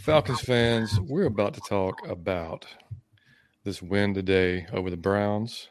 [0.00, 2.64] Falcons fans, we're about to talk about
[3.64, 5.68] this win today over the Browns.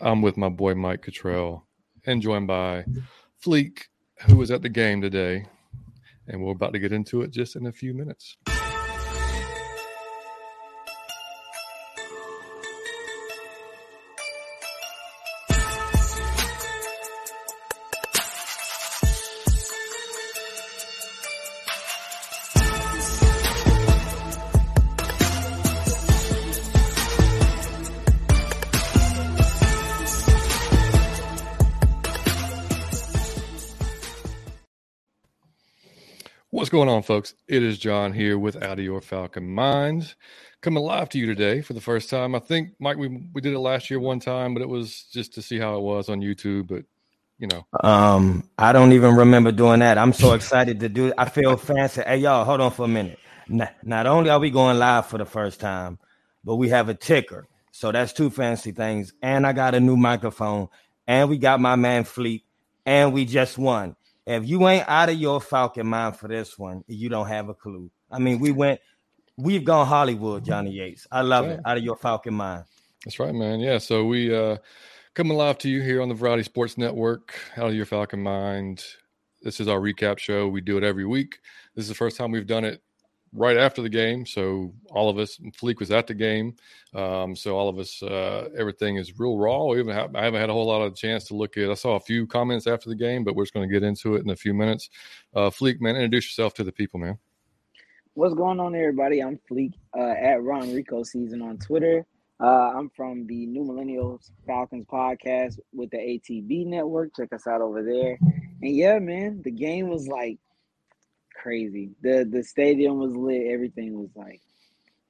[0.00, 1.66] I'm with my boy Mike Cottrell
[2.06, 2.84] and joined by
[3.44, 3.86] Fleek,
[4.28, 5.46] who was at the game today.
[6.28, 8.36] And we're about to get into it just in a few minutes.
[36.80, 37.34] Going on, folks?
[37.46, 40.16] It is John here with Out of Your Falcon Minds,
[40.62, 42.34] coming live to you today for the first time.
[42.34, 45.34] I think, Mike, we we did it last year one time, but it was just
[45.34, 46.68] to see how it was on YouTube.
[46.68, 46.86] But
[47.38, 49.98] you know, um, I don't even remember doing that.
[49.98, 51.14] I'm so excited to do it.
[51.18, 52.00] I feel fancy.
[52.00, 53.18] Hey, y'all, hold on for a minute.
[53.46, 55.98] Not, not only are we going live for the first time,
[56.44, 57.46] but we have a ticker.
[57.72, 59.12] So that's two fancy things.
[59.20, 60.68] And I got a new microphone,
[61.06, 62.44] and we got my man Fleek,
[62.86, 63.96] and we just won.
[64.30, 67.54] If you ain't out of your Falcon mind for this one, you don't have a
[67.54, 67.90] clue.
[68.10, 68.80] I mean, we went,
[69.36, 71.06] we've gone Hollywood, Johnny Yates.
[71.10, 71.60] I love it.
[71.64, 72.64] Out of your Falcon mind.
[73.04, 73.60] That's right, man.
[73.60, 73.78] Yeah.
[73.78, 74.58] So we uh
[75.14, 78.84] coming live to you here on the Variety Sports Network, out of your Falcon mind.
[79.42, 80.48] This is our recap show.
[80.48, 81.38] We do it every week.
[81.74, 82.82] This is the first time we've done it
[83.32, 84.26] right after the game.
[84.26, 86.56] So all of us, Fleek was at the game.
[86.94, 89.64] Um, so all of us, uh, everything is real raw.
[89.66, 91.70] We have, I haven't had a whole lot of chance to look at.
[91.70, 94.16] I saw a few comments after the game, but we're just going to get into
[94.16, 94.90] it in a few minutes.
[95.34, 97.18] Uh, Fleek, man, introduce yourself to the people, man.
[98.14, 99.22] What's going on, everybody?
[99.22, 102.04] I'm Fleek uh, at Ron Rico Season on Twitter.
[102.42, 107.14] Uh, I'm from the New Millennials Falcons podcast with the ATB network.
[107.14, 108.18] Check us out over there.
[108.62, 110.38] And yeah, man, the game was like
[111.40, 111.90] crazy.
[112.02, 113.46] The the stadium was lit.
[113.48, 114.40] Everything was like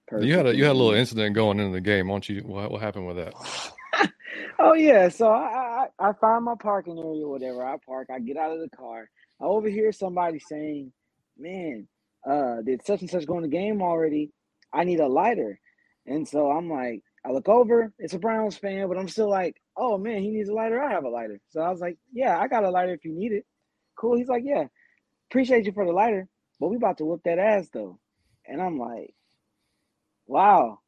[0.06, 0.28] perfect.
[0.28, 2.42] You had a you had a little incident going into the game, won't you?
[2.42, 3.34] What, what happened with that?
[4.58, 7.64] oh yeah, so I, I I find my parking area, whatever.
[7.64, 8.08] I park.
[8.12, 9.08] I get out of the car.
[9.40, 10.92] I overhear somebody saying,
[11.38, 11.88] "Man,
[12.28, 14.30] uh, did such and such go in the game already?
[14.72, 15.58] I need a lighter."
[16.06, 17.92] And so I'm like, I look over.
[17.98, 20.80] It's a Browns fan, but I'm still like, "Oh man, he needs a lighter.
[20.82, 23.12] I have a lighter." So I was like, "Yeah, I got a lighter if you
[23.12, 23.44] need it."
[23.96, 24.16] Cool.
[24.16, 24.66] He's like, "Yeah."
[25.30, 27.98] Appreciate you for the lighter, but we about to whoop that ass though.
[28.46, 29.14] And I'm like,
[30.26, 30.80] wow,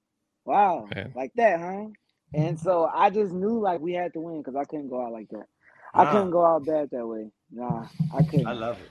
[0.45, 1.13] wow, Man.
[1.15, 1.87] like that, huh?
[2.35, 5.13] And so I just knew like we had to win because I couldn't go out
[5.13, 5.47] like that.
[5.95, 7.31] I couldn't go out bad that way.
[7.51, 8.47] Nah, I couldn't.
[8.47, 8.91] I love it.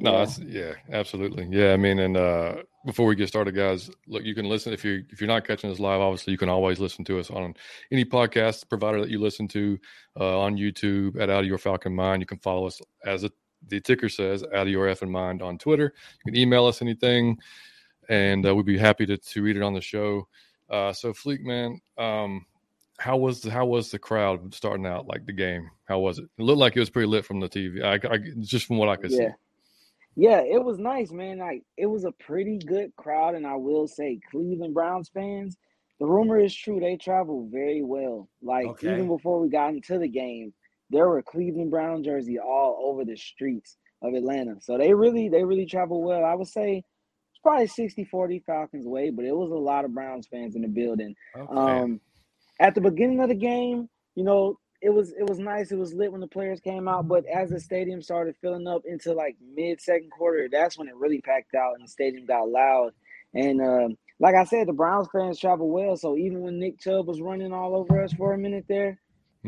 [0.00, 0.18] No, yeah.
[0.18, 1.48] that's yeah, absolutely.
[1.50, 2.56] Yeah, I mean, and uh
[2.86, 5.70] before we get started, guys, look, you can listen if you if you're not catching
[5.70, 6.00] us live.
[6.00, 7.54] Obviously, you can always listen to us on
[7.90, 9.78] any podcast provider that you listen to
[10.20, 12.22] uh, on YouTube at Out of Your Falcon Mind.
[12.22, 13.30] You can follow us as a
[13.66, 15.92] the ticker says out of your effing mind on Twitter.
[16.24, 17.38] You can email us anything,
[18.08, 20.28] and uh, we'd be happy to, to read it on the show.
[20.70, 22.44] Uh, so Fleek, man, um,
[22.98, 25.70] how was the, how was the crowd starting out like the game?
[25.84, 26.26] How was it?
[26.38, 27.82] It looked like it was pretty lit from the TV.
[27.82, 29.18] I, I just from what I could yeah.
[29.18, 29.34] see.
[30.16, 31.38] Yeah, it was nice, man.
[31.38, 35.56] Like it was a pretty good crowd, and I will say, Cleveland Browns fans.
[36.00, 38.28] The rumor is true; they travel very well.
[38.42, 38.94] Like okay.
[38.94, 40.52] even before we got into the game,
[40.90, 44.56] there were Cleveland Brown jersey all over the streets of Atlanta.
[44.60, 46.24] So they really they really travel well.
[46.24, 46.82] I would say
[47.30, 50.68] it's probably 60-40 Falcons way, but it was a lot of Browns fans in the
[50.68, 51.14] building.
[51.36, 51.52] Okay.
[51.52, 52.00] Um
[52.60, 55.72] at the beginning of the game, you know, it was it was nice.
[55.72, 58.82] It was lit when the players came out, but as the stadium started filling up
[58.84, 62.48] into like mid second quarter, that's when it really packed out and the stadium got
[62.48, 62.92] loud.
[63.34, 63.88] And uh,
[64.20, 65.96] like I said, the Browns fans travel well.
[65.96, 68.98] So even when Nick Chubb was running all over us for a minute there,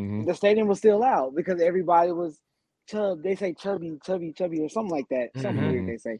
[0.00, 0.24] Mm-hmm.
[0.26, 2.40] The stadium was still out because everybody was
[2.88, 3.22] chub.
[3.22, 5.30] They say chubby, chubby, chubby, or something like that.
[5.36, 5.70] Something mm-hmm.
[5.70, 6.18] weird they say.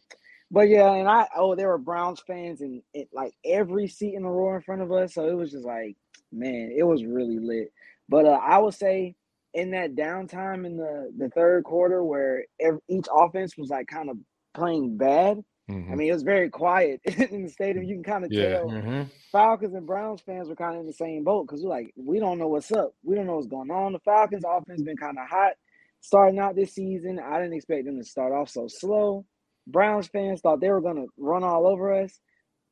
[0.50, 4.22] But yeah, and I oh, there were Browns fans and it, like every seat in
[4.24, 5.14] the row in front of us.
[5.14, 5.96] So it was just like,
[6.32, 7.72] man, it was really lit.
[8.08, 9.14] But uh, I would say
[9.54, 14.10] in that downtime in the the third quarter where every, each offense was like kind
[14.10, 14.16] of
[14.54, 15.38] playing bad,
[15.70, 15.92] Mm-hmm.
[15.92, 17.84] I mean, it was very quiet in the stadium.
[17.84, 18.48] You can kind of yeah.
[18.48, 19.02] tell mm-hmm.
[19.30, 22.18] Falcons and Browns fans were kind of in the same boat because we're like, we
[22.18, 22.92] don't know what's up.
[23.02, 23.92] We don't know what's going on.
[23.92, 25.52] The Falcons' offense been kind of hot
[26.00, 27.18] starting out this season.
[27.18, 29.24] I didn't expect them to start off so slow.
[29.66, 32.20] Browns fans thought they were going to run all over us.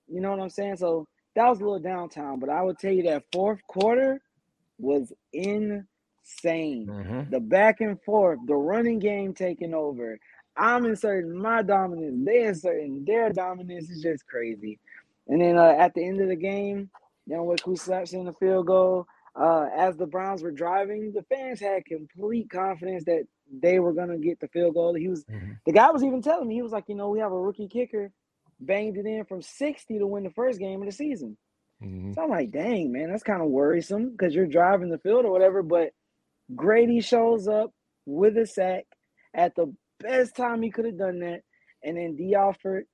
[0.08, 0.76] You know what I'm saying?
[0.76, 1.06] So
[1.36, 4.20] that was a little downtown, but I would tell you that fourth quarter
[4.78, 5.86] was insane.
[6.88, 7.30] Mm-hmm.
[7.30, 10.18] The back and forth, the running game taking over.
[10.58, 13.88] I'm inserting my dominance, they inserting their dominance.
[13.90, 14.78] It's just crazy.
[15.28, 16.90] And then uh, at the end of the game,
[17.30, 19.06] Onwenu slaps in the field goal.
[19.36, 23.24] Uh, as the Browns were driving, the fans had complete confidence that
[23.62, 24.94] they were gonna get the field goal.
[24.94, 25.52] He was mm-hmm.
[25.64, 27.68] the guy was even telling me he was like, you know, we have a rookie
[27.68, 28.10] kicker.
[28.58, 31.36] banged it in from 60 to win the first game of the season.
[31.82, 32.14] Mm-hmm.
[32.14, 35.30] So I'm like, dang, man, that's kind of worrisome because you're driving the field or
[35.30, 35.62] whatever.
[35.62, 35.90] But
[36.54, 37.72] Grady shows up
[38.06, 38.86] with a sack
[39.34, 41.42] at the best time he could have done that.
[41.82, 42.84] And then Dee Alford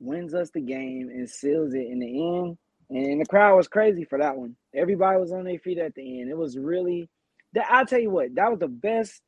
[0.00, 2.58] wins us the game and seals it in the end.
[2.90, 4.56] And the crowd was crazy for that one.
[4.74, 6.30] Everybody was on their feet at the end.
[6.30, 7.08] It was really
[7.54, 9.22] that I'll tell you what, that was the best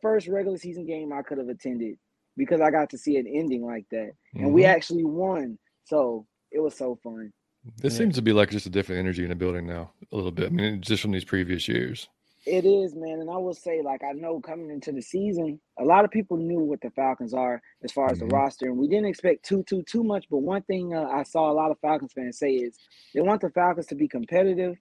[0.00, 1.96] first regular season game I could have attended
[2.36, 4.12] because I got to see an ending like that.
[4.34, 4.52] And mm-hmm.
[4.52, 5.58] we actually won.
[5.84, 7.32] So it was so fun.
[7.76, 7.98] This yeah.
[7.98, 10.46] seems to be like just a different energy in the building now, a little bit.
[10.46, 12.08] I mean, just from these previous years.
[12.46, 13.20] It is, man.
[13.20, 16.36] And I will say, like, I know coming into the season, a lot of people
[16.36, 18.28] knew what the Falcons are as far as mm-hmm.
[18.28, 18.66] the roster.
[18.66, 20.26] And we didn't expect too, too, too much.
[20.30, 22.78] But one thing uh, I saw a lot of Falcons fans say is
[23.14, 24.76] they want the Falcons to be competitive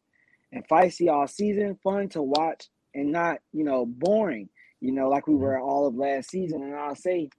[0.52, 4.50] and feisty all season, fun to watch, and not, you know, boring,
[4.80, 5.44] you know, like we mm-hmm.
[5.44, 6.62] were all of last season.
[6.62, 7.30] And I'll say,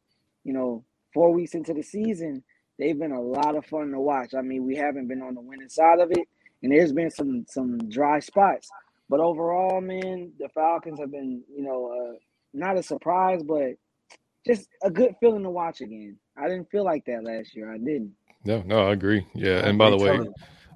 [0.45, 0.85] you know,
[1.15, 2.43] four weeks into the season,
[2.79, 4.35] they've been a lot of fun to watch.
[4.35, 6.29] I mean, we haven't been on the winning side of it,
[6.63, 8.71] and there's been some some dry spots.
[9.09, 12.17] But overall, man, the Falcons have been, you know, uh,
[12.53, 13.73] not a surprise, but
[14.47, 16.19] just a good feeling to watch again.
[16.37, 17.73] I didn't feel like that last year.
[17.73, 18.13] I didn't.
[18.45, 19.27] No, no, I agree.
[19.35, 20.21] Yeah, and by the way,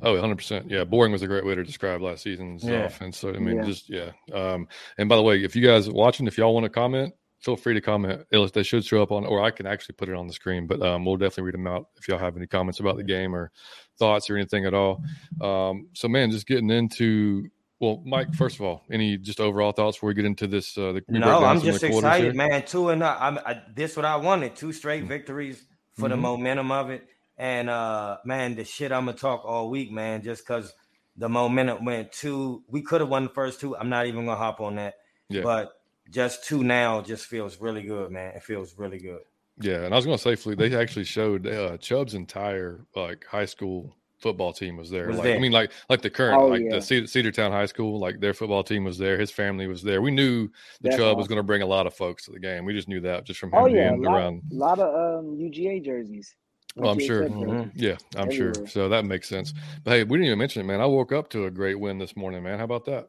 [0.03, 0.71] oh, 100 percent.
[0.71, 2.85] Yeah, boring was a great way to describe last season's yeah.
[2.85, 3.19] offense.
[3.19, 3.63] So I mean, yeah.
[3.63, 4.11] just yeah.
[4.33, 4.67] Um,
[4.99, 7.75] and by the way, if you guys watching, if y'all want to comment, feel free
[7.75, 8.25] to comment.
[8.31, 10.67] They should show up on, or I can actually put it on the screen.
[10.67, 13.35] But um, we'll definitely read them out if y'all have any comments about the game
[13.35, 13.51] or
[13.99, 15.03] thoughts or anything at all.
[15.41, 17.49] Um, so man, just getting into
[17.83, 18.33] well, Mike.
[18.35, 20.79] First of all, any just overall thoughts before we get into this?
[20.79, 22.65] Uh, the, no, I'm just excited, man.
[22.65, 24.55] Two and uh, I'm I, this what I wanted.
[24.55, 25.09] Two straight mm-hmm.
[25.09, 25.65] victories
[25.95, 26.11] for mm-hmm.
[26.11, 30.23] the momentum of it, and uh, man, the shit I'm gonna talk all week, man.
[30.23, 30.73] Just because
[31.17, 33.77] the momentum went two, we could have won the first two.
[33.77, 34.95] I'm not even gonna hop on that,
[35.29, 35.43] yeah.
[35.43, 35.73] but
[36.09, 38.37] just two now just feels really good, man.
[38.37, 39.23] It feels really good.
[39.61, 43.47] Yeah, and I was gonna say, Fleek, they actually showed uh, Chubb's entire like high
[43.47, 45.09] school football team was there.
[45.09, 45.37] Was like, there.
[45.37, 46.77] I mean, like like the current, oh, like yeah.
[46.77, 49.19] the Cedar, Cedartown High School, like their football team was there.
[49.19, 50.01] His family was there.
[50.01, 50.53] We knew the
[50.83, 51.19] That's Chubb awesome.
[51.19, 52.65] was going to bring a lot of folks to the game.
[52.65, 53.91] We just knew that just from him oh, yeah.
[53.91, 54.43] being a lot, around.
[54.51, 56.35] A lot of um, UGA jerseys.
[56.77, 57.29] Well, I'm sure.
[57.29, 57.71] Mm-hmm.
[57.75, 58.55] Yeah, I'm Everywhere.
[58.55, 58.67] sure.
[58.67, 59.53] So that makes sense.
[59.85, 60.81] But hey, we didn't even mention it, man.
[60.81, 62.59] I woke up to a great win this morning, man.
[62.59, 63.09] How about that?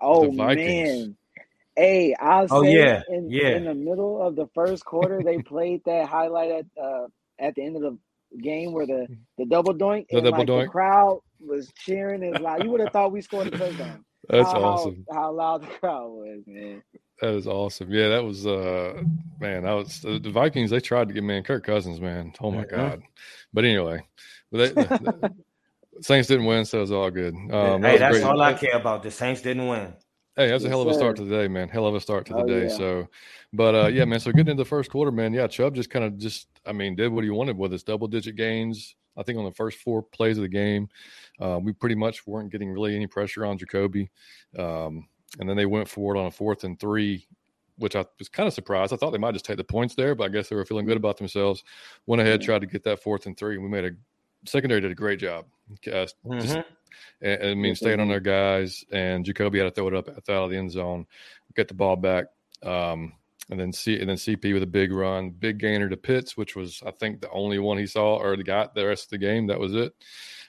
[0.00, 1.16] Oh man.
[1.76, 3.02] Hey, I'll oh, say yeah.
[3.08, 3.56] In, yeah.
[3.56, 7.06] in the middle of the first quarter, they played that highlight at uh,
[7.38, 7.98] at the end of the
[8.40, 9.06] game where the
[9.38, 10.64] the double doink the and double like doink.
[10.64, 12.62] the crowd was cheering as loud.
[12.62, 14.04] You would have thought we scored a touchdown.
[14.28, 15.04] That's how, awesome.
[15.10, 16.82] How, how, loud the crowd was, man.
[17.20, 17.90] That is awesome.
[17.90, 19.02] Yeah, that was uh
[19.40, 22.32] man, that was the Vikings, they tried to get man Kirk Cousins, man.
[22.40, 23.02] Oh my god.
[23.52, 24.04] But anyway,
[24.50, 25.34] but they, the,
[26.00, 27.34] Saints didn't win, so it was all good.
[27.34, 29.02] Um, hey, that that's all I care about.
[29.02, 29.92] The Saints didn't win.
[30.36, 31.68] Hey, that's a hell of a start to the day, man.
[31.68, 32.62] Hell of a start to the oh, day.
[32.62, 32.76] Yeah.
[32.76, 33.08] So,
[33.52, 34.18] but uh, yeah, man.
[34.18, 35.34] So getting into the first quarter, man.
[35.34, 38.08] Yeah, Chubb just kind of just, I mean, did what he wanted with his double
[38.08, 38.96] digit gains.
[39.16, 40.88] I think on the first four plays of the game,
[41.38, 44.10] uh, we pretty much weren't getting really any pressure on Jacoby.
[44.58, 45.06] Um,
[45.38, 47.26] and then they went forward on a fourth and three,
[47.76, 48.94] which I was kind of surprised.
[48.94, 50.86] I thought they might just take the points there, but I guess they were feeling
[50.86, 51.62] good about themselves.
[52.06, 53.90] Went ahead, tried to get that fourth and three, and we made a
[54.46, 55.44] secondary did a great job.
[55.86, 56.60] Uh, mm-hmm.
[57.22, 60.08] Just, I, I mean, staying on their guys, and Jacoby had to throw it up
[60.08, 61.06] out of the end zone,
[61.54, 62.26] get the ball back.
[62.62, 63.14] Um,
[63.50, 66.56] and then C and then CP with a big run, big gainer to Pitts, which
[66.56, 69.18] was I think the only one he saw or the got the rest of the
[69.18, 69.48] game.
[69.48, 69.94] That was it.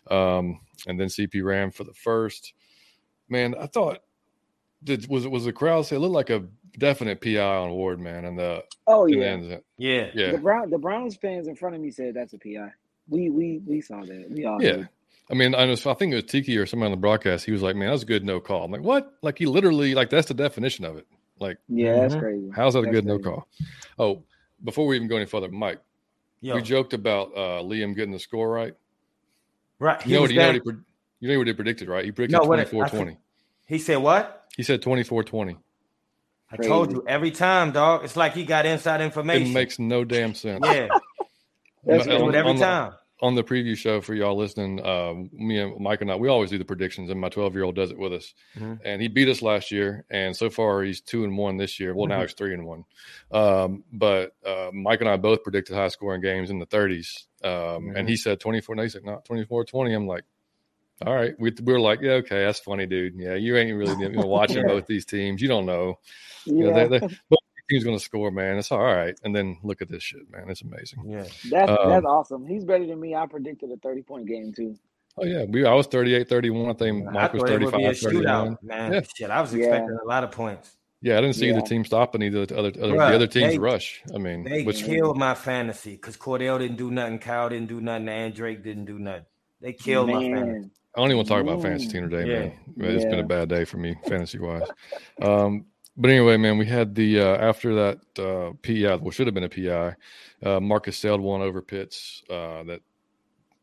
[0.09, 2.53] Um, and then CP ran for the first.
[3.29, 3.99] Man, I thought
[4.83, 6.45] did was it was the crowd say it looked like a
[6.77, 8.25] definite PI on Ward, man.
[8.25, 10.31] And the oh yeah, the yeah, yeah.
[10.31, 12.71] The Brown the Browns fans in front of me said that's a PI.
[13.09, 14.27] We we we saw that.
[14.29, 14.83] We all yeah.
[15.31, 17.45] I mean, I, was, I think it was Tiki or somebody on the broadcast.
[17.45, 19.45] He was like, "Man, that was a good no call." I'm like, "What?" Like he
[19.45, 21.07] literally like that's the definition of it.
[21.39, 22.23] Like, yeah, that's mm-hmm.
[22.23, 22.51] crazy.
[22.55, 23.23] How's that that's a good crazy.
[23.23, 23.47] no call?
[23.97, 24.23] Oh,
[24.63, 25.79] before we even go any further, Mike,
[26.41, 26.55] Yo.
[26.55, 28.75] we joked about uh, Liam getting the score right.
[29.79, 30.05] Right.
[30.05, 30.71] You know, what, you, know what he,
[31.19, 32.05] you know what he predicted, right?
[32.05, 33.17] He predicted no, 24 20.
[33.65, 34.45] He said what?
[34.55, 35.57] He said 24 20.
[36.51, 38.03] I told you every time, dog.
[38.03, 39.47] It's like he got inside information.
[39.47, 40.63] It makes no damn sense.
[40.63, 40.89] Yeah.
[41.83, 46.01] That's on, every time on the preview show for y'all listening, uh, me and Mike
[46.01, 48.11] and I, we always do the predictions, and my 12 year old does it with
[48.11, 48.33] us.
[48.57, 48.73] Mm-hmm.
[48.83, 51.95] And he beat us last year, and so far he's two and one this year.
[51.95, 52.17] Well, mm-hmm.
[52.17, 52.83] now he's three and one.
[53.31, 57.51] Um, but uh, Mike and I both predicted high scoring games in the 30s, um,
[57.51, 57.95] mm-hmm.
[57.95, 58.75] and he said 24.
[58.75, 59.93] No, he said not 24 20.
[59.93, 60.25] I'm like,
[61.05, 61.33] all right.
[61.39, 63.15] We, we were like, yeah, okay, that's funny, dude.
[63.15, 64.67] Yeah, you ain't really you know, watching yeah.
[64.67, 65.41] both these teams.
[65.41, 65.97] You don't know.
[66.45, 66.53] Yeah.
[66.53, 67.15] You know they, they,
[67.69, 68.57] team's going to score, man.
[68.57, 69.17] It's all right.
[69.23, 70.49] And then look at this shit, man.
[70.49, 71.03] It's amazing.
[71.07, 72.45] Yeah, that's um, that's awesome.
[72.45, 73.15] He's better than me.
[73.15, 74.75] I predicted a thirty point game too.
[75.17, 76.69] Oh yeah, we I was 38, 31.
[76.69, 78.57] I think Mike I was 35, 31.
[78.63, 79.01] Man, yeah.
[79.15, 80.03] shit, I was expecting yeah.
[80.03, 80.75] a lot of points.
[81.01, 81.55] Yeah, I didn't see yeah.
[81.55, 84.01] the team stopping either the other, other Bruh, the other team's they, rush.
[84.15, 87.81] I mean, they which, killed my fantasy because Cordell didn't do nothing, Kyle didn't do
[87.81, 89.25] nothing, and Drake didn't do nothing.
[89.61, 90.31] They killed man.
[90.31, 90.69] my fantasy.
[90.95, 92.39] I don't even want to talk about fantasy team today, yeah.
[92.75, 92.95] man.
[92.95, 93.09] It's yeah.
[93.09, 94.67] been a bad day for me, fantasy wise.
[95.21, 95.65] Um,
[95.97, 99.43] but anyway, man, we had the uh, after that uh, PI, well, should have been
[99.43, 99.95] a PI.
[100.43, 102.81] Uh, Marcus sailed one over Pitts uh, that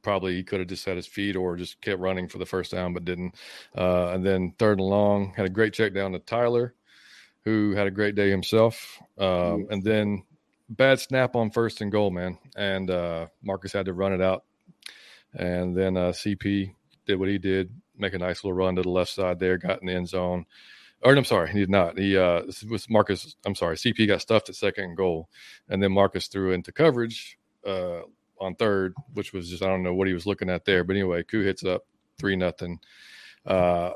[0.02, 2.72] probably he could have just had his feet or just kept running for the first
[2.72, 3.34] down, but didn't.
[3.76, 6.74] Uh, and then third and long, had a great check down to Tyler,
[7.44, 9.00] who had a great day himself.
[9.18, 10.24] Um, and then
[10.68, 12.38] bad snap on first and goal, man.
[12.56, 14.44] And uh, Marcus had to run it out.
[15.34, 16.74] And then uh, CP
[17.06, 19.80] did what he did, make a nice little run to the left side there, got
[19.80, 20.46] in the end zone.
[21.02, 21.98] Or I'm sorry, he did not.
[21.98, 23.34] He uh, was Marcus.
[23.46, 25.30] I'm sorry, CP got stuffed at second and goal,
[25.68, 28.00] and then Marcus threw into coverage uh,
[28.38, 30.84] on third, which was just I don't know what he was looking at there.
[30.84, 31.86] But anyway, Koo hits up
[32.18, 32.80] three nothing.
[33.46, 33.92] Uh,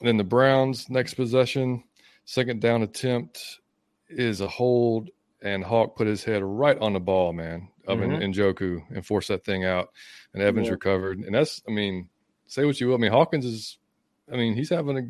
[0.00, 1.84] then the Browns next possession,
[2.24, 3.60] second down attempt
[4.08, 8.20] is a hold, and Hawk put his head right on the ball, man, of mm-hmm.
[8.20, 9.90] Njoku and forced that thing out,
[10.34, 10.72] and Evans yeah.
[10.72, 11.20] recovered.
[11.20, 12.08] And that's, I mean,
[12.46, 12.96] say what you will.
[12.96, 13.78] I mean, Hawkins is
[14.30, 15.02] I mean, he's having a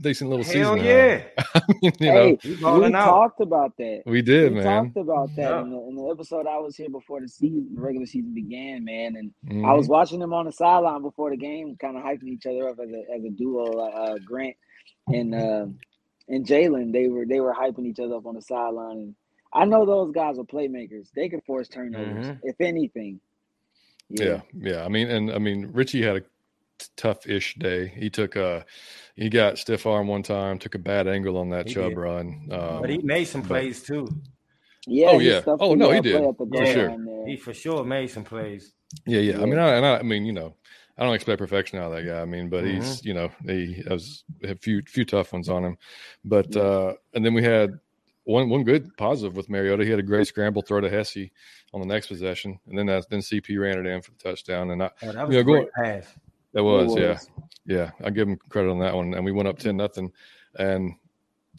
[0.00, 0.84] decent little Hell season.
[0.84, 1.22] yeah!
[1.54, 4.02] I mean, you hey, know, we talked about that.
[4.06, 4.84] We did, we man.
[4.84, 5.60] Talked about that yeah.
[5.62, 8.84] in, the, in, the, episode I was here before the season, the regular season began,
[8.84, 9.16] man.
[9.16, 9.66] And mm-hmm.
[9.66, 12.68] I was watching them on the sideline before the game, kind of hyping each other
[12.68, 13.66] up as a as a duo.
[13.78, 14.56] Uh, Grant
[15.08, 15.66] and uh,
[16.28, 18.98] and Jaylinn, they were they were hyping each other up on the sideline.
[18.98, 19.14] And
[19.52, 21.08] I know those guys are playmakers.
[21.14, 22.48] They can force turnovers, mm-hmm.
[22.48, 23.20] if anything.
[24.08, 24.24] Yeah.
[24.24, 24.40] yeah,
[24.72, 24.84] yeah.
[24.84, 26.22] I mean, and I mean, Richie had a
[26.96, 27.92] tough-ish day.
[27.96, 28.64] He took a
[29.16, 31.98] he got stiff arm one time, took a bad angle on that he Chubb did.
[31.98, 32.48] run.
[32.50, 34.08] Um, but he made some plays too.
[34.86, 35.08] Yeah.
[35.10, 35.42] Oh yeah.
[35.46, 37.26] Oh no, he did for sure.
[37.26, 38.72] He for sure made some plays.
[39.06, 39.36] Yeah, yeah.
[39.36, 39.42] yeah.
[39.42, 40.54] I mean, I, and I, I mean, you know,
[40.96, 42.20] I don't expect perfection out of that guy.
[42.20, 42.80] I mean, but mm-hmm.
[42.80, 45.76] he's you know he has a few few tough ones on him,
[46.24, 47.78] but uh and then we had
[48.24, 49.84] one one good positive with Mariota.
[49.84, 51.30] He had a great scramble throw to Hesse
[51.72, 54.70] on the next possession, and then that then CP ran it in for the touchdown.
[54.70, 56.06] And I, oh, that was you know, going, pass.
[56.52, 57.18] That was, was, yeah,
[57.66, 57.90] yeah.
[58.04, 60.12] I give him credit on that one, and we went up ten nothing,
[60.58, 60.94] and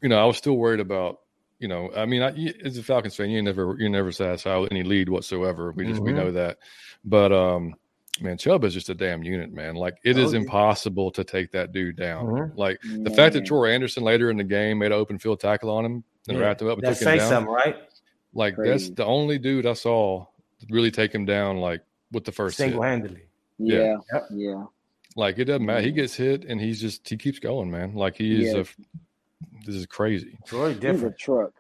[0.02, 1.20] you know I was still worried about.
[1.60, 2.32] You know, I mean, I,
[2.66, 5.72] as a Falcons fan, you never you never satisfy with any lead whatsoever.
[5.72, 6.06] We just mm-hmm.
[6.06, 6.58] we know that,
[7.06, 7.76] but um,
[8.20, 9.76] man, Chubb is just a damn unit, man.
[9.76, 12.26] Like it is impossible to take that dude down.
[12.26, 12.58] Mm-hmm.
[12.58, 13.04] Like man.
[13.04, 15.86] the fact that Troy Anderson later in the game made an open field tackle on
[15.86, 16.44] him and yeah.
[16.44, 17.30] wrapped him up and that took him down.
[17.30, 17.76] Something, right?
[18.34, 18.72] Like Crazy.
[18.72, 20.26] that's the only dude I saw
[20.70, 21.82] really take him down like
[22.12, 23.24] with the first single handedly.
[23.58, 23.98] Yeah,
[24.32, 24.66] yeah.
[25.16, 25.24] Yeah.
[25.24, 25.82] Like it doesn't matter.
[25.82, 27.94] He gets hit and he's just he keeps going, man.
[27.96, 28.62] Like he is yeah.
[28.62, 28.66] a
[29.66, 30.38] this is crazy.
[30.46, 31.52] Troy different truck.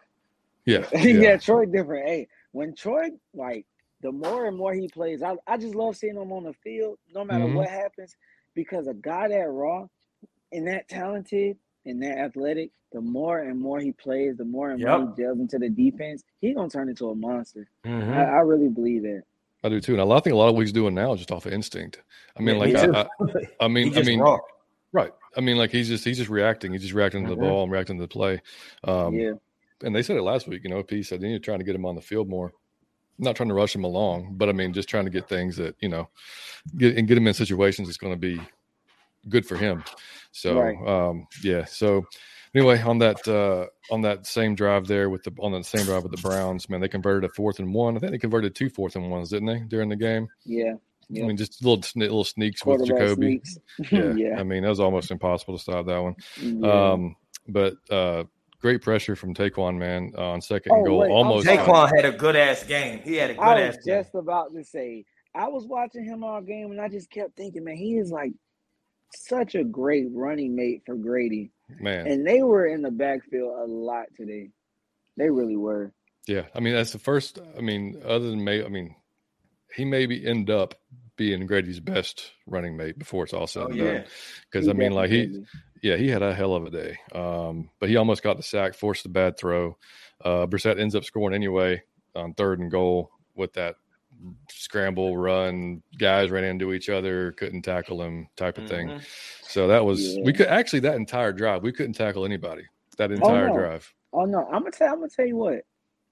[0.65, 0.85] Yeah.
[0.93, 1.01] Yeah.
[1.01, 2.07] yeah, Troy different.
[2.07, 3.65] Hey, when Troy like
[4.01, 6.97] the more and more he plays, I, I just love seeing him on the field,
[7.13, 7.55] no matter mm-hmm.
[7.55, 8.15] what happens,
[8.55, 9.87] because a guy that raw
[10.51, 14.79] and that talented and that athletic, the more and more he plays, the more and
[14.79, 14.99] yep.
[14.99, 17.67] more he delves into the defense, he's gonna turn into a monster.
[17.85, 18.11] Mm-hmm.
[18.11, 19.23] I, I, really believe that.
[19.63, 21.31] I do too, and I think a lot of what he's doing now is just
[21.31, 22.01] off of instinct.
[22.37, 24.23] I mean, yeah, like I, I, I, mean, I mean,
[24.91, 25.11] right?
[25.37, 26.71] I mean, like he's just he's just reacting.
[26.71, 27.45] He's just reacting to the mm-hmm.
[27.45, 28.41] ball and reacting to the play.
[28.83, 29.33] Um, yeah.
[29.83, 30.63] And they said it last week.
[30.63, 32.53] You know, P said they need trying to get him on the field more.
[33.17, 35.75] not trying to rush him along, but I mean, just trying to get things that
[35.79, 36.09] you know,
[36.77, 38.41] get and get him in situations that's going to be
[39.29, 39.83] good for him.
[40.31, 40.87] So, right.
[40.87, 41.65] um, yeah.
[41.65, 42.05] So
[42.55, 46.03] anyway, on that uh, on that same drive there with the on the same drive
[46.03, 47.95] with the Browns, man, they converted a fourth and one.
[47.95, 50.27] I think they converted two fourth and ones, didn't they, during the game?
[50.45, 50.73] Yeah.
[51.13, 53.41] I mean, just little little sneaks with Jacoby.
[53.91, 54.13] yeah.
[54.13, 56.15] yeah, I mean, that was almost impossible to stop that one.
[56.39, 56.91] Yeah.
[56.91, 57.15] Um,
[57.49, 58.23] but uh,
[58.61, 60.99] great pressure from Ta'Quon, man, on second oh, goal.
[60.99, 63.01] Wait, almost Ta'Quon had a good ass game.
[63.03, 63.85] He had a good I was ass.
[63.85, 64.19] Just game.
[64.21, 65.03] about to say,
[65.35, 68.31] I was watching him all game, and I just kept thinking, man, he is like
[69.13, 71.51] such a great running mate for Grady.
[71.79, 72.07] Man.
[72.07, 74.49] And they were in the backfield a lot today.
[75.17, 75.91] They really were.
[76.27, 76.45] Yeah.
[76.55, 78.95] I mean, that's the first I mean, other than May I mean,
[79.75, 80.75] he maybe end up
[81.15, 84.05] being Grady's best running mate before it's all said and oh, done.
[84.51, 85.45] Because I mean, like he,
[85.81, 86.97] yeah, he had a hell of a day.
[87.13, 89.77] Um, but he almost got the sack, forced the bad throw.
[90.23, 91.83] Uh, Brissett ends up scoring anyway
[92.15, 93.75] on third and goal with that
[94.49, 95.81] scramble run.
[95.97, 98.89] Guys ran into each other, couldn't tackle him, type of mm-hmm.
[98.89, 99.01] thing.
[99.43, 100.23] So that was yeah.
[100.23, 102.63] we could actually that entire drive we couldn't tackle anybody
[102.97, 103.57] that oh, entire oh, no.
[103.57, 103.93] drive.
[104.13, 105.61] Oh no, I'm gonna tell I'm gonna tell you what.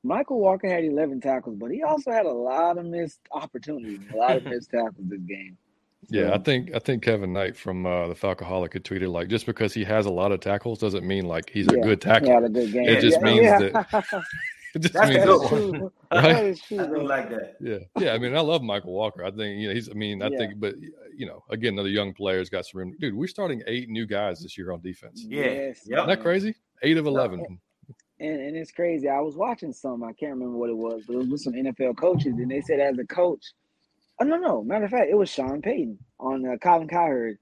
[0.06, 4.16] Mykal Walker had 11 tackles, but he also had a lot of missed opportunities, a
[4.16, 5.58] lot of missed tackles this game.
[6.10, 9.46] Yeah, I think I think Kevin Knight from uh, the Falcoholic had tweeted like just
[9.46, 12.46] because he has a lot of tackles doesn't mean like he's yeah, a good tackler.
[12.46, 13.60] A good it just yeah, means yeah.
[13.60, 14.24] that
[14.76, 15.92] it just That's means true.
[16.12, 16.60] Right?
[16.68, 16.80] true.
[16.80, 17.56] I do like that.
[17.62, 18.14] Yeah, yeah.
[18.14, 19.24] I mean, I love Mykal Walker.
[19.24, 19.90] I think you know he's.
[19.90, 20.76] I mean, I think, but
[21.16, 22.96] you know, again, another young player's got some room.
[23.00, 25.24] Dude, we're starting eight new guys this year on defense.
[25.28, 26.56] Yeah, Isn't that crazy?
[26.82, 27.60] Eight of eleven.
[28.20, 29.08] and, and it's crazy.
[29.08, 31.54] I was watching some, I can't remember what it was, but it was with some
[31.54, 33.46] NFL coaches, and they said as a coach,
[34.22, 37.38] oh no, no, matter of fact, it was Sean Payton on uh, Colin Cowherd.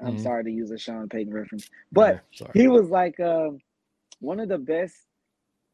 [0.00, 0.22] I'm mm-hmm.
[0.22, 3.50] sorry to use a Sean Payton reference, but yeah, he was like uh,
[4.20, 4.94] one of the best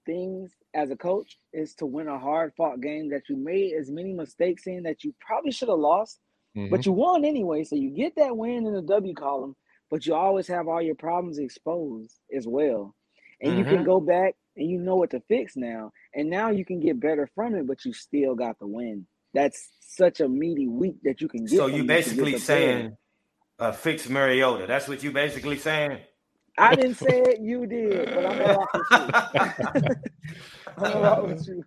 [0.06, 3.90] things as a coach is to win a hard fought game that you made as
[3.90, 6.20] many mistakes in that you probably should have lost,
[6.56, 6.70] mm-hmm.
[6.70, 7.64] but you won anyway.
[7.64, 9.56] So you get that win in the W column,
[9.90, 12.94] but you always have all your problems exposed as well.
[13.40, 13.58] And mm-hmm.
[13.58, 13.84] you can mm-hmm.
[13.84, 15.92] go back and you know what to fix now.
[16.14, 19.06] And now you can get better from it, but you still got the win.
[19.34, 21.56] That's such a meaty week that you can get.
[21.56, 22.96] So you basically saying
[23.58, 24.66] uh, fix Mariota.
[24.66, 25.98] That's what you basically saying.
[26.58, 29.94] I didn't say it, you did, but I'm gonna rock with you.
[30.76, 31.64] I'm gonna with you.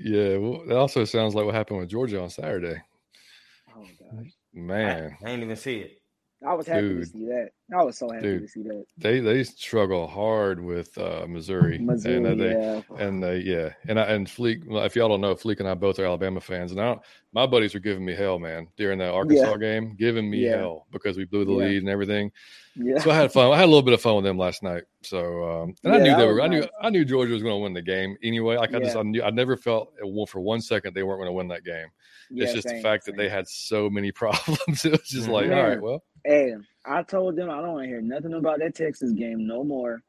[0.00, 2.80] Yeah, well, it also sounds like what happened with Georgia on Saturday.
[3.76, 5.98] Oh gosh, man, I, I didn't even see it.
[6.46, 7.00] I was happy Dude.
[7.00, 7.50] to see that.
[7.74, 8.84] I was so happy Dude, to see that.
[8.98, 11.78] They they struggle hard with uh, Missouri.
[11.78, 12.80] Missouri, and, uh, they, yeah.
[12.98, 14.62] And they, yeah, and I, and Fleek.
[14.84, 16.96] If y'all don't know, Fleek and I both are Alabama fans, and I
[17.32, 19.56] my buddies were giving me hell, man, during that Arkansas yeah.
[19.58, 20.56] game, giving me yeah.
[20.56, 22.30] hell because we blew the lead and everything.
[22.76, 22.98] Yeah.
[22.98, 23.52] So I had fun.
[23.52, 24.84] I had a little bit of fun with them last night.
[25.02, 26.40] So um, and I knew they were.
[26.40, 28.56] I knew I knew Georgia was going to win the game anyway.
[28.56, 29.92] Like I just I knew I never felt
[30.28, 31.86] for one second they weren't going to win that game.
[32.30, 33.16] it's just same, the fact same.
[33.16, 34.84] that they had so many problems.
[34.84, 36.02] it was just like, all right, well.
[36.24, 36.54] Hey,
[36.84, 40.02] I told them I don't want to hear nothing about that Texas game no more.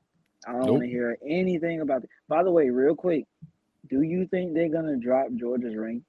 [0.47, 0.69] I don't nope.
[0.71, 2.09] want to hear anything about it.
[2.27, 3.25] By the way, real quick,
[3.89, 6.03] do you think they're gonna drop Georgia's rank?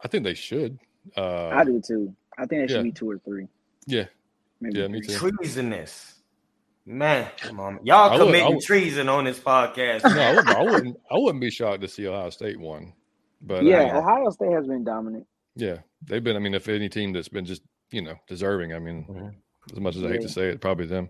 [0.00, 0.78] I think they should.
[1.16, 2.14] Uh, I do too.
[2.38, 2.82] I think it should yeah.
[2.82, 3.48] be two or three.
[3.86, 4.04] Yeah.
[4.60, 5.14] Maybe yeah, me too.
[5.14, 6.14] Treasonous.
[6.84, 7.80] Man, come on.
[7.82, 10.04] Y'all committing would, treason on this podcast.
[10.04, 12.92] No, I wouldn't, I wouldn't, I wouldn't be shocked to see Ohio State won.
[13.42, 15.26] But yeah, uh, Ohio State has been dominant.
[15.56, 15.78] Yeah.
[16.02, 18.72] They've been, I mean, if any team that's been just you know, deserving.
[18.72, 19.28] I mean, mm-hmm.
[19.72, 21.08] as much as I hate to say it, probably them.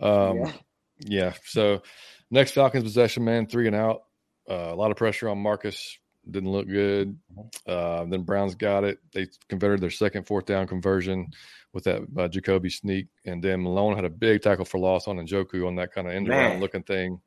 [0.00, 0.52] Um, yeah.
[1.00, 1.32] yeah.
[1.46, 1.82] So
[2.30, 4.04] next Falcons possession, man, three and out.
[4.48, 5.98] Uh, a lot of pressure on Marcus.
[6.30, 7.18] Didn't look good.
[7.32, 7.70] Mm-hmm.
[7.70, 8.98] Uh, then Browns got it.
[9.12, 11.28] They converted their second fourth down conversion
[11.74, 15.16] with that uh, Jacoby sneak, and then Malone had a big tackle for loss on
[15.16, 17.20] Njoku on that kind of end around looking thing.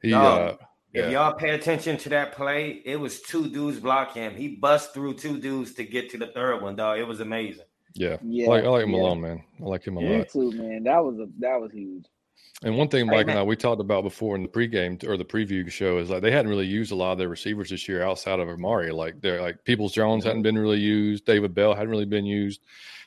[0.00, 0.54] He, uh,
[0.92, 1.10] if yeah.
[1.10, 4.34] y'all pay attention to that play, it was two dudes block him.
[4.34, 6.98] He bust through two dudes to get to the third one, dog.
[6.98, 7.66] It was amazing.
[7.94, 8.46] Yeah, yeah.
[8.46, 9.28] I like, I like Malone, yeah.
[9.28, 9.44] man.
[9.60, 10.28] I like him a Me lot.
[10.28, 10.84] too, man.
[10.84, 12.06] That was a that was huge.
[12.62, 15.24] And one thing Mike and I we talked about before in the pregame or the
[15.24, 18.02] preview show is like they hadn't really used a lot of their receivers this year
[18.02, 18.90] outside of Amari.
[18.90, 22.60] Like they're like Peoples Jones hadn't been really used, David Bell hadn't really been used.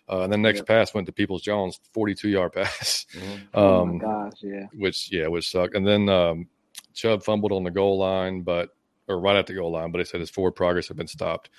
[0.09, 0.63] Uh, and then next yeah.
[0.65, 3.05] pass went to Peoples Jones, forty-two yard pass.
[3.13, 3.35] Mm-hmm.
[3.53, 4.65] Oh um, my gosh, yeah.
[4.73, 5.75] Which yeah, which sucked.
[5.75, 6.47] And then um,
[6.93, 8.69] Chubb fumbled on the goal line, but
[9.07, 11.49] or right at the goal line, but he said his forward progress had been stopped,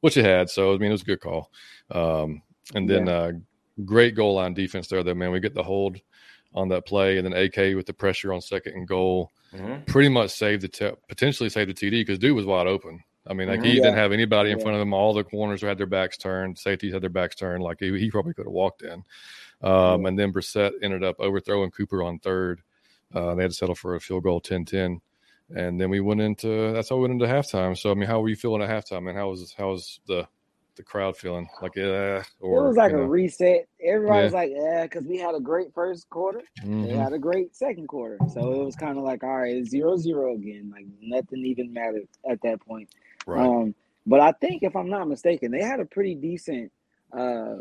[0.00, 0.50] which it had.
[0.50, 1.50] So I mean, it was a good call.
[1.90, 2.42] Um,
[2.74, 3.12] and then yeah.
[3.12, 3.32] uh,
[3.84, 5.02] great goal line defense there.
[5.02, 5.98] Though man, we get the hold
[6.54, 9.84] on that play, and then AK with the pressure on second and goal, mm-hmm.
[9.84, 13.02] pretty much saved the t- potentially saved the TD because dude was wide open.
[13.26, 13.68] I mean, like mm-hmm.
[13.68, 13.84] he yeah.
[13.84, 14.62] didn't have anybody in yeah.
[14.62, 14.92] front of him.
[14.92, 16.58] All the corners had their backs turned.
[16.58, 17.62] Safeties had their backs turned.
[17.62, 19.02] Like he, he probably could have walked in.
[19.62, 22.60] Um, and then Brissett ended up overthrowing Cooper on third.
[23.14, 25.00] Uh, they had to settle for a field goal 10-10.
[25.54, 27.76] And then we went into that's how we went into halftime.
[27.76, 29.08] So I mean, how were you feeling at halftime?
[29.08, 30.26] And how was how was the
[30.76, 31.48] the crowd feeling?
[31.62, 33.02] Like, yeah, or it was like a know.
[33.02, 33.66] reset.
[33.82, 34.24] Everybody yeah.
[34.24, 36.42] was like, yeah, because we had a great first quarter.
[36.62, 36.84] Mm-hmm.
[36.84, 38.18] They had a great second quarter.
[38.32, 40.70] So it was kind of like, all right, zero zero again.
[40.72, 42.88] Like nothing even mattered at that point.
[43.26, 43.46] Right.
[43.46, 43.74] Um,
[44.06, 46.70] but I think if I'm not mistaken, they had a pretty decent
[47.16, 47.56] uh,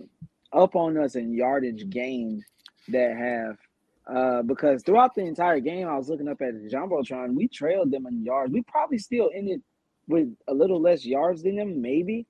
[0.52, 2.44] up on us in yardage gained
[2.90, 3.58] that half.
[4.06, 7.36] Uh, because throughout the entire game, I was looking up at the Jumbotron.
[7.36, 8.52] We trailed them in yards.
[8.52, 9.62] We probably still ended
[10.08, 12.26] with a little less yards than them, maybe.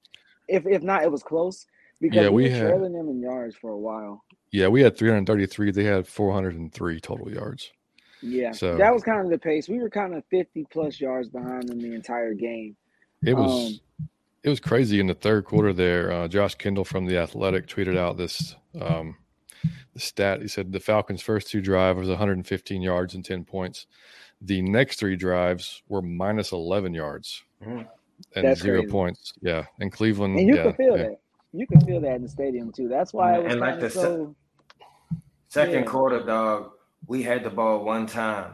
[0.47, 1.65] If if not, it was close
[2.01, 4.23] because yeah, we, we were had, trailing them in yards for a while.
[4.51, 5.71] Yeah, we had 333.
[5.71, 7.71] They had 403 total yards.
[8.21, 9.67] Yeah, so that was kind of the pace.
[9.67, 12.75] We were kind of 50 plus yards behind them the entire game.
[13.25, 14.07] It was um,
[14.43, 15.73] it was crazy in the third quarter.
[15.73, 19.17] There, uh, Josh Kendall from the Athletic tweeted out this um,
[19.93, 20.41] the stat.
[20.41, 23.87] He said the Falcons' first two drives was 115 yards and 10 points.
[24.41, 27.43] The next three drives were minus 11 yards.
[27.65, 27.83] Mm-hmm
[28.35, 28.91] and That's zero crazy.
[28.91, 29.33] points.
[29.41, 31.03] Yeah, in Cleveland, and you yeah, can feel yeah.
[31.03, 31.19] that.
[31.53, 32.87] You can feel that in the stadium too.
[32.87, 34.35] That's why it was and like the so,
[35.49, 35.83] second yeah.
[35.83, 36.71] quarter, dog.
[37.05, 38.53] We had the ball one time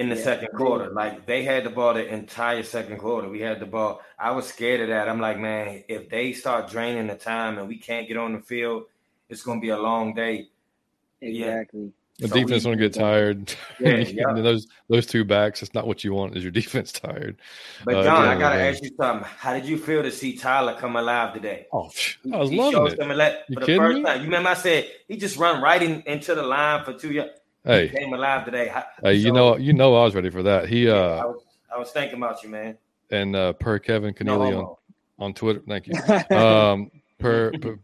[0.00, 0.90] in the second quarter.
[0.90, 3.28] Like they had the ball the entire second quarter.
[3.28, 4.00] We had the ball.
[4.18, 5.10] I was scared of that.
[5.10, 8.40] I'm like, man, if they start draining the time and we can't get on the
[8.40, 8.84] field,
[9.28, 10.48] it's going to be a long day.
[11.20, 11.92] Exactly.
[12.20, 13.54] The so defense want to get tired.
[13.80, 14.32] Yeah, yeah.
[14.34, 16.36] those those two backs, it's not what you want.
[16.36, 17.40] Is your defense tired?
[17.84, 19.26] But uh, John, I gotta ask you something.
[19.38, 21.66] How did you feel to see Tyler come alive today?
[21.72, 21.90] Oh,
[22.32, 23.16] I was he loving it.
[23.16, 24.02] Let, for the first me?
[24.04, 24.18] time.
[24.18, 27.32] You remember I said he just run right in, into the line for two yards.
[27.64, 28.68] Hey, he came alive today.
[28.68, 30.68] Hey, so, you know, you know, I was ready for that.
[30.68, 32.76] He, uh, I was, I was thinking about you, man.
[33.10, 34.78] And uh, per Kevin Keneally no,
[35.18, 35.94] on, on Twitter, thank you.
[36.36, 37.78] Um, per, per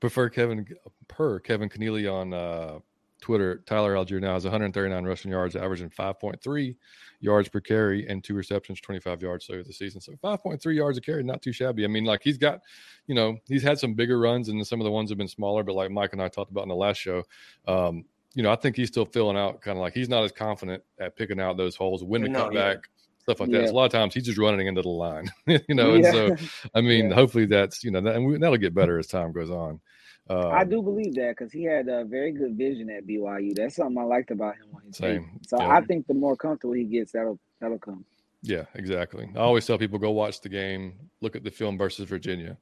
[0.00, 0.66] prefer Kevin
[1.06, 2.78] per Kevin Keneally on uh,
[3.20, 3.62] Twitter.
[3.66, 6.76] Tyler Allgeier now has 139 rushing yards, averaging 5.3
[7.20, 10.00] yards per carry and two receptions, 25 yards so the season.
[10.00, 11.84] So 5.3 yards a carry, not too shabby.
[11.84, 12.60] I mean, like he's got,
[13.06, 15.62] you know, he's had some bigger runs and some of the ones have been smaller,
[15.62, 17.24] but like Mike and I talked about in the last show,
[17.66, 18.04] um,
[18.34, 20.82] you know, I think he's still filling out kind of like he's not as confident
[21.00, 22.78] at picking out those holes, when to come back,
[23.18, 23.60] stuff like yeah.
[23.60, 23.68] that.
[23.68, 25.94] So a lot of times he's just running into the line, you know.
[25.94, 26.36] And so,
[26.74, 29.50] I mean, hopefully that's you know, that, and we, that'll get better as time goes
[29.50, 29.80] on.
[30.30, 33.54] Um, I do believe that because he had a very good vision at BYU.
[33.54, 35.20] That's something I liked about him on his same.
[35.20, 35.40] Team.
[35.46, 35.76] So yeah.
[35.76, 38.04] I think the more comfortable he gets, that'll that'll come.
[38.42, 39.28] Yeah, exactly.
[39.34, 42.56] I always tell people go watch the game, look at the film versus Virginia,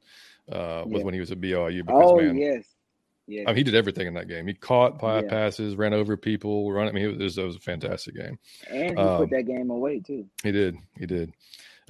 [0.51, 1.05] uh, was yeah.
[1.05, 1.85] when he was at BYU.
[1.85, 2.65] Because, oh man, yes,
[3.27, 3.43] yeah.
[3.43, 4.47] I mean, he did everything in that game.
[4.47, 5.31] He caught five yeah.
[5.31, 6.89] passes, ran over people, run.
[6.89, 8.39] I mean, it was, it was a fantastic game.
[8.71, 10.27] And he um, put that game away too.
[10.43, 10.77] He did.
[10.99, 11.33] He did.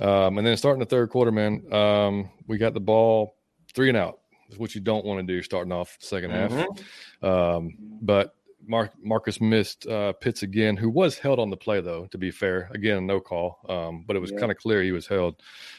[0.01, 3.37] Um, and then starting the third quarter, man, um, we got the ball
[3.75, 4.21] three and out
[4.57, 6.57] what you don't want to do starting off the 2nd mm-hmm.
[6.59, 7.57] half.
[7.57, 8.35] Um, but
[8.67, 12.07] Mark, Marcus missed uh, Pitts again, who was held on the play though.
[12.07, 14.39] To be fair, again no call, um, but it was yeah.
[14.39, 15.37] kind of clear he was held.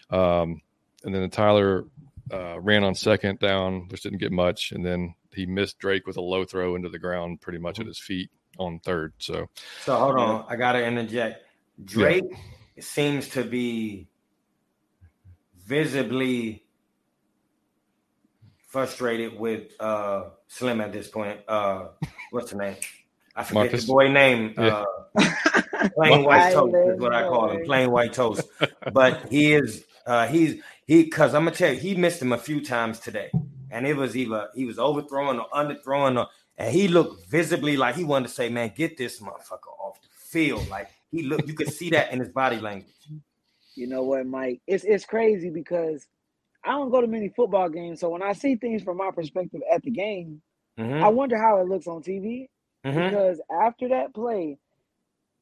[0.10, 0.62] Um,
[1.04, 1.86] and then the Tyler
[2.32, 6.18] uh, ran on second down, which didn't get much, and then he missed Drake with
[6.18, 7.84] a low throw into the ground, pretty much mm-hmm.
[7.84, 9.14] at his feet on third.
[9.20, 9.50] So,
[9.84, 11.44] so hold on, I got to interject.
[11.84, 12.84] Drake yeah.
[12.84, 14.08] seems to be
[15.66, 16.64] visibly
[18.68, 21.40] frustrated with uh, Slim at this point.
[21.48, 21.88] Uh,
[22.32, 22.76] what's the name?
[23.36, 23.86] I forget Marcus?
[23.86, 24.54] the boy name.
[24.58, 24.84] Yeah.
[25.18, 27.66] Uh, plain white toast is what I call him.
[27.66, 28.48] Plain white toast.
[28.92, 32.38] But he is uh, he's he because I'm gonna tell you he missed him a
[32.38, 33.30] few times today,
[33.70, 36.28] and it was either he was overthrowing or underthrowing, or
[36.58, 40.08] and he looked visibly like he wanted to say, "Man, get this motherfucker off the
[40.10, 42.94] field." Like he looked, you could see that in his body language.
[43.76, 44.62] You know what, Mike?
[44.66, 46.08] It's it's crazy because
[46.68, 49.62] I don't go to many football games, so when I see things from my perspective
[49.74, 50.42] at the game,
[50.78, 51.04] mm-hmm.
[51.04, 52.48] I wonder how it looks on TV.
[52.86, 53.10] Mm-hmm.
[53.10, 54.58] Because after that play,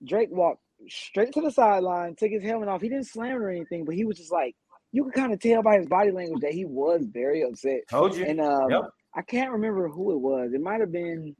[0.03, 2.81] Drake walked straight to the sideline, took his helmet off.
[2.81, 4.55] He didn't slam it or anything, but he was just like,
[4.91, 7.81] you could kind of tell by his body language that he was very upset.
[7.89, 8.25] Told you.
[8.25, 8.81] And um, yep.
[9.13, 10.53] I can't remember who it was.
[10.53, 11.35] It might have been,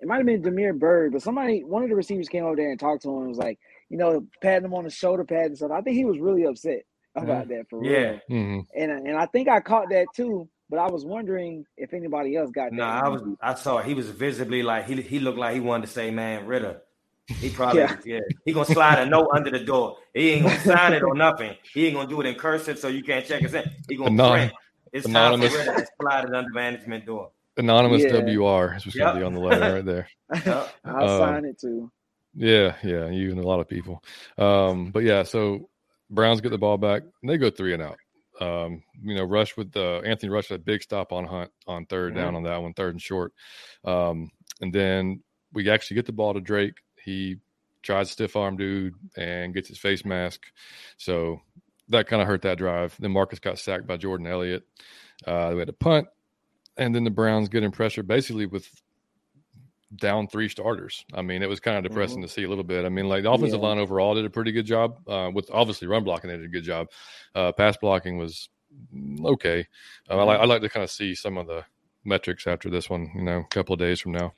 [0.00, 2.70] it might have been Damiere Byrd, but somebody, one of the receivers came over there
[2.70, 3.58] and talked to him and was like,
[3.88, 5.70] you know, patting him on the shoulder pad and stuff.
[5.70, 6.82] I think he was really upset
[7.16, 7.90] about that for yeah.
[7.90, 8.20] real.
[8.30, 8.60] Mm-hmm.
[8.80, 10.48] And and I think I caught that too.
[10.68, 12.76] But I was wondering if anybody else got that.
[12.76, 13.22] No, nah, I was.
[13.40, 16.46] I saw he was visibly like he he looked like he wanted to say, "Man,
[16.46, 16.82] Ridder."
[17.28, 17.96] He probably yeah.
[18.04, 18.20] yeah.
[18.44, 19.98] He gonna slide a note under the door.
[20.14, 21.56] He ain't gonna sign it or nothing.
[21.72, 23.68] He ain't gonna do it in cursive so you can't check his in.
[23.88, 24.52] He gonna Anon- print.
[24.92, 25.52] It's anonymous.
[25.52, 27.30] time for Ridder to slide it under management door.
[27.56, 28.12] Anonymous yeah.
[28.12, 29.08] WR is what's yep.
[29.08, 30.08] gonna be on the letter right there.
[30.44, 30.74] Yep.
[30.84, 31.90] I'll um, sign it too.
[32.34, 34.02] Yeah, yeah, you and a lot of people.
[34.36, 35.68] Um, but yeah, so
[36.10, 37.98] Browns get the ball back and they go three and out.
[38.40, 42.08] Um, you know, Rush with the Anthony Rush a big stop on Hunt on 3rd
[42.08, 42.16] mm-hmm.
[42.16, 43.32] down on that one, third and short.
[43.84, 46.74] Um, and then we actually get the ball to Drake.
[47.02, 47.36] He
[47.82, 50.42] tries stiff arm dude and gets his face mask.
[50.98, 51.40] So
[51.88, 52.94] that kind of hurt that drive.
[52.98, 54.64] Then Marcus got sacked by Jordan Elliott.
[55.26, 56.08] Uh, we had a punt,
[56.76, 58.68] and then the Browns get in pressure basically with
[59.94, 61.04] down three starters.
[61.14, 62.26] I mean, it was kind of depressing mm-hmm.
[62.26, 62.84] to see a little bit.
[62.84, 63.68] I mean, like the offensive yeah.
[63.68, 66.30] line overall did a pretty good job uh, with obviously run blocking.
[66.30, 66.88] They did a good job.
[67.34, 68.48] Uh, pass blocking was
[69.24, 69.66] okay.
[70.10, 71.64] Uh, I, like, I like to kind of see some of the
[72.04, 73.10] metrics after this one.
[73.14, 74.32] You know, a couple of days from now.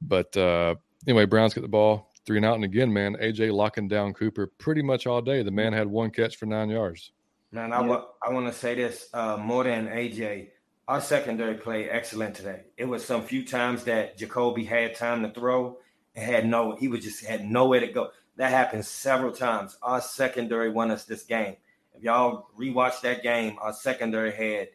[0.00, 3.88] But uh, anyway, Browns get the ball three and out, and again, man, AJ locking
[3.88, 5.42] down Cooper pretty much all day.
[5.42, 7.12] The man had one catch for nine yards.
[7.50, 7.88] Man, I, yeah.
[7.88, 10.50] w- I want to say this uh, more than AJ
[10.88, 12.62] our secondary played excellent today.
[12.76, 15.78] It was some few times that Jacoby had time to throw
[16.14, 18.10] and had no, he was just had nowhere to go.
[18.36, 19.76] That happened several times.
[19.82, 21.56] Our secondary won us this game.
[21.94, 24.68] If y'all rewatch that game, our secondary had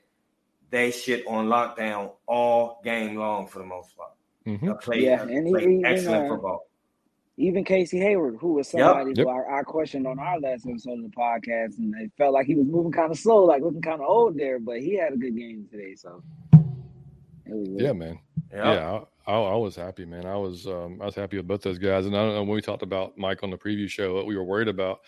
[0.70, 4.12] they shit on lockdown all game long for the most part.
[4.46, 4.72] Mm-hmm.
[4.82, 6.67] Played, yeah, and played he, excellent uh, football
[7.38, 9.26] even Casey Hayward, who was somebody yep.
[9.26, 12.48] who I, I, questioned on our last episode of the podcast, and it felt like
[12.48, 15.14] he was moving kind of slow, like looking kind of old there, but he had
[15.14, 15.94] a good game today.
[15.94, 16.24] So,
[17.46, 18.20] yeah, man,
[18.52, 18.66] yep.
[18.66, 20.26] yeah, I, I, was happy, man.
[20.26, 22.56] I was, um, I was happy with both those guys, and I don't know when
[22.56, 25.02] we talked about Mike on the preview show, what we were worried about.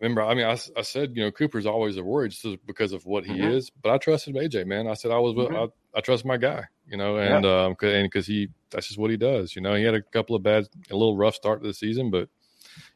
[0.00, 2.92] I remember, I mean, I, I said, you know, Cooper's always a worry just because
[2.92, 3.48] of what he mm-hmm.
[3.48, 4.86] is, but I trusted AJ, man.
[4.86, 5.56] I said I was, mm-hmm.
[5.56, 5.66] I,
[5.96, 7.64] I trust my guy, you know, and yeah.
[7.64, 9.74] um, and because he that's just what he does, you know.
[9.74, 12.28] He had a couple of bad, a little rough start to the season, but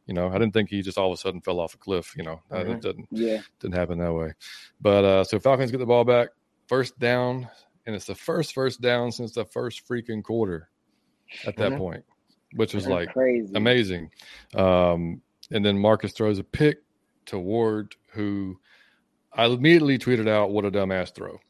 [0.07, 2.15] you know, I didn't think he just all of a sudden fell off a cliff,
[2.17, 2.41] you know.
[2.51, 2.73] Mm-hmm.
[2.73, 4.33] It didn't, yeah, didn't happen that way.
[4.81, 6.29] But uh, so Falcons get the ball back,
[6.69, 7.49] first down,
[7.87, 10.69] and it's the first first down since the first freaking quarter.
[11.47, 11.79] At that mm-hmm.
[11.79, 12.05] point,
[12.57, 13.55] which was like crazy.
[13.55, 14.11] amazing.
[14.55, 16.83] Um, and then Marcus throws a pick
[17.27, 18.59] to Ward, who
[19.33, 21.41] I immediately tweeted out, "What a dumbass throw!"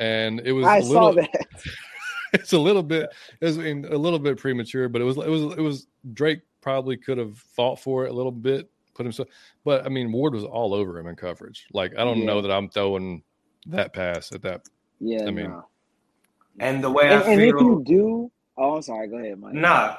[0.00, 1.46] And it was I a little, saw that.
[2.32, 3.10] it's a little bit,
[3.40, 6.96] it was, a little bit premature, but it was, it was, it was Drake probably
[6.96, 9.28] could have fought for it a little bit, put himself.
[9.64, 11.66] But I mean, Ward was all over him in coverage.
[11.72, 12.26] Like I don't yeah.
[12.26, 13.22] know that I'm throwing
[13.66, 14.62] that pass at that.
[15.00, 15.66] Yeah, I mean, no.
[16.58, 19.08] and the way and, I feel, and if you do, oh, I'm sorry.
[19.08, 19.54] Go ahead, Mike.
[19.54, 19.96] Nah,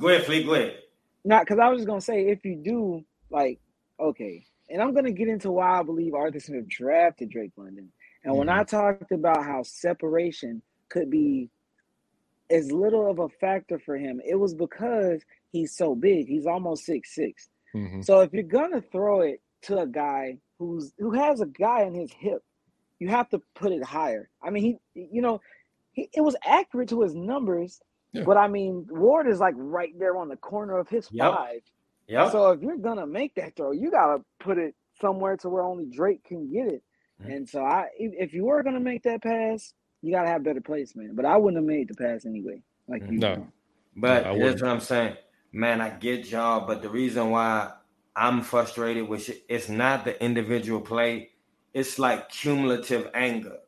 [0.00, 0.46] go ahead, Fleek.
[0.46, 0.78] Go ahead.
[1.24, 3.60] Not because I was just gonna say if you do, like,
[3.98, 7.90] okay, and I'm gonna get into why I believe Arthur Smith drafted Drake London.
[8.24, 8.38] And mm-hmm.
[8.38, 11.50] when I talked about how separation could be
[12.50, 16.28] as little of a factor for him, it was because he's so big.
[16.28, 17.48] He's almost six six.
[17.74, 18.02] Mm-hmm.
[18.02, 21.94] So if you're gonna throw it to a guy who's who has a guy in
[21.94, 22.42] his hip,
[22.98, 24.28] you have to put it higher.
[24.42, 25.40] I mean, he, you know,
[25.92, 27.80] he, it was accurate to his numbers,
[28.12, 28.24] yeah.
[28.24, 31.32] but I mean, Ward is like right there on the corner of his yep.
[31.32, 31.60] five.
[32.06, 32.30] Yeah.
[32.30, 35.86] So if you're gonna make that throw, you gotta put it somewhere to where only
[35.86, 36.82] Drake can get it.
[37.22, 37.30] Mm-hmm.
[37.30, 41.16] And so I, if you were gonna make that pass, you gotta have better placement.
[41.16, 42.62] But I wouldn't have made the pass anyway.
[42.88, 43.18] Like you.
[43.18, 43.34] No.
[43.34, 43.48] Know.
[43.96, 45.16] But no, here's what I'm saying
[45.52, 47.72] man, I get y'all, but the reason why
[48.16, 51.30] I'm frustrated with it, it's not the individual play,
[51.74, 53.58] it's like cumulative anger.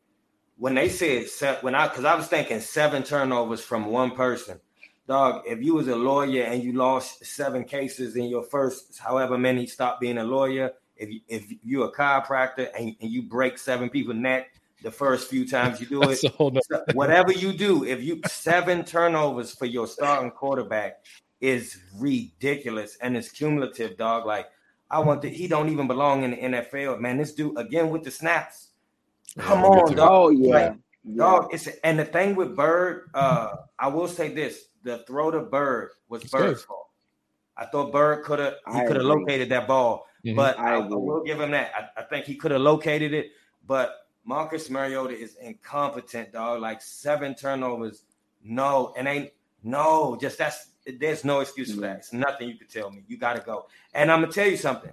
[0.57, 1.27] When they said
[1.63, 4.61] when I because I was thinking seven turnovers from one person,
[5.09, 5.43] dog.
[5.47, 9.67] If you was a lawyer and you lost seven cases in your first however many
[9.67, 13.89] stop being a lawyer, if you, if you're a chiropractor and, and you break seven
[13.91, 14.53] people neck
[14.83, 16.21] the first few times you do it,
[16.95, 21.05] whatever you do, if you seven turnovers for your starting quarterback,
[21.41, 24.27] is ridiculous and it's cumulative, dog.
[24.27, 24.47] Like
[24.91, 27.19] I want to, he don't even belong in the NFL, man.
[27.19, 28.69] This dude again with the snaps.
[29.39, 30.09] Come yeah, on, dog.
[30.11, 30.55] Oh yeah.
[30.55, 31.17] Like, yeah.
[31.17, 35.41] Dog, it's and the thing with Byrd, uh, I will say this: the throw to
[35.41, 36.69] Byrd was it's Byrd's good.
[36.69, 36.89] fault.
[37.57, 40.37] I thought Byrd could have he could have located that ball, mm-hmm.
[40.37, 41.73] but I, I, will give him that.
[41.77, 43.33] I, I think he could have located it,
[43.67, 46.61] but Marcus Mariota is incompetent, dog.
[46.61, 48.05] Like seven turnovers,
[48.43, 49.31] no, and ain't
[49.63, 51.99] no, just that's there's no excuse for that.
[51.99, 53.05] It's nothing you could tell me.
[53.07, 53.67] You got to go.
[53.95, 54.93] And I'm gonna tell you something.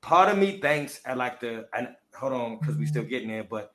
[0.00, 3.44] Part of me thinks I like the and hold on because we still getting there,
[3.44, 3.72] but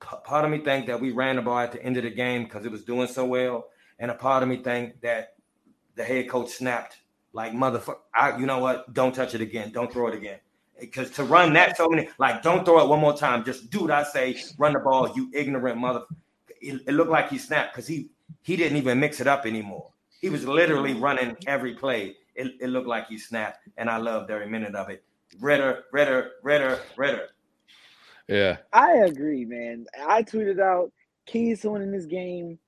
[0.00, 2.44] part of me think that we ran the ball at the end of the game
[2.44, 5.34] because it was doing so well, and a part of me think that
[5.94, 6.98] the head coach snapped
[7.38, 7.98] like motherfucker.
[8.12, 8.92] I, you know what?
[8.92, 9.70] Don't touch it again.
[9.70, 10.40] Don't throw it again.
[10.80, 13.44] Because to run that so many, like, don't throw it one more time.
[13.44, 14.36] Just do what I say.
[14.58, 15.12] Run the ball.
[15.14, 16.02] You ignorant mother.
[16.60, 18.10] It, it looked like he snapped because he
[18.42, 19.88] he didn't even mix it up anymore.
[20.20, 22.16] He was literally running every play.
[22.34, 25.04] It, it looked like he snapped, and I loved every minute of it.
[25.38, 27.28] Ridder, Ridder, Ridder, Ridder.
[28.26, 28.56] Yeah.
[28.72, 29.86] I agree, man.
[30.08, 30.90] I tweeted out
[31.24, 32.58] keys to winning this game.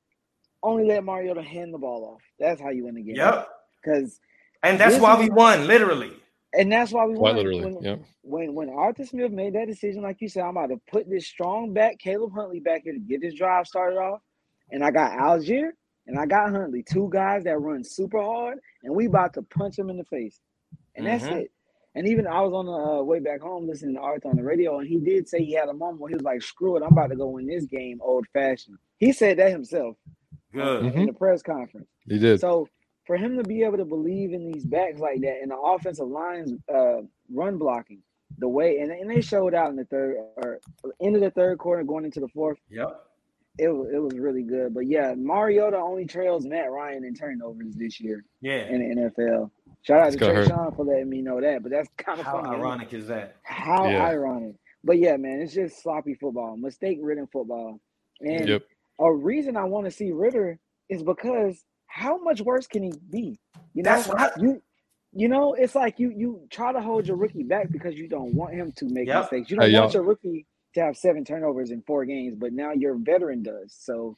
[0.63, 2.23] Only let Mariota hand the ball off.
[2.39, 3.17] That's how you win the game.
[3.17, 3.49] Yep.
[3.83, 4.21] Because
[4.63, 6.13] and that's why we won, literally.
[6.53, 7.37] And that's why we Quite won.
[7.37, 7.61] Literally.
[7.61, 8.03] When, yep.
[8.23, 11.27] when when Arthur Smith made that decision, like you said, I'm about to put this
[11.27, 14.21] strong back, Caleb Huntley back here to get this drive started off.
[14.73, 15.71] And I got Allgeier
[16.07, 19.77] and I got Huntley, two guys that run super hard, and we about to punch
[19.77, 20.41] them in the face,
[20.97, 21.39] and that's mm-hmm.
[21.39, 21.53] it.
[21.95, 24.43] And even I was on the uh, way back home listening to Arthur on the
[24.43, 26.83] radio, and he did say he had a moment where he was like, "Screw it,
[26.83, 29.97] I'm about to go win this game old fashioned." He said that himself.
[30.53, 30.99] Good uh, mm-hmm.
[30.99, 31.89] in the press conference.
[32.09, 32.41] He did.
[32.41, 32.69] So
[33.11, 36.07] for him to be able to believe in these backs like that, and the offensive
[36.07, 37.99] lines uh, run blocking
[38.39, 40.61] the way, and, and they showed out in the third or
[41.03, 42.59] end of the third quarter, going into the fourth.
[42.71, 43.05] Yep
[43.59, 44.73] it was it was really good.
[44.73, 48.25] But yeah, Mariota only trails Matt Ryan in turnovers this year.
[48.41, 49.51] Yeah, in the NFL.
[49.83, 51.65] Shout out to Trey Sean for letting me know that.
[51.65, 52.57] But that's kind of how funny.
[52.57, 53.39] ironic is that?
[53.43, 54.07] How yeah.
[54.07, 54.55] ironic.
[54.85, 57.81] But yeah, man, it's just sloppy football, mistake ridden football.
[58.21, 58.63] And yep.
[59.01, 63.39] a reason I want to see Ridder is because how much worse can he be?
[63.75, 64.03] You know,
[64.39, 64.63] you
[65.13, 68.33] you know, it's like you you try to hold your rookie back because you don't
[68.35, 69.23] want him to make yep.
[69.23, 69.51] mistakes.
[69.51, 72.71] You don't hey, want your rookie to have seven turnovers in four games, but now
[72.73, 73.77] your veteran does.
[73.77, 74.17] So,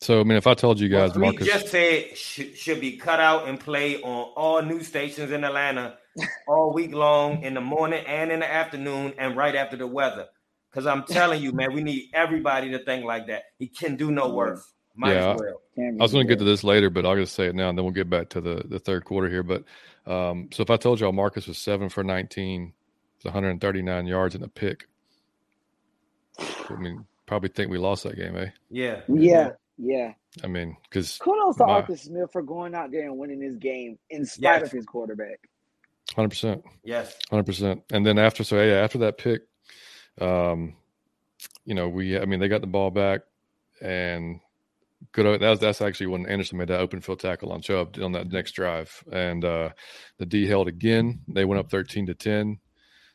[0.00, 2.96] so I mean, if I told you guys, well, Marcus just said should, should be
[2.96, 5.98] cut out and play on all news stations in Atlanta
[6.48, 10.26] all week long in the morning and in the afternoon and right after the weather.
[10.70, 13.44] Because I'm telling you, man, we need everybody to think like that.
[13.58, 14.74] He can do no worse.
[14.98, 15.62] Might yeah, well.
[15.78, 17.78] I was going to get to this later, but I'll just say it now, and
[17.78, 19.44] then we'll get back to the the third quarter here.
[19.44, 19.62] But
[20.06, 22.72] um, so if I told y'all Marcus was seven for 19,
[23.22, 24.88] 139 yards and a pick,
[26.40, 28.50] I mean, probably think we lost that game, eh?
[28.70, 29.02] Yeah.
[29.08, 29.50] Yeah.
[29.76, 30.14] Yeah.
[30.42, 33.98] I mean, because kudos to Arthur Smith for going out there and winning this game
[34.10, 34.62] in spite yes.
[34.64, 35.38] of his quarterback.
[36.16, 36.64] Hundred percent.
[36.82, 37.14] Yes.
[37.30, 37.82] Hundred percent.
[37.92, 39.42] And then after, so yeah, after that pick,
[40.20, 40.74] um,
[41.64, 43.20] you know, we, I mean, they got the ball back,
[43.80, 44.40] and
[45.12, 45.40] good.
[45.40, 48.30] That was, that's actually when Anderson made that open field tackle on Chubb on that
[48.30, 49.70] next drive, and uh,
[50.18, 51.20] the D held again.
[51.28, 52.58] They went up thirteen to ten.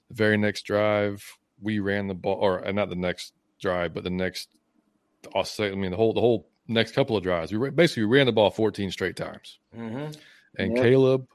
[0.09, 1.23] The very next drive,
[1.61, 4.49] we ran the ball, or uh, not the next drive, but the next.
[5.33, 8.25] I'll say, I mean, the whole the whole next couple of drives, we basically ran
[8.25, 10.11] the ball fourteen straight times, mm-hmm.
[10.57, 10.83] and yep.
[10.83, 11.27] Caleb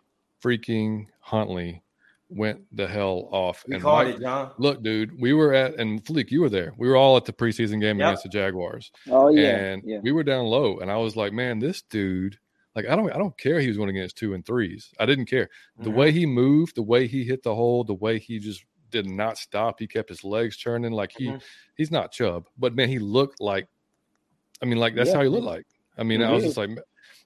[0.42, 1.82] freaking Huntley
[2.28, 3.64] went the hell off.
[3.66, 4.52] We and called Mike, it, John.
[4.58, 6.74] Look, dude, we were at and Fleek, you were there.
[6.76, 8.08] We were all at the preseason game yep.
[8.08, 8.90] against the Jaguars.
[9.10, 9.98] Oh yeah, and yeah.
[10.02, 12.38] we were down low, and I was like, man, this dude.
[12.74, 13.58] Like I don't, I don't care.
[13.58, 14.92] He was going against two and threes.
[15.00, 15.98] I didn't care the mm-hmm.
[15.98, 19.36] way he moved, the way he hit the hole, the way he just did not
[19.36, 19.80] stop.
[19.80, 20.92] He kept his legs turning.
[20.92, 21.38] Like he, mm-hmm.
[21.76, 23.66] he's not Chubb, but man, he looked like.
[24.62, 25.16] I mean, like that's yeah.
[25.16, 25.66] how he looked like.
[25.96, 26.70] I mean, I was just like,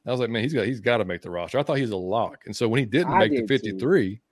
[0.06, 1.58] I was like, man, he's got he's got to make the roster.
[1.58, 3.78] I thought he's a lock, and so when he didn't I make did the fifty
[3.78, 4.22] three,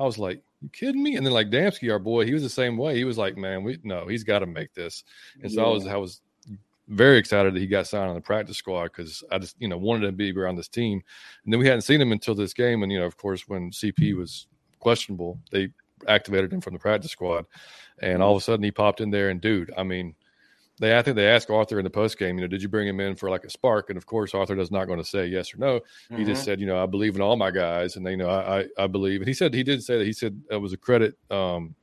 [0.00, 1.16] I was like, you kidding me?
[1.16, 2.96] And then like Damsky, our boy, he was the same way.
[2.96, 5.04] He was like, man, we no, he's got to make this.
[5.42, 5.66] And so yeah.
[5.66, 6.20] I was I was
[6.88, 9.76] very excited that he got signed on the practice squad because I just you know
[9.76, 11.02] wanted to be around this team.
[11.44, 13.70] And then we hadn't seen him until this game, and you know of course when
[13.70, 14.46] CP was
[14.78, 15.68] questionable, they
[16.08, 17.44] activated him from the practice squad,
[18.00, 20.14] and all of a sudden he popped in there and dude, I mean
[20.80, 22.88] they I think they asked Arthur in the post game, you know, did you bring
[22.88, 23.90] him in for like a spark?
[23.90, 25.78] And of course, Arthur does not going to say yes or no.
[25.78, 26.16] Mm-hmm.
[26.16, 26.46] He just mm-hmm.
[26.46, 28.64] said, you know, I believe in all my guys, and they you know I, I,
[28.78, 29.20] I believe.
[29.20, 31.74] And he said he did say that he said it was a credit um,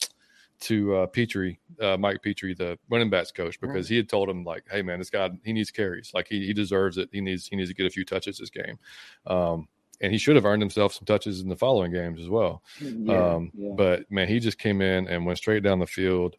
[0.62, 3.94] to uh, Pitre, uh, Mike Pitre, the running backs coach, because mm-hmm.
[3.94, 6.54] he had told him like, hey man, this guy he needs carries, like he he
[6.54, 7.10] deserves it.
[7.12, 8.80] He needs he needs to get a few touches this game.
[9.28, 9.68] Um,
[10.02, 12.62] and he should have earned himself some touches in the following games as well.
[12.80, 13.74] Yeah, um, yeah.
[13.76, 16.36] But man, he just came in and went straight down the field,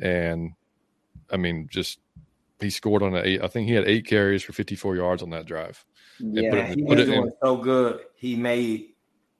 [0.00, 0.52] and
[1.30, 1.98] I mean, just
[2.60, 3.42] he scored on an eight.
[3.42, 5.84] I think he had eight carries for 54 yards on that drive.
[6.18, 7.32] Yeah, it, he was doing in.
[7.42, 8.00] so good.
[8.14, 8.90] He made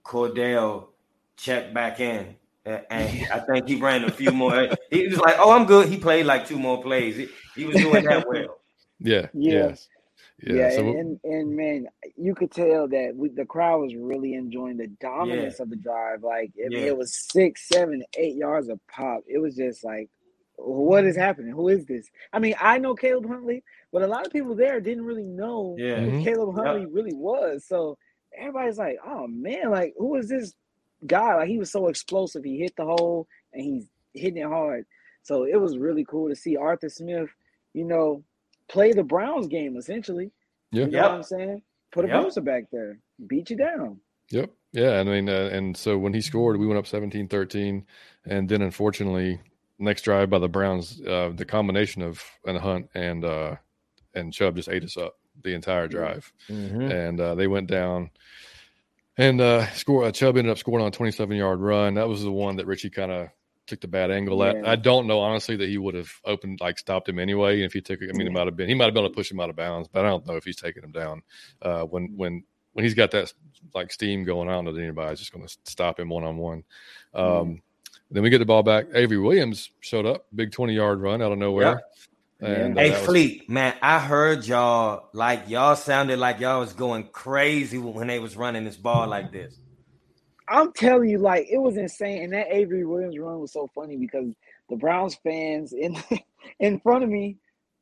[0.05, 0.89] Cordarrelle
[1.37, 4.69] check back in, and I think he ran a few more.
[4.91, 7.17] he was like, "Oh, I'm good." He played like two more plays.
[7.17, 8.59] He, he was doing that well.
[9.05, 9.27] Yeah.
[9.35, 9.53] Yeah.
[9.53, 9.89] Yes.
[10.43, 13.97] Yeah, yeah so, and, and, and man, you could tell that we, the crowd was
[13.97, 15.63] really enjoying the dominance yeah.
[15.63, 16.23] of the drive.
[16.23, 16.87] Like, I mean, yeah.
[16.87, 19.23] it was six, seven, eight yards of pop.
[19.27, 20.09] It was just like
[20.57, 21.53] what is happening?
[21.53, 22.09] Who is this?
[22.33, 25.77] I mean, I know Caleb Huntley, but a lot of people there didn't really know
[25.79, 26.01] yeah.
[26.01, 26.25] who mm-hmm.
[26.25, 27.65] Caleb Huntley really was.
[27.67, 27.99] So
[28.37, 30.55] everybody's like, oh man, like who is this
[31.07, 31.37] guy?
[31.37, 32.45] Like he was so explosive.
[32.45, 34.85] He hit the hole and he's hitting it hard.
[35.23, 37.31] So it was really cool to see Arthur Smith,
[37.75, 38.25] you know,
[38.69, 40.31] play the Browns game essentially.
[40.71, 40.85] Yeah.
[40.85, 41.05] You know yep.
[41.05, 41.63] what I'm saying?
[41.93, 42.23] Put a yep.
[42.23, 44.01] booster back there, beat you down.
[44.31, 44.51] Yep.
[44.73, 45.01] Yeah.
[45.01, 47.85] I mean, uh, and so when he scored, we went up 17 13.
[48.25, 49.41] And then unfortunately,
[49.83, 53.57] next drive by the Browns, uh, the combination of an Hunt and uh,
[54.15, 56.91] and Chubb just ate us up the entire drive, mm-hmm.
[56.91, 58.11] and uh, they went down.
[59.19, 60.05] And uh, score.
[60.05, 61.95] Uh, Chubb ended up scoring on a 27 yard run.
[61.95, 63.29] That was the one that Richie kind of
[63.67, 64.53] took the bad angle yeah.
[64.53, 64.67] at.
[64.67, 67.63] I don't know honestly that he would have opened like stopped him anyway.
[67.63, 69.15] If he took, I mean, it might have been he might have been able to
[69.17, 71.23] push him out of bounds, but I don't know if he's taking him down.
[71.61, 73.33] Uh, when when when he's got that
[73.75, 76.65] like steam going on, that anybody's just going to stop him one on one.
[78.13, 78.87] Then we get the ball back.
[78.95, 81.81] Avery Williams showed up, big 20 yard run out of nowhere.
[82.41, 87.05] And, hey, uh, Fleek, man, I heard y'all like y'all sounded like y'all was going
[87.05, 89.59] crazy when they was running this ball like this.
[90.49, 92.25] I'm telling you, like it was insane.
[92.25, 94.35] And that Avery Williams run was so funny because
[94.69, 95.97] the Browns fans in
[96.59, 97.37] in front of me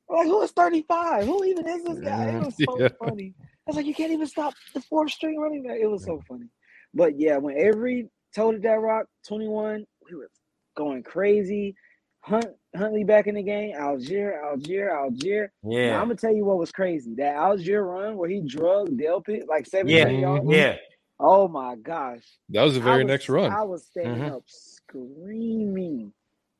[0.08, 1.24] were like, who is 35?
[1.24, 2.26] Who even is this guy?
[2.26, 2.88] It was so yeah.
[3.02, 3.34] funny.
[3.40, 5.78] I was like, you can't even stop the fourth string running back.
[5.80, 6.46] It was so funny.
[6.92, 10.30] But yeah, when Avery told that rock 21, we were
[10.76, 11.74] going crazy.
[12.22, 12.46] Hunt
[12.76, 13.74] Huntley back in the game.
[13.74, 15.48] Allgeier, Allgeier, Allgeier.
[15.64, 15.90] Yeah.
[15.90, 17.14] Now, I'm gonna tell you what was crazy.
[17.16, 20.08] That Allgeier run where he drug Delpit like seven yeah.
[20.08, 20.44] yards.
[20.48, 20.76] Yeah.
[21.18, 22.24] Oh my gosh.
[22.50, 23.52] That was the very was, next run.
[23.52, 24.34] I was standing mm-hmm.
[24.34, 26.12] up screaming,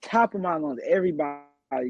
[0.02, 0.80] top of my lungs.
[0.86, 1.40] Everybody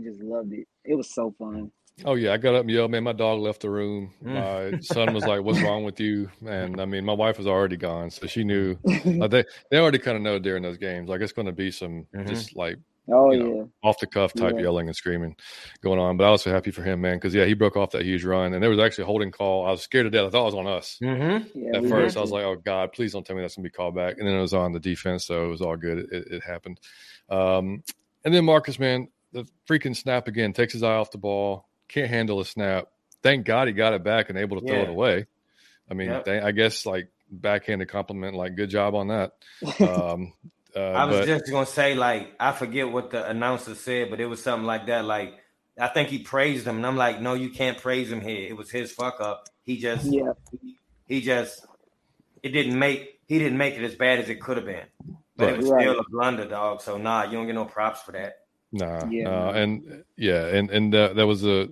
[0.05, 0.67] just loved it.
[0.85, 1.73] It was so fun.
[2.05, 3.05] Oh yeah, I got up and yelled, man.
[3.05, 4.13] My dog left the room.
[4.25, 4.73] Mm.
[4.73, 7.77] My son was like, "What's wrong with you?" And I mean, my wife was already
[7.77, 8.77] gone, so she knew.
[8.85, 11.71] like they they already kind of know during those games, like it's going to be
[11.71, 12.29] some mm-hmm.
[12.29, 12.79] just like
[13.13, 14.63] oh you know, yeah, off the cuff type yeah.
[14.63, 15.37] yelling and screaming
[15.83, 16.17] going on.
[16.17, 18.25] But I was so happy for him, man, because yeah, he broke off that huge
[18.25, 19.67] run, and there was actually a holding call.
[19.67, 20.27] I was scared to death.
[20.27, 21.59] I thought it was on us mm-hmm.
[21.59, 22.17] yeah, at first.
[22.17, 24.17] I was like, "Oh God, please don't tell me that's going to be called back."
[24.19, 25.99] And then it was on the defense, so it was all good.
[26.11, 26.81] It, it happened.
[27.29, 27.83] Um,
[28.25, 32.11] and then Marcus, man, the freaking snap again takes his eye off the ball can't
[32.11, 32.89] handle a snap.
[33.23, 34.73] Thank God he got it back and able to yeah.
[34.73, 35.27] throw it away.
[35.91, 36.25] I mean, yep.
[36.25, 39.33] they, I guess like backhanded compliment, like good job on that.
[39.81, 40.33] Um,
[40.75, 44.21] uh, I was but, just gonna say, like, I forget what the announcer said, but
[44.21, 45.05] it was something like that.
[45.05, 45.35] Like,
[45.77, 48.49] I think he praised him, and I'm like, no, you can't praise him here.
[48.49, 49.49] It was his fuck up.
[49.65, 50.77] He just, yeah, he,
[51.09, 51.67] he just,
[52.45, 54.87] it didn't make he didn't make it as bad as it could have been,
[55.37, 55.55] but right.
[55.55, 55.83] it was right.
[55.83, 56.83] still a blunder, dog.
[56.83, 58.35] So nah, you don't get no props for that.
[58.73, 59.51] Nah, yeah, nah.
[59.51, 61.69] and yeah, and and uh, that was a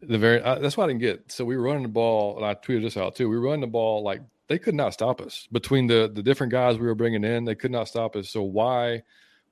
[0.00, 1.30] the very uh, that's what I didn't get.
[1.30, 3.28] So we were running the ball, and I tweeted this out too.
[3.28, 6.52] We were running the ball like they could not stop us between the the different
[6.52, 7.44] guys we were bringing in.
[7.44, 8.30] They could not stop us.
[8.30, 9.02] So why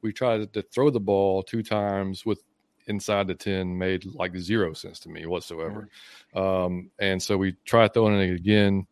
[0.02, 2.42] we tried to throw the ball two times with
[2.86, 5.88] inside the 10 made like zero sense to me whatsoever.
[6.34, 6.38] Mm-hmm.
[6.38, 8.86] Um, and so we tried throwing it again.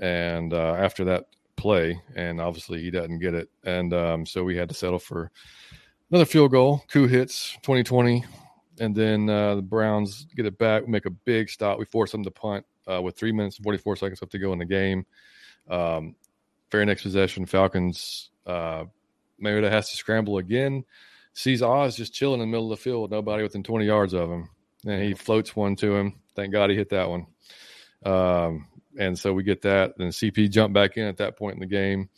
[0.00, 1.26] And uh, after that
[1.56, 3.48] play, and obviously he doesn't get it.
[3.64, 5.30] And um, so we had to settle for
[6.10, 6.82] another field goal.
[6.88, 8.24] Koo hits 2020.
[8.80, 11.78] And then uh, the Browns get it back, make a big stop.
[11.78, 14.52] We force them to punt uh, with three minutes and 44 seconds left to go
[14.52, 15.06] in the game.
[15.68, 16.14] Um,
[16.70, 18.30] very next possession, Falcons.
[18.46, 18.84] Uh,
[19.38, 20.84] Mariota has to scramble again
[21.38, 24.28] sees Oz just chilling in the middle of the field, nobody within 20 yards of
[24.28, 24.50] him.
[24.84, 26.20] And he floats one to him.
[26.34, 27.26] Thank God he hit that one.
[28.04, 28.66] Um,
[28.98, 29.96] and so we get that.
[29.96, 32.10] Then CP jumped back in at that point in the game.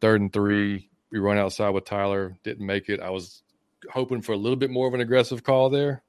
[0.00, 0.88] Third and three.
[1.10, 2.36] We run outside with Tyler.
[2.44, 3.00] Didn't make it.
[3.00, 3.42] I was
[3.92, 6.02] hoping for a little bit more of an aggressive call there.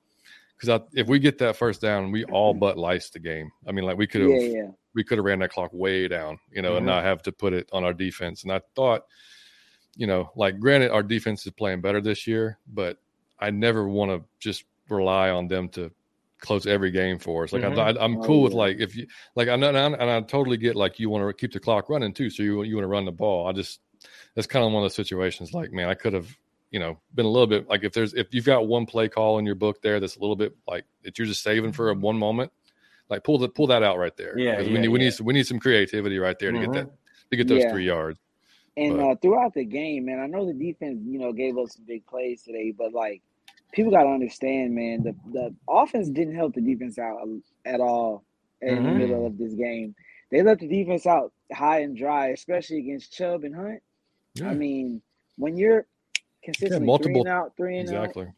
[0.58, 3.52] Because if we get that first down, we all but liced the game.
[3.68, 4.68] I mean, like we could have, yeah, yeah.
[4.94, 6.78] we could have ran that clock way down, you know, mm-hmm.
[6.78, 8.44] and not have to put it on our defense.
[8.44, 9.04] And I thought–
[9.96, 12.98] you know, like granted, our defense is playing better this year, but
[13.40, 15.92] I never want to just rely on them to
[16.40, 17.54] close every game for us.
[17.54, 17.80] Like mm-hmm.
[17.80, 20.58] I, am oh, cool oh, with like if you like I know and I totally
[20.58, 22.90] get like you want to keep the clock running too, so you you want to
[22.90, 23.48] run the ball.
[23.48, 23.80] I just
[24.36, 25.54] that's kind of one of those situations.
[25.54, 26.36] Like man, I could have
[26.72, 29.38] you know been a little bit like if there's if you've got one play call
[29.38, 31.94] in your book there that's a little bit like that you're just saving for a
[31.94, 32.52] one moment.
[33.10, 34.40] Like pull the pull that out right there.
[34.40, 36.62] Yeah, yeah we need we need we need some creativity right there mm-hmm.
[36.62, 36.92] to get that
[37.30, 38.20] to get those three yards.
[38.78, 41.84] And uh, throughout the game, man, I know the defense, you know, gave us some
[41.86, 43.22] big plays today, but like
[43.74, 47.20] people got to understand, man, the the offense didn't help the defense out
[47.66, 48.24] at all
[48.62, 48.86] in mm-hmm.
[48.86, 49.94] the middle of this game.
[50.32, 53.82] They left the defense out high and dry, especially against Chubb and Hunt.
[54.36, 54.50] Yeah.
[54.50, 55.02] I mean,
[55.36, 55.86] when you're
[56.44, 58.26] consistently yeah, three and out, three and exactly.
[58.26, 58.34] out,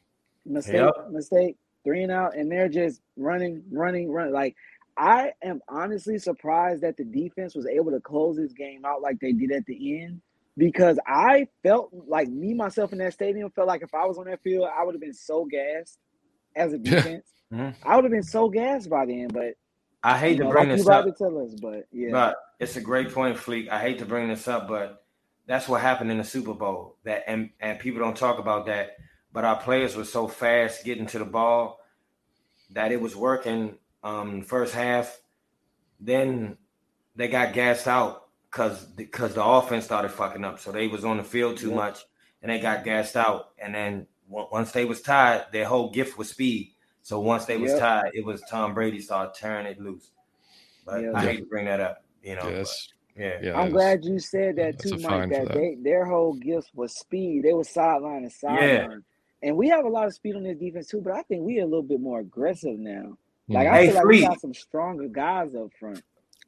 [0.45, 1.11] mistake, yep.
[1.11, 4.33] mistake, three and out, and they're just running, running, running.
[4.33, 4.55] Like
[4.97, 9.19] I am honestly surprised that the defense was able to close this game out like
[9.19, 10.21] they did at the end
[10.57, 14.25] because I felt like me myself in that stadium felt like if I was on
[14.25, 15.99] that field, I would have been so gassed
[16.55, 17.27] as a defense.
[17.51, 17.69] mm-hmm.
[17.87, 19.55] I would have been so gassed by then, but
[20.03, 21.05] I hate to know, bring like this up.
[21.05, 23.69] To tell us, but yeah, but it's a great point, Fleek.
[23.69, 25.02] I hate to bring this up, but
[25.45, 26.97] that's what happened in the Super Bowl.
[27.03, 28.97] That and and people don't talk about that,
[29.31, 31.79] but our players were so fast getting to the ball
[32.71, 35.19] that it was working um, first half.
[35.99, 36.57] Then
[37.15, 40.59] they got gassed out because because the offense started fucking up.
[40.59, 41.75] So they was on the field too yeah.
[41.75, 42.03] much
[42.41, 43.51] and they got gassed out.
[43.57, 46.73] And then once they was tired, their whole gift was speed.
[47.01, 47.79] So once they was yep.
[47.79, 50.11] tired, it was Tom Brady started tearing it loose.
[50.85, 51.11] But yeah.
[51.15, 52.47] I hate to bring that up, you know.
[52.47, 52.89] Yes.
[53.17, 53.39] Yeah.
[53.41, 53.59] yeah.
[53.59, 55.29] I'm glad you said that too, Mike.
[55.29, 57.43] That, that, they their whole gift was speed.
[57.43, 58.61] They were sideline and sideline.
[58.61, 59.47] Yeah.
[59.47, 61.59] And we have a lot of speed on this defense too, but I think we
[61.59, 63.17] are a little bit more aggressive now.
[63.49, 66.01] Like I feel like we got some stronger guys up front.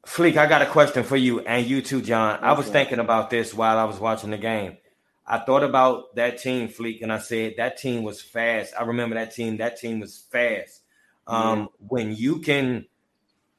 [0.06, 2.38] Fleek, I got a question for you and you too, John.
[2.42, 4.78] I was thinking about this while I was watching the game.
[5.26, 8.72] I thought about that team, Fleek, and I said that team was fast.
[8.78, 9.56] I remember that team.
[9.56, 10.82] That team was fast.
[11.26, 11.66] Um, yeah.
[11.78, 12.86] When you can,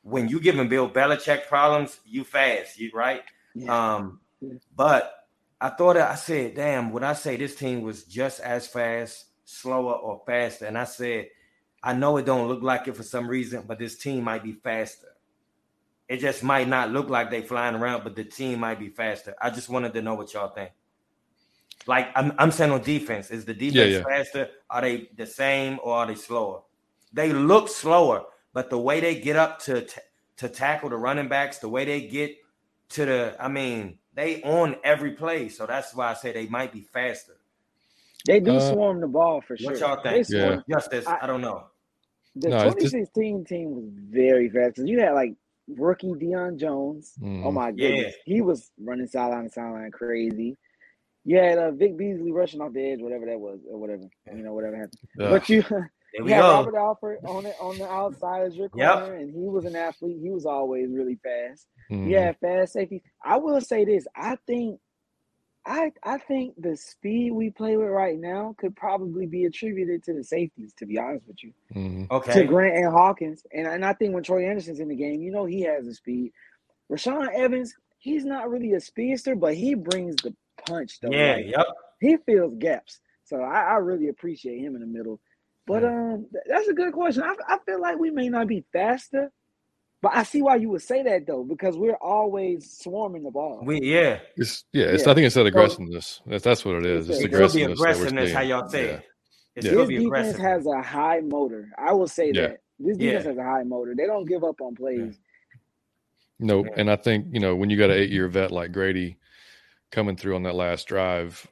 [0.10, 3.24] when you giving Bill Belichick problems, you fast, you right?
[3.56, 3.96] Yeah.
[3.96, 4.54] Um, yeah.
[4.76, 5.14] but
[5.60, 9.94] I thought I said, damn, would I say this team was just as fast, slower,
[9.94, 10.66] or faster?
[10.66, 11.30] And I said
[11.84, 14.54] I know it don't look like it for some reason, but this team might be
[14.54, 15.08] faster.
[16.10, 19.36] It just might not look like they flying around, but the team might be faster.
[19.42, 20.72] I just wanted to know what y'all think.
[21.86, 24.04] Like I'm, I'm saying on defense, is the defense yeah, yeah.
[24.04, 24.50] faster?
[24.70, 26.62] Are they the same or are they slower?
[27.14, 28.26] They look slower,
[28.58, 30.02] but the way they get up to t-
[30.38, 32.36] to tackle the running backs, the way they get
[32.90, 36.74] to the, I mean, they on every play, so that's why I say they might
[36.74, 37.34] be faster.
[38.26, 39.74] They do uh, swarm the ball for sure.
[39.74, 40.26] What y'all think?
[40.30, 40.62] Yeah.
[40.68, 41.66] Justice, I, I, don't know.
[42.36, 43.48] The no, 2016 just...
[43.48, 44.80] team was very fast.
[44.80, 45.36] You had like
[45.68, 47.14] rookie Deion Jones.
[47.22, 47.46] Mm.
[47.46, 48.34] Oh my goodness, yeah.
[48.34, 50.58] he was running sideline to sideline crazy.
[51.26, 54.02] You had uh, Vic Beasley rushing off the edge, whatever that was, or whatever
[54.34, 55.00] you know, whatever happened.
[55.22, 55.30] Ugh.
[55.30, 55.64] But you,
[56.14, 56.54] you had go.
[56.54, 59.22] Robert Alford on it on the outside as your corner, yep.
[59.22, 60.18] and he was an athlete.
[60.22, 61.68] He was always really fast.
[61.92, 62.10] Mm.
[62.10, 63.04] You had fast safety.
[63.24, 64.80] I will say this: I think
[65.68, 70.14] I I think the speed we play with right now could probably be attributed to
[70.14, 70.74] the safeties.
[70.78, 72.06] To be honest with you, mm-hmm.
[72.10, 72.34] okay.
[72.34, 75.32] To Grant and Hawkins, and and I think when Troy Anderson's in the game, you
[75.32, 76.32] know he has the speed.
[76.90, 80.34] Rashaan Evans, he's not really a speedster, but he brings the
[80.66, 81.00] punch.
[81.02, 81.68] Though, yeah, like, yep.
[82.00, 85.20] He fills gaps, so I, I really appreciate him in the middle.
[85.68, 87.24] But um, that's a good question.
[87.24, 89.30] I, I feel like we may not be faster,
[90.02, 93.60] but I see why you would say that though, because we're always swarming the ball.
[93.64, 94.86] We yeah, it's yeah.
[94.86, 95.12] It's yeah.
[95.12, 96.22] I think it's that aggressiveness.
[96.26, 97.10] That's that's what it is.
[97.10, 97.80] It's, it's aggressiveness.
[97.80, 98.32] aggressiveness.
[98.32, 98.92] How y'all say yeah.
[98.94, 99.06] it?
[99.58, 99.72] It's yeah.
[99.74, 101.70] His defense has a high motor.
[101.78, 102.62] I will say that.
[102.80, 103.30] This defense yeah.
[103.32, 103.94] has a high motor.
[103.94, 105.20] They don't give up on plays.
[106.40, 109.18] No, and I think you know when you got an eight-year vet like Grady
[109.92, 111.46] coming through on that last drive,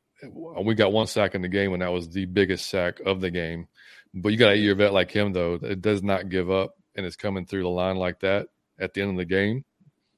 [0.61, 3.31] we got one sack in the game, and that was the biggest sack of the
[3.31, 3.67] game.
[4.15, 7.05] But you got an eight-year vet like him, though, it does not give up, and
[7.05, 8.47] it's coming through the line like that
[8.79, 9.65] at the end of the game.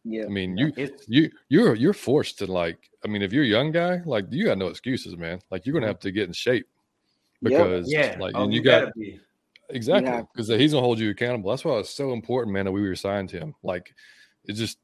[0.05, 0.71] Yeah, I mean, you
[1.07, 2.77] you you're you're forced to like.
[3.03, 5.41] I mean, if you're a young guy, like you got no excuses, man.
[5.51, 6.67] Like you're gonna have to get in shape
[7.41, 8.93] because, yeah, like, oh, and you, you got
[9.69, 11.49] exactly because he's gonna hold you accountable.
[11.49, 13.53] That's why it's so important, man, that we resigned him.
[13.63, 13.93] Like,
[14.45, 14.77] it just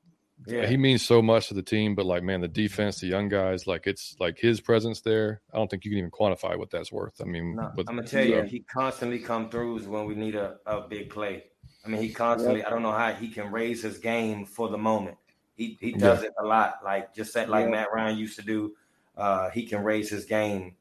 [0.46, 0.68] yeah.
[0.68, 1.96] he means so much to the team.
[1.96, 5.42] But like, man, the defense, the young guys, like it's like his presence there.
[5.54, 7.22] I don't think you can even quantify what that's worth.
[7.22, 10.58] I mean, no, I'm gonna tell you, he constantly come throughs when we need a,
[10.66, 11.46] a big play.
[11.86, 12.60] I mean, he constantly.
[12.60, 12.68] Yep.
[12.68, 15.18] I don't know how he can raise his game for the moment.
[15.56, 16.28] He he does yeah.
[16.28, 16.80] it a lot.
[16.84, 17.72] Like just that, like yeah.
[17.72, 18.74] Matt Ryan used to do.
[19.16, 20.76] Uh, he can raise his game.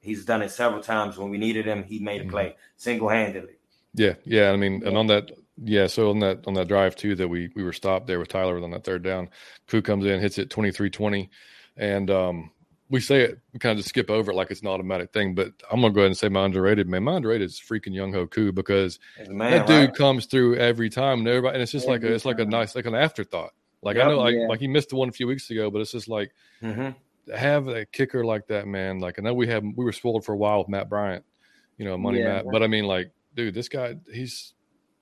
[0.00, 1.84] He's done it several times when we needed him.
[1.84, 2.30] He made a mm-hmm.
[2.30, 2.60] play mm-hmm.
[2.76, 3.54] single handedly.
[3.94, 4.50] Yeah, yeah.
[4.50, 5.30] I mean, and on that,
[5.62, 5.86] yeah.
[5.86, 8.62] So on that on that drive too, that we we were stopped there with Tyler
[8.62, 9.28] on that third down.
[9.66, 11.28] Koo comes in, hits it 23-20.
[11.76, 12.50] and um,
[12.88, 15.34] we say it, we kind of just skip over it like it's an automatic thing.
[15.34, 17.04] But I'm gonna go ahead and say my underrated man.
[17.04, 18.98] My underrated is freaking Younghoe Koo because
[19.28, 19.94] man, that dude right?
[19.94, 22.44] comes through every time, and everybody, and it's just every like a, it's like a
[22.44, 23.52] nice, like an afterthought.
[23.82, 24.46] Like yep, I know, like yeah.
[24.46, 26.32] like he missed the one a few weeks ago, but it's just like
[26.62, 26.90] mm-hmm.
[27.32, 29.00] have a kicker like that, man.
[29.00, 31.24] Like I know we have we were spoiled for a while with Matt Bryant,
[31.78, 32.46] you know, Money yeah, Matt.
[32.50, 34.54] But I mean, like, dude, this guy, he's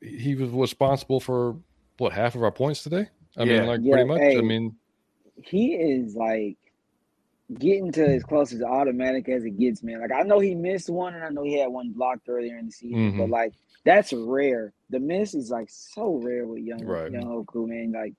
[0.05, 1.57] he was responsible for
[1.99, 3.09] what half of our points today.
[3.37, 3.61] I yeah.
[3.61, 4.21] mean, like pretty much.
[4.21, 4.77] Hey, I mean,
[5.43, 6.57] he is like
[7.59, 10.01] getting to as close as automatic as it gets, man.
[10.01, 12.67] Like I know he missed one, and I know he had one blocked earlier in
[12.67, 13.19] the season, mm-hmm.
[13.19, 14.73] but like that's rare.
[14.91, 17.11] The miss is like so rare with young right.
[17.11, 17.93] Younghoe Koo, man.
[17.93, 18.15] Like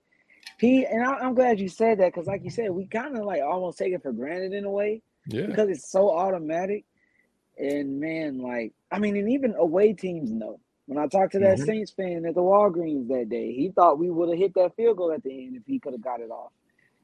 [0.59, 3.25] he and I, am glad you said that because, like you said, we kind of
[3.25, 6.85] like almost take it for granted in a way, yeah, because it's so automatic.
[7.57, 10.59] And man, like I mean, and even away teams know.
[10.87, 11.65] When I talked to that mm-hmm.
[11.65, 14.97] Saints fan at the Walgreens that day, he thought we would have hit that field
[14.97, 16.51] goal at the end if he could have got it off.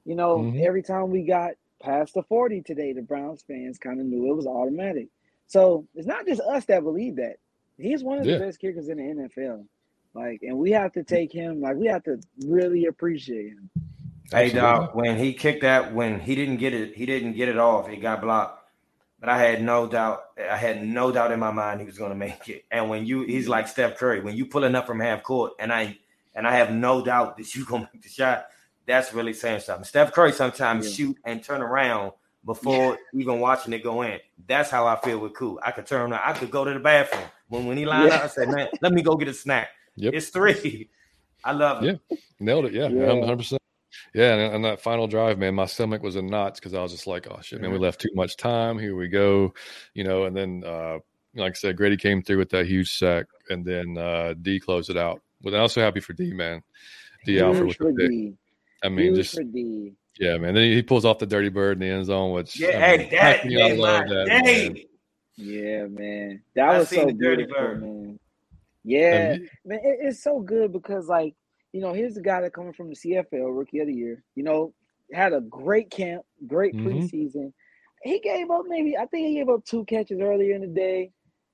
[0.06, 0.62] You know, mm-hmm.
[0.64, 1.52] every time we got
[1.82, 5.08] past the 40 today, the Browns fans kind of knew it was automatic.
[5.48, 7.38] So it's not just us that believe that.
[7.78, 9.66] He's one of the best kickers in the NFL.
[10.14, 11.62] Like, and we have to take him.
[11.62, 13.70] Like, we have to really appreciate him.
[14.32, 14.94] Hey, dog.
[14.94, 17.90] When he kicked that, when he didn't get it, he didn't get it off.
[17.90, 18.61] It got blocked.
[19.22, 20.24] But I had no doubt.
[20.38, 22.66] I had no doubt in my mind he was going to make it.
[22.72, 24.20] And when you, he's like Steph Curry.
[24.20, 25.98] When you pulling up from half court, and I,
[26.34, 28.48] and I have no doubt that you're gonna make the shot.
[28.88, 29.86] That's really saying something.
[29.86, 31.06] Steph Curry sometimes yeah.
[31.06, 32.14] shoot and turn around
[32.44, 34.20] before even watching it go in.
[34.48, 35.60] That's how I feel with Koo.
[35.64, 36.22] I could turn around.
[36.26, 38.16] I could go to the bathroom when when he lined yeah.
[38.16, 38.24] up.
[38.24, 40.14] I said, "Man, let me go get a snack." Yep.
[40.16, 40.90] It's three.
[41.44, 42.00] I love it.
[42.10, 42.18] Yeah.
[42.40, 42.74] Nailed it.
[42.74, 42.88] Yeah.
[42.88, 43.06] yeah.
[43.06, 43.58] 100%.
[44.14, 44.34] Yeah.
[44.36, 47.08] And, and, that final drive, man, my stomach was in knots because I was just
[47.08, 48.78] like, oh, shit, man, we left too much time.
[48.78, 49.54] Here we go.
[49.94, 51.00] You know, and then, uh,
[51.36, 54.90] like I said, Grady came through with that huge sack, and then uh, D closed
[54.90, 55.22] it out.
[55.42, 56.62] But I'm also happy for D, man.
[57.26, 58.34] Dee Alford with the pick.
[58.84, 59.40] I mean, Huge just
[60.20, 60.54] yeah, man.
[60.54, 63.08] Then he pulls off the dirty bird in the end zone, which yeah, I mean,
[63.08, 64.44] hey, that, I love that.
[64.46, 64.76] Man.
[65.38, 68.20] Yeah, man, that I was so dirty bird, man.
[68.84, 71.36] Yeah, man, it, it's so good because like
[71.74, 74.24] you know, here's a guy that coming from the CFL, rookie of the year.
[74.36, 74.74] You know,
[75.14, 76.88] had a great camp, great mm-hmm.
[76.88, 77.54] preseason.
[78.04, 81.12] He gave up maybe I think he gave up two catches earlier in the day,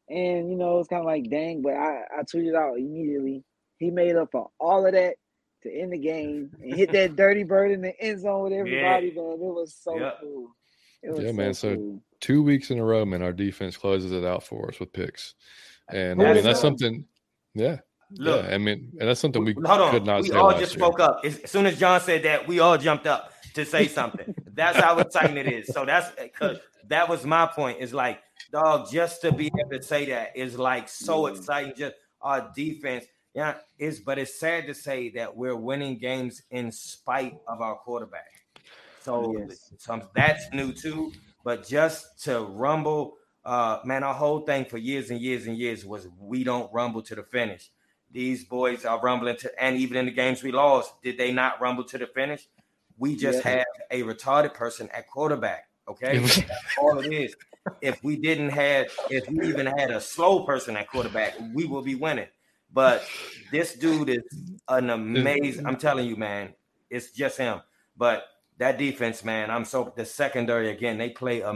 [0.09, 1.61] and you know it's kind of like dang.
[1.61, 3.43] But I I tweeted out immediately.
[3.77, 5.15] He made up for all of that
[5.63, 9.13] to end the game and hit that dirty bird in the end zone with everybody.
[9.15, 9.21] Yeah.
[9.21, 10.17] Man, it was so yep.
[10.21, 10.49] cool.
[11.03, 11.53] Was yeah, so man.
[11.53, 14.93] So two weeks in a row, man, our defense closes it out for us with
[14.93, 15.35] picks,
[15.91, 17.05] and I mean that's something
[17.53, 17.77] yeah.
[18.11, 19.91] Look, yeah, I mean, and that's something we hold on.
[19.91, 20.85] could not we all just year.
[20.85, 21.21] spoke up.
[21.25, 24.33] As, soon as John said that, we all jumped up to say something.
[24.53, 25.67] that's how exciting it is.
[25.67, 27.81] So that's because that was my point.
[27.81, 31.35] Is like, dog, just to be able to say that is like so mm.
[31.35, 31.73] exciting.
[31.75, 36.71] Just our defense, yeah, is but it's sad to say that we're winning games in
[36.71, 38.31] spite of our quarterback.
[39.01, 39.73] So, yes.
[39.77, 41.11] so that's new too.
[41.43, 45.85] But just to rumble uh, man, our whole thing for years and years and years
[45.85, 47.71] was we don't rumble to the finish.
[48.11, 51.59] These boys are rumbling to, and even in the games we lost, did they not
[51.61, 52.47] rumble to the finish?
[52.97, 53.57] We just yeah.
[53.57, 55.67] have a retarded person at quarterback.
[55.87, 56.41] Okay, that's
[56.81, 57.35] all it is.
[57.81, 61.81] If we didn't have, if we even had a slow person at quarterback, we will
[61.81, 62.27] be winning.
[62.73, 63.03] But
[63.51, 64.23] this dude is
[64.67, 65.65] an amazing.
[65.65, 66.53] I'm telling you, man,
[66.89, 67.61] it's just him.
[67.95, 68.25] But
[68.57, 70.97] that defense, man, I'm so the secondary again.
[70.97, 71.53] They play a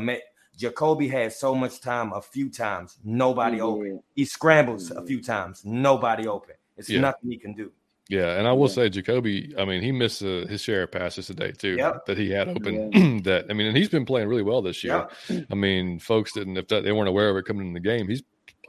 [0.58, 3.66] Jacoby had so much time a few times, nobody mm-hmm.
[3.66, 4.04] open.
[4.16, 5.00] He scrambles mm-hmm.
[5.00, 6.56] a few times, nobody open.
[6.78, 7.02] It's yeah.
[7.02, 7.72] nothing he can do.
[8.10, 8.74] Yeah, and I will yeah.
[8.74, 9.56] say Jacoby.
[9.58, 12.06] I mean, he missed uh, his share of passes today too yep.
[12.08, 12.92] that he had open.
[12.92, 13.20] Yeah.
[13.24, 15.08] that I mean, and he's been playing really well this year.
[15.30, 15.46] Yep.
[15.50, 18.10] I mean, folks didn't if that, they weren't aware of it coming in the game.
[18.10, 18.22] He's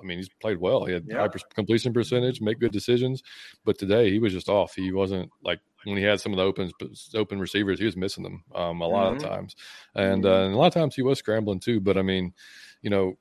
[0.03, 0.84] I mean, he's played well.
[0.84, 1.18] He had yeah.
[1.18, 3.22] high completion percentage, make good decisions,
[3.64, 4.74] but today he was just off.
[4.74, 6.70] He wasn't like when he had some of the open
[7.14, 9.24] open receivers, he was missing them um, a lot mm-hmm.
[9.24, 9.57] of times,
[9.94, 10.32] and, mm-hmm.
[10.32, 11.80] uh, and a lot of times he was scrambling too.
[11.80, 12.32] But I mean,
[12.82, 13.16] you know,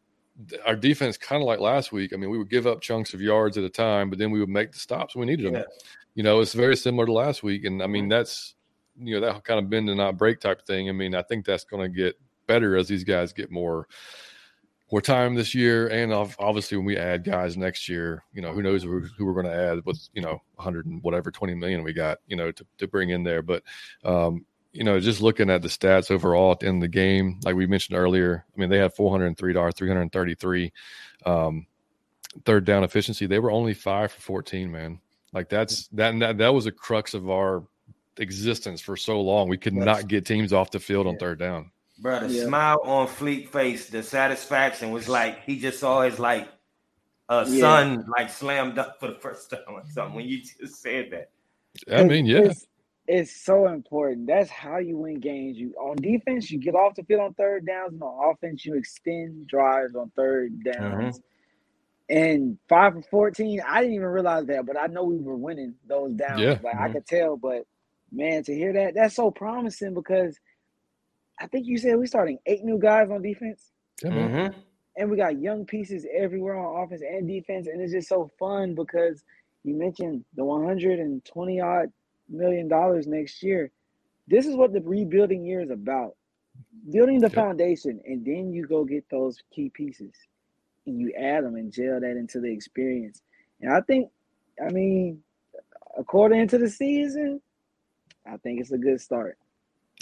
[0.65, 2.13] our defense kind of like last week.
[2.13, 4.39] I mean, we would give up chunks of yards at a time, but then we
[4.39, 5.55] would make the stops when we needed them.
[5.55, 5.85] Yeah.
[6.15, 8.09] You know, it's very similar to last week, and I mean mm-hmm.
[8.09, 8.55] that's
[8.99, 10.89] you know that kind of bend and not break type thing.
[10.89, 13.87] I mean, I think that's going to get better as these guys get more
[14.91, 18.61] more time this year, and obviously when we add guys next year, you know who
[18.61, 21.83] knows who, who we're going to add with you know 100 and whatever 20 million
[21.83, 23.41] we got, you know, to, to bring in there.
[23.41, 23.63] But
[24.03, 27.39] um, you know, just looking at the stats overall in the end of the game,
[27.43, 30.73] like we mentioned earlier, I mean they had 403 dollars, 333
[31.25, 31.65] um,
[32.45, 33.25] third down efficiency.
[33.25, 34.99] They were only five for 14, man.
[35.33, 37.63] Like that's that that that was a crux of our
[38.17, 39.47] existence for so long.
[39.47, 41.71] We could not get teams off the field on third down.
[42.01, 42.45] Bro, the yeah.
[42.45, 46.49] smile on Fleek face, the satisfaction was like he just saw his like
[47.29, 47.59] uh yeah.
[47.59, 51.29] son like slammed up for the first time or something when you just said that.
[51.95, 52.39] I mean, yeah.
[52.39, 52.67] It's,
[53.07, 54.25] it's, so important.
[54.25, 55.57] That's how you win games.
[55.57, 58.73] You on defense, you get off the field on third downs, and on offense, you
[58.73, 61.19] extend drives on third downs.
[61.19, 62.17] Mm-hmm.
[62.17, 65.75] And five for fourteen, I didn't even realize that, but I know we were winning
[65.87, 66.41] those downs.
[66.41, 66.57] Yeah.
[66.63, 66.83] Like mm-hmm.
[66.83, 67.67] I could tell, but
[68.11, 70.39] man, to hear that, that's so promising because–
[71.41, 73.71] I think you said we're starting eight new guys on defense.
[74.03, 74.59] Mm-hmm.
[74.97, 77.67] And we got young pieces everywhere on offense and defense.
[77.67, 79.23] And it's just so fun because
[79.63, 81.91] you mentioned the 120 odd
[82.29, 83.71] million dollars next year.
[84.27, 86.15] This is what the rebuilding year is about.
[86.91, 90.13] Building the foundation, and then you go get those key pieces
[90.85, 93.21] and you add them and gel that into the experience.
[93.61, 94.09] And I think,
[94.63, 95.21] I mean,
[95.97, 97.41] according to the season,
[98.27, 99.37] I think it's a good start.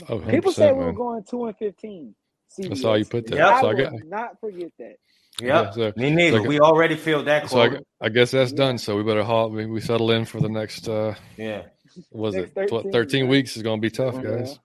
[0.07, 2.15] Oh, People say we were going two and fifteen.
[2.57, 2.69] CBS.
[2.69, 3.37] That's all you put there.
[3.37, 4.95] Yeah, so I, got, not forget that.
[5.39, 6.37] Yeah, yeah so, me neither.
[6.37, 7.49] So we already feel that.
[7.49, 8.57] So I, I, guess that's yeah.
[8.57, 8.77] done.
[8.77, 9.51] So we better haul.
[9.51, 10.87] We, we settle in for the next.
[10.89, 11.63] uh Yeah.
[12.11, 14.59] Was it 13, 13 weeks is going to be tough, guys.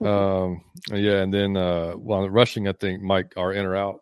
[0.00, 4.00] um, yeah, and then uh, while rushing, I think Mike, our in or out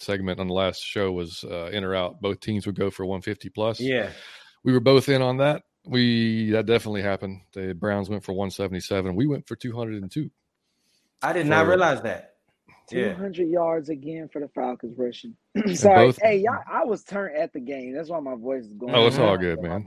[0.00, 2.20] segment on the last show was uh, in or out.
[2.20, 3.80] Both teams would go for 150 plus.
[3.80, 4.10] Yeah,
[4.64, 5.62] we were both in on that.
[5.86, 7.40] We that definitely happened.
[7.52, 9.14] The Browns went for 177.
[9.14, 10.30] We went for 202.
[11.22, 12.34] I did for, not realize that.
[12.90, 13.52] 200 yeah.
[13.52, 15.36] yards again for the Falcons rushing.
[15.74, 17.94] Sorry, both, hey, y'all, I was turned at the game.
[17.94, 18.94] That's why my voice is going.
[18.94, 19.86] Oh, it's all good, man.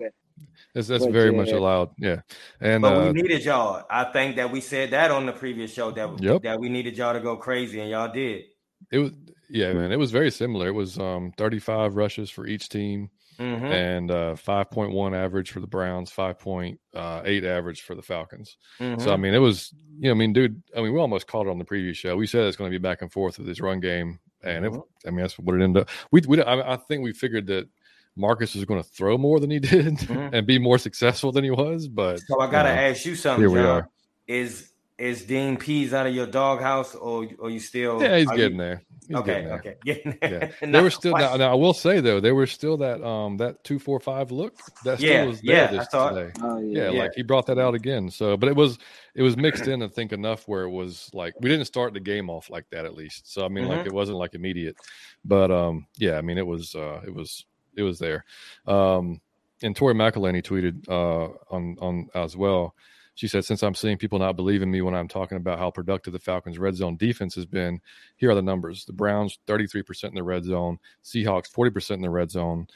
[0.73, 1.37] That's that's but very yeah.
[1.37, 1.91] much allowed.
[1.97, 2.21] Yeah,
[2.59, 3.85] and but uh, we needed y'all.
[3.89, 6.41] I think that we said that on the previous show that yep.
[6.43, 8.45] that we needed y'all to go crazy, and y'all did.
[8.91, 9.11] It was
[9.49, 9.91] yeah, man.
[9.91, 10.67] It was very similar.
[10.67, 13.09] It was um 35 rushes for each team
[13.39, 13.65] mm-hmm.
[13.65, 18.57] and uh, 5.1 average for the Browns, 5.8 uh, average for the Falcons.
[18.79, 19.01] Mm-hmm.
[19.01, 21.47] So I mean, it was you know, I mean, dude, I mean, we almost called
[21.47, 22.15] it on the previous show.
[22.15, 24.75] We said it's going to be back and forth with this run game, and mm-hmm.
[24.75, 25.89] it, I mean, that's what it ended up.
[26.11, 27.67] We, we I, I think we figured that.
[28.15, 30.35] Marcus was going to throw more than he did mm-hmm.
[30.35, 33.15] and be more successful than he was, but so I got to uh, ask you
[33.15, 33.41] something.
[33.41, 33.65] Here we John.
[33.65, 33.89] are.
[34.27, 34.72] Is
[35.03, 38.01] is Dean Pees out of your doghouse, or or you still?
[38.01, 38.81] Yeah, he's getting you, there.
[39.05, 40.53] He's okay, okay, getting there.
[40.61, 40.71] Yeah.
[40.71, 43.63] they were still now, now, I will say though, they were still that um that
[43.65, 46.31] two four five look that still yeah, was there yeah, this today.
[46.41, 48.09] Oh, yeah, yeah, like he brought that out again.
[48.09, 48.77] So, but it was
[49.13, 51.99] it was mixed in, I think, enough where it was like we didn't start the
[51.99, 53.31] game off like that at least.
[53.31, 53.77] So I mean, mm-hmm.
[53.77, 54.77] like it wasn't like immediate,
[55.25, 57.45] but um yeah, I mean it was uh it was
[57.75, 58.23] it was there.
[58.67, 59.19] Um
[59.61, 62.73] and Tori McElhaney tweeted uh on on as well
[63.15, 65.71] she said, Since I'm seeing people not believe in me when I'm talking about how
[65.71, 67.79] productive the Falcons' red zone defense has been,
[68.17, 68.85] here are the numbers.
[68.85, 72.67] The Browns, 33% in the red zone, Seahawks, 40% in the red zone.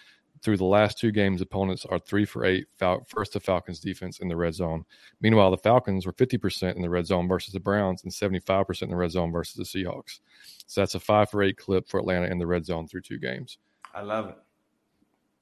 [0.44, 4.20] Through the last two games, opponents are three for eight Fal- first to Falcons defense
[4.20, 4.86] in the red zone.
[5.20, 8.90] Meanwhile, the Falcons were 50% in the red zone versus the Browns and 75% in
[8.90, 10.20] the red zone versus the Seahawks.
[10.68, 13.18] So that's a five for eight clip for Atlanta in the red zone through two
[13.18, 13.58] games.
[13.96, 14.38] I love it.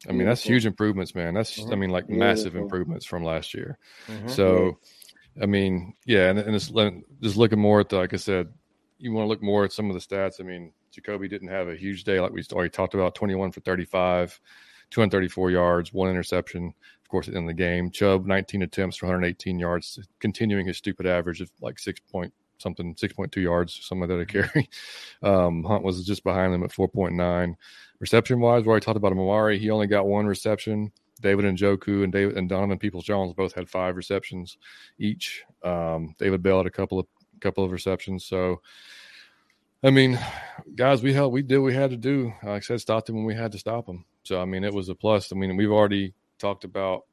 [0.08, 1.34] I mean, that's huge improvements, man.
[1.34, 1.72] That's mm-hmm.
[1.72, 3.78] I mean, like massive improvements from last year.
[4.08, 4.28] Mm-hmm.
[4.28, 4.78] So,
[5.42, 6.72] I mean, yeah, and, and it's
[7.22, 8.50] just looking more at the, like I said,
[8.98, 10.40] you want to look more at some of the stats.
[10.40, 13.62] I mean, Jacoby didn't have a huge day, like we already talked about 21 for
[13.62, 14.40] 35,
[14.92, 17.90] 234 yards, one interception, of course, in the game.
[17.90, 22.96] Chubb, 19 attempts for 118 yards, continuing his stupid average of like six point something,
[22.96, 24.70] 6.2 yards, something like that to carry.
[25.24, 27.56] Um, Hunt was just behind them at 4.9.
[28.00, 29.58] Reception wise, we already talked about Amari.
[29.58, 30.92] He only got one reception.
[31.22, 34.58] David Njoku and David and Donovan Peoples Jones both had five receptions
[35.00, 35.44] each.
[35.64, 37.08] Um, David Bell had a couple of
[37.40, 38.26] couple of receptions.
[38.26, 38.62] So,
[39.84, 40.20] I mean,
[40.76, 42.34] guys, we held we did what we had to do.
[42.44, 44.06] Like I said, stopped him when we had to stop him.
[44.24, 45.32] So, I mean, it was a plus.
[45.32, 47.06] I mean, we've already talked about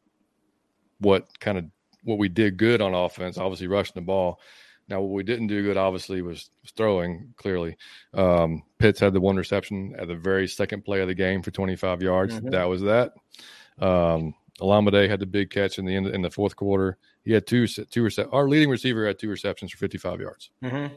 [0.99, 1.67] what kind of
[2.05, 3.39] what we did good on offense.
[3.39, 4.41] Obviously, rushing the ball.
[4.89, 7.35] Now, what we didn't do good, obviously, was, throwing.
[7.37, 7.77] Clearly,
[8.15, 11.51] um, Pitts had the one reception at the very second play of the game for
[11.51, 12.35] 25 yards.
[12.35, 12.51] Mm-hmm.
[12.51, 13.13] That was that.
[13.79, 16.99] Um, Olamide had the big catch in the end in the fourth quarter.
[17.25, 20.51] He had two two rece- Our leading receiver had two receptions for 55 yards.
[20.63, 20.95] Mm-hmm.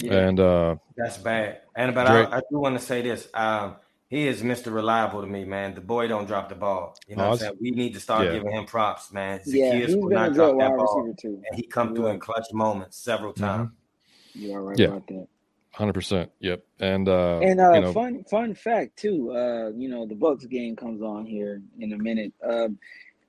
[0.00, 0.12] Yeah.
[0.12, 1.62] And uh, that's bad.
[1.74, 3.28] And but I, I, do want to say this.
[3.34, 3.76] Um,
[4.08, 4.72] he is Mr.
[4.72, 5.74] Reliable to me, man.
[5.74, 6.96] The boy don't drop the ball.
[7.06, 7.58] You know what I'm saying?
[7.60, 8.32] We need to start yeah.
[8.32, 9.40] giving him props, man.
[9.40, 11.14] Zaccheaus yeah, he's will not drop that ball.
[11.18, 11.42] Too.
[11.48, 13.44] And he come through in clutch moments several mm-hmm.
[13.44, 13.68] times.
[13.68, 14.40] Mm-hmm.
[14.40, 14.86] You are right yeah.
[14.86, 15.28] about that.
[15.72, 16.30] Hundred percent.
[16.40, 16.64] Yep.
[16.80, 20.44] And uh and uh you know, fun fun fact too, uh, you know, the Bucks
[20.46, 22.32] game comes on here in a minute.
[22.42, 22.78] Um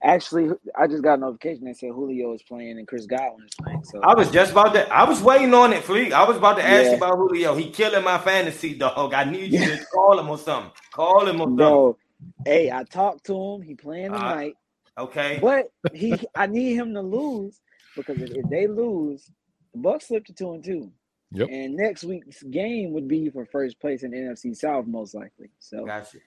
[0.01, 3.53] Actually, I just got a notification that said Julio is playing and Chris Godwin is
[3.55, 3.83] playing.
[3.83, 4.87] So I was just about to.
[4.93, 6.13] I was waiting on it, Fleek.
[6.13, 6.91] I was about to ask yeah.
[6.91, 7.53] you about Julio.
[7.55, 9.13] He killing my fantasy, dog.
[9.13, 10.71] I need you to call him or something.
[10.93, 11.55] Call him or something.
[11.57, 11.97] No,
[12.45, 13.61] hey, I talked to him.
[13.61, 14.53] He playing uh, tonight.
[14.97, 17.59] Uh, okay, but he, I need him to lose
[17.97, 19.29] because if, if they lose,
[19.73, 20.91] the Bucks slip to two and two.
[21.31, 21.49] Yep.
[21.51, 25.49] And next week's game would be for first place in NFC South, most likely.
[25.59, 26.17] So, gotcha.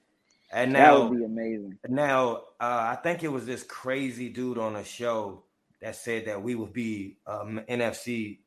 [0.53, 1.79] And now that would be amazing.
[1.89, 5.45] Now, uh, I think it was this crazy dude on a show
[5.81, 8.39] that said that we would be um, NFC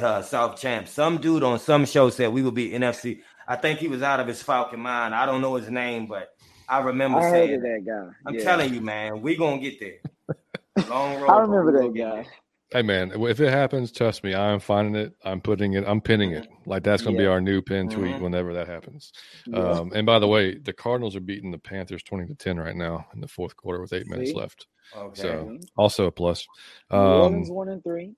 [0.00, 0.88] uh, South champ.
[0.88, 3.20] Some dude on some show said we would be NFC.
[3.46, 5.14] I think he was out of his Falcon mind.
[5.14, 6.34] I don't know his name, but
[6.68, 8.08] I remember I saying that guy.
[8.26, 8.42] I'm yeah.
[8.42, 10.86] telling you, man, we gonna get there.
[10.88, 11.30] Long road.
[11.30, 12.26] I remember that guy.
[12.72, 15.14] Hey man, if it happens, trust me, I'm finding it.
[15.24, 15.84] I'm putting it.
[15.86, 16.48] I'm pinning it.
[16.66, 17.28] Like that's going to yeah.
[17.28, 18.24] be our new pin tweet mm-hmm.
[18.24, 19.12] whenever that happens.
[19.46, 19.58] Yeah.
[19.58, 22.74] Um, and by the way, the Cardinals are beating the Panthers twenty to ten right
[22.74, 24.10] now in the fourth quarter with eight See?
[24.10, 24.66] minutes left.
[24.96, 25.22] Okay.
[25.22, 26.46] So also a plus.
[26.90, 28.14] Um, Orleans one and three,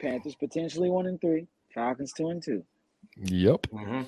[0.00, 2.62] Panthers potentially one and three, Falcons two and two.
[3.16, 3.66] Yep.
[3.72, 4.02] Mm-hmm.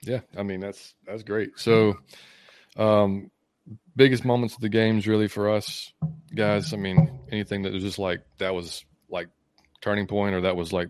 [0.00, 1.50] Yeah, I mean that's that's great.
[1.56, 1.98] So,
[2.76, 3.30] um,
[3.94, 5.92] biggest moments of the games really for us
[6.34, 6.72] guys.
[6.72, 9.28] I mean, anything that was just like that was like
[9.80, 10.88] turning point or that was like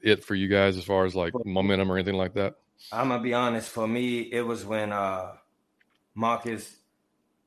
[0.00, 2.54] it for you guys as far as like momentum or anything like that?
[2.92, 3.68] I'm gonna be honest.
[3.68, 5.32] For me, it was when uh
[6.14, 6.76] Marcus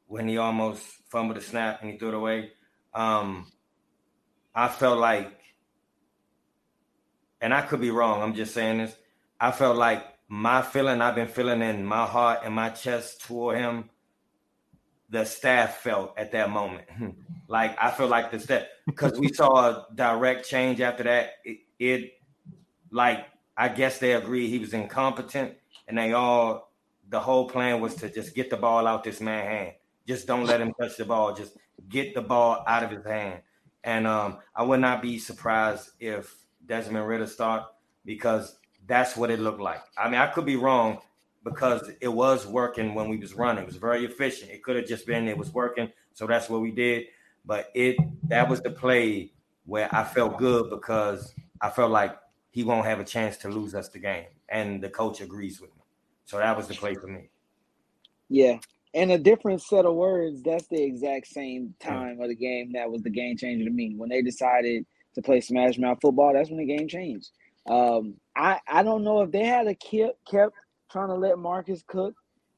[0.07, 2.51] when he almost fumbled the snap and he threw it away.
[2.93, 3.51] Um
[4.53, 5.31] I felt like
[7.41, 8.95] and I could be wrong, I'm just saying this.
[9.39, 13.57] I felt like my feeling I've been feeling in my heart and my chest toward
[13.57, 13.89] him
[15.10, 16.86] the staff felt at that moment.
[17.47, 21.32] like I feel like the staff because we saw a direct change after that.
[21.43, 22.14] It, it,
[22.91, 23.26] like
[23.57, 25.55] I guess they agreed he was incompetent,
[25.88, 26.72] and they all
[27.10, 29.74] the whole plan was to just get the ball out this man's hand.
[30.07, 31.34] Just don't let him touch the ball.
[31.34, 31.57] Just
[31.88, 33.41] get the ball out of his hand.
[33.84, 36.36] And um, I would not be surprised if
[36.66, 37.64] Desmond Ridder start
[38.05, 39.82] because that's what it looked like.
[39.97, 40.99] I mean, I could be wrong,
[41.43, 43.63] because it was working when we was running.
[43.63, 44.51] It was very efficient.
[44.51, 47.05] It could have just been it was working, so that's what we did.
[47.45, 49.31] But it that was the play
[49.65, 52.17] where I felt good because I felt like
[52.51, 55.71] he won't have a chance to lose us the game, and the coach agrees with
[55.75, 55.83] me.
[56.25, 57.29] So that was the play for me.
[58.29, 58.59] Yeah,
[58.93, 60.41] and a different set of words.
[60.43, 63.93] That's the exact same time of the game that was the game changer to me
[63.95, 64.85] when they decided
[65.15, 66.33] to play smash mouth football.
[66.33, 67.29] That's when the game changed.
[67.67, 70.55] Um, I I don't know if they had a kept kept
[70.91, 72.15] trying to let Marcus cook.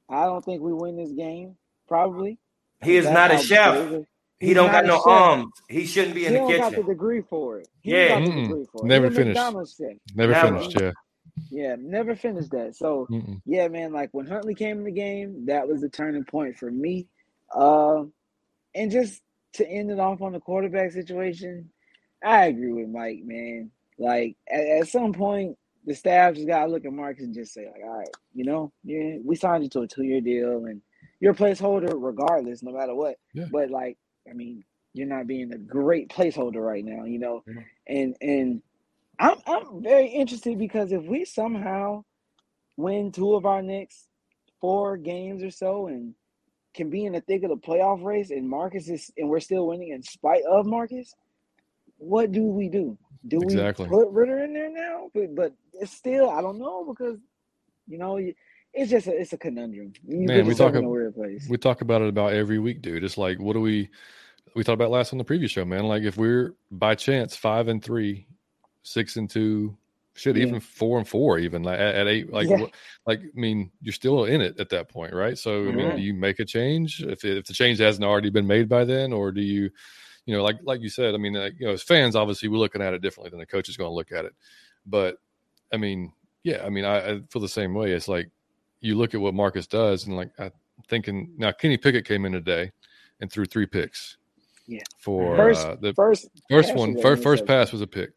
[0.09, 1.55] I don't think we win this game.
[1.87, 2.37] Probably.
[2.83, 4.03] He is not a chef.
[4.39, 5.07] He don't got no chef.
[5.07, 5.51] arms.
[5.69, 6.63] He shouldn't be in he the kitchen.
[6.63, 7.67] He got the degree for it.
[7.81, 8.15] He yeah,
[8.71, 9.13] for never it.
[9.13, 9.39] finished.
[9.39, 9.65] Never,
[10.15, 10.79] never finished.
[10.79, 10.91] Yeah.
[11.49, 12.75] Yeah, never finished that.
[12.75, 13.41] So Mm-mm.
[13.45, 16.71] yeah, man, like when Huntley came in the game, that was the turning point for
[16.71, 17.07] me.
[17.53, 18.03] Uh,
[18.73, 19.21] and just
[19.53, 21.69] to end it off on the quarterback situation,
[22.23, 23.71] I agree with Mike, man.
[23.97, 27.65] Like at, at some point, the staff just gotta look at Marcus and just say,
[27.65, 30.81] like, all right, you know, yeah, we signed you to a two year deal and
[31.19, 33.15] you're a placeholder regardless, no matter what.
[33.33, 33.45] Yeah.
[33.51, 33.97] But like,
[34.29, 34.63] I mean,
[34.93, 37.43] you're not being a great placeholder right now, you know.
[37.47, 37.59] Mm-hmm.
[37.87, 38.61] And and
[39.19, 42.03] I'm I'm very interested because if we somehow
[42.77, 44.07] win two of our next
[44.59, 46.13] four games or so and
[46.73, 49.67] can be in the thick of the playoff race and Marcus is and we're still
[49.67, 51.13] winning in spite of Marcus,
[51.97, 52.97] what do we do?
[53.27, 53.87] Do exactly.
[53.87, 55.09] we put Ridder in there now?
[55.13, 57.17] But but it's still I don't know because
[57.87, 58.17] you know
[58.73, 59.93] it's just a, it's a conundrum.
[60.07, 60.89] You Man, we talk about
[61.49, 63.03] we talk about it about every week, dude.
[63.03, 63.89] It's like what do we
[64.55, 65.85] we talked about last on the previous show, man?
[65.85, 68.27] Like if we're by chance five and three,
[68.83, 69.77] six and two,
[70.13, 70.45] shit, yeah.
[70.45, 72.65] even four and four, even like at, at eight, like yeah.
[73.05, 75.37] like I mean, you're still in it at that point, right?
[75.37, 78.47] So I mean, do you make a change if if the change hasn't already been
[78.47, 79.69] made by then, or do you?
[80.25, 82.57] You know, like like you said, I mean, uh, you know, as fans, obviously, we're
[82.57, 84.33] looking at it differently than the coach is going to look at it.
[84.85, 85.17] But
[85.73, 86.13] I mean,
[86.43, 87.91] yeah, I mean, I, I, feel the same way.
[87.91, 88.29] It's like
[88.81, 90.51] you look at what Marcus does, and like I'm
[90.87, 92.71] thinking now, Kenny Pickett came in today
[93.19, 94.17] and threw three picks.
[94.67, 94.81] Yeah.
[94.99, 98.11] For first, uh, the first, first one, first first pass was a pick.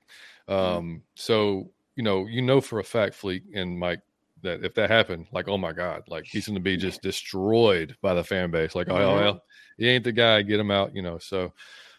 [0.47, 0.95] Um, mm-hmm.
[1.15, 4.01] so you know, you know for a fact, Fleek and Mike,
[4.43, 7.97] that if that happened, like, oh my god, like he's going to be just destroyed
[8.03, 8.75] by the fan base.
[8.75, 9.03] Like, oh, mm-hmm.
[9.03, 9.43] oh well,
[9.79, 10.43] he ain't the guy.
[10.43, 11.19] Get him out, you know.
[11.19, 11.53] So,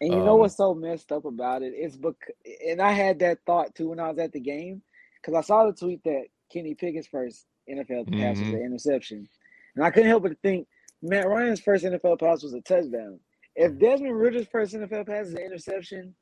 [0.05, 1.73] and you um, know what's so messed up about it?
[1.75, 2.35] It's because,
[2.67, 4.83] and I had that thought too when I was at the game
[5.19, 8.51] because I saw the tweet that Kenny Pickett's first NFL pass mm-hmm.
[8.51, 9.27] was an interception,
[9.75, 10.67] and I couldn't help but think
[11.01, 13.19] Matt Ryan's first NFL pass was a touchdown.
[13.55, 13.79] If mm-hmm.
[13.79, 16.13] Desmond Ridder's first NFL pass is an interception,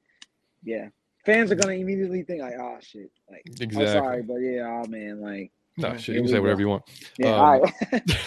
[0.64, 0.88] yeah,
[1.26, 3.86] fans are gonna immediately think like, "Oh shit!" Like, exactly.
[3.86, 5.52] I'm sorry, but yeah, oh man, like.
[5.78, 6.84] No, shit, you can say whatever you want.
[7.18, 7.74] Yeah, um, all right.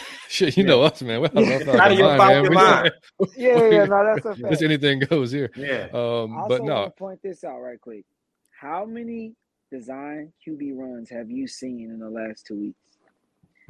[0.29, 0.69] shit, you yeah.
[0.69, 1.21] know us, man.
[1.21, 2.91] Well, How do you mind, man.
[3.37, 4.51] yeah, yeah, no, that's a fact.
[4.51, 5.51] Just anything goes here.
[5.57, 5.89] Yeah.
[5.93, 6.91] Um, but no.
[6.99, 8.05] Point this out right quick.
[8.51, 9.35] How many
[9.71, 12.99] design QB runs have you seen in the last two weeks?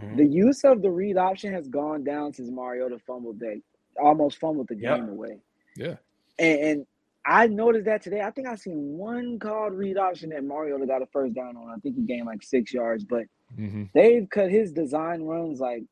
[0.00, 0.16] Mm-hmm.
[0.16, 3.60] The use of the read option has gone down since Mariota fumbled that
[4.00, 5.08] almost fumbled the game yep.
[5.08, 5.38] away.
[5.76, 5.94] Yeah.
[6.38, 6.86] And, and,
[7.28, 8.20] I noticed that today.
[8.20, 11.70] I think I seen one called read option that Mariota got a first down on.
[11.70, 13.24] I think he gained like six yards, but
[13.58, 13.84] mm-hmm.
[13.94, 15.84] they've cut his design runs like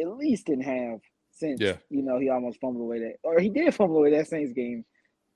[0.00, 1.76] at least in half since yeah.
[1.88, 4.84] you know he almost fumbled away that or he did fumble away that Saints game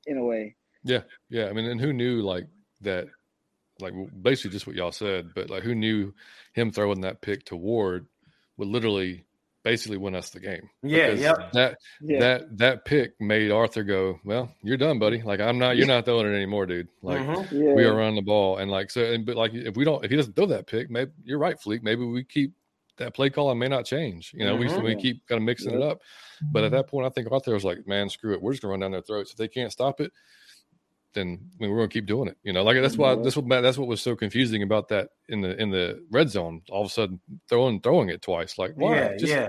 [0.06, 0.56] in a way.
[0.84, 1.46] Yeah, yeah.
[1.46, 2.46] I mean, and who knew like
[2.80, 3.06] that
[3.80, 6.12] like basically just what y'all said, but like who knew
[6.52, 8.06] him throwing that pick to Ward
[8.56, 9.24] would literally
[9.62, 10.68] basically win us the game.
[10.82, 11.34] Yeah, yeah.
[11.52, 12.20] That yeah.
[12.20, 15.22] that that pick made Arthur go, Well, you're done, buddy.
[15.22, 16.88] Like I'm not you're not throwing it anymore, dude.
[17.02, 17.56] Like mm-hmm.
[17.56, 17.74] yeah.
[17.74, 18.58] we are running the ball.
[18.58, 20.90] And like so and but like if we don't if he doesn't throw that pick,
[20.90, 21.82] maybe you're right, Fleek.
[21.82, 22.52] Maybe we keep
[22.98, 24.32] that play call and may not change.
[24.34, 24.82] You know, mm-hmm.
[24.82, 26.00] we we keep kind of mixing it up.
[26.50, 28.42] But at that point, I think Arthur was like, Man, screw it.
[28.42, 29.30] We're just gonna run down their throats.
[29.30, 30.12] If they can't stop it,
[31.14, 32.36] then I mean, we're gonna keep doing it.
[32.42, 35.40] You know, like that's why this what that's what was so confusing about that in
[35.40, 36.62] the in the red zone.
[36.70, 38.58] All of a sudden, throwing throwing it twice.
[38.58, 38.96] Like, why?
[38.96, 39.48] Yeah, Just, yeah.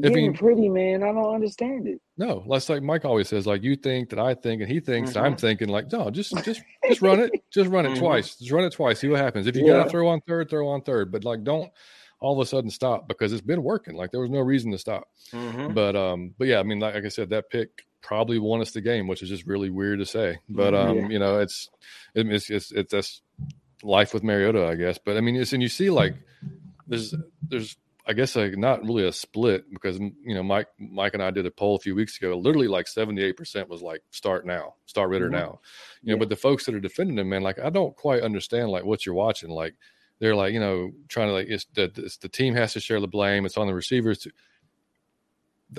[0.00, 1.04] Getting pretty, man.
[1.04, 2.00] I don't understand it.
[2.16, 3.46] No, that's like Mike always says.
[3.46, 5.24] Like you think that I think, and he thinks mm-hmm.
[5.24, 5.68] I'm thinking.
[5.68, 7.30] Like no, just just just run it.
[7.52, 8.00] Just run it mm-hmm.
[8.00, 8.36] twice.
[8.36, 8.98] Just run it twice.
[8.98, 9.46] See what happens.
[9.46, 9.74] If you yeah.
[9.74, 11.12] gotta throw on third, throw on third.
[11.12, 11.70] But like, don't
[12.18, 13.94] all of a sudden stop because it's been working.
[13.94, 15.04] Like there was no reason to stop.
[15.32, 15.74] Mm-hmm.
[15.74, 18.72] But um, but yeah, I mean, like, like I said, that pick probably won us
[18.72, 20.38] the game, which is just really weird to say.
[20.48, 21.08] But um, yeah.
[21.08, 21.70] you know, it's
[22.14, 23.22] it's it's it's that's
[23.82, 24.98] life with Mariota, I guess.
[25.04, 26.14] But I mean, it's and you see like
[26.86, 27.76] there's there's
[28.06, 31.46] I guess like not really a split because you know Mike Mike and I did
[31.46, 32.36] a poll a few weeks ago.
[32.36, 35.36] Literally like seventy eight percent was like start now, start Ridder mm-hmm.
[35.36, 35.60] now.
[36.02, 38.68] You know, but the folks that are defending him, man, like I don't quite understand
[38.68, 39.48] like what you're watching.
[39.48, 39.74] Like
[40.20, 43.00] they're like you know trying to like it's the it's the team has to share
[43.00, 43.46] the blame.
[43.46, 44.30] It's on the receivers to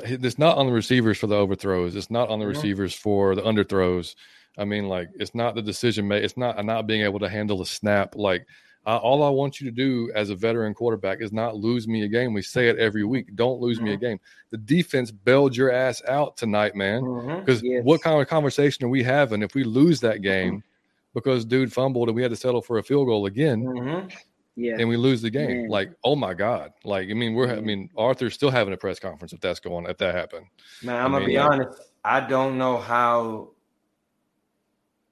[0.03, 1.95] it's not on the receivers for the overthrows.
[1.95, 2.55] It's not on the mm-hmm.
[2.55, 4.15] receivers for the underthrows.
[4.57, 6.23] I mean, like it's not the decision made.
[6.23, 8.15] It's not not being able to handle a snap.
[8.15, 8.47] Like
[8.85, 12.03] uh, all I want you to do as a veteran quarterback is not lose me
[12.03, 12.33] a game.
[12.33, 13.35] We say it every week.
[13.35, 13.85] Don't lose mm-hmm.
[13.85, 14.05] me a mm-hmm.
[14.05, 14.19] game.
[14.51, 17.01] The defense bailed your ass out tonight, man.
[17.39, 17.71] Because mm-hmm.
[17.71, 17.83] yes.
[17.83, 20.67] what kind of conversation are we having if we lose that game mm-hmm.
[21.13, 24.09] because dude fumbled and we had to settle for a field goal again?
[24.55, 24.77] Yeah.
[24.79, 25.63] and we lose the game.
[25.63, 25.69] Man.
[25.69, 26.71] Like, oh my God.
[26.83, 29.85] Like, I mean, we're, I mean, Arthur's still having a press conference if that's going,
[29.87, 30.47] if that happened.
[30.81, 31.81] Man, I'm gonna be like, honest.
[32.03, 33.49] I don't know how.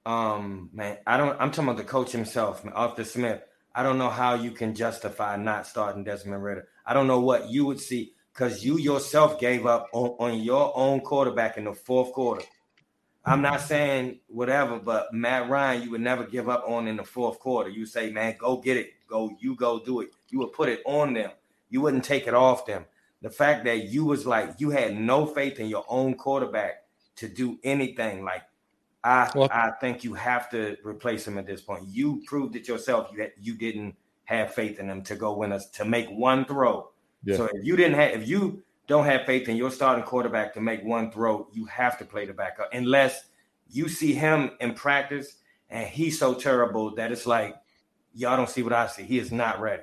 [0.06, 1.38] Um, man, I don't.
[1.40, 3.42] I'm talking about the coach himself, Arthur Smith.
[3.74, 6.68] I don't know how you can justify not starting Desmond Ridder.
[6.86, 10.72] I don't know what you would see because you yourself gave up on, on your
[10.76, 12.44] own quarterback in the fourth quarter.
[13.24, 17.04] I'm not saying whatever, but Matt Ryan, you would never give up on in the
[17.04, 17.70] fourth quarter.
[17.70, 18.93] You say, man, go get it.
[19.06, 20.10] Go, you go do it.
[20.30, 21.30] You would put it on them.
[21.70, 22.84] You wouldn't take it off them.
[23.22, 26.84] The fact that you was like you had no faith in your own quarterback
[27.16, 28.42] to do anything, like
[29.02, 31.84] I well, I think you have to replace him at this point.
[31.88, 33.08] You proved it yourself.
[33.12, 36.44] You had, you didn't have faith in him to go win us to make one
[36.46, 36.90] throw.
[37.24, 37.36] Yeah.
[37.36, 40.60] So if you didn't have if you don't have faith in your starting quarterback to
[40.60, 43.26] make one throw, you have to play the backup unless
[43.70, 45.36] you see him in practice
[45.70, 47.56] and he's so terrible that it's like
[48.14, 49.02] y'all don't see what I see.
[49.02, 49.82] He is not ready.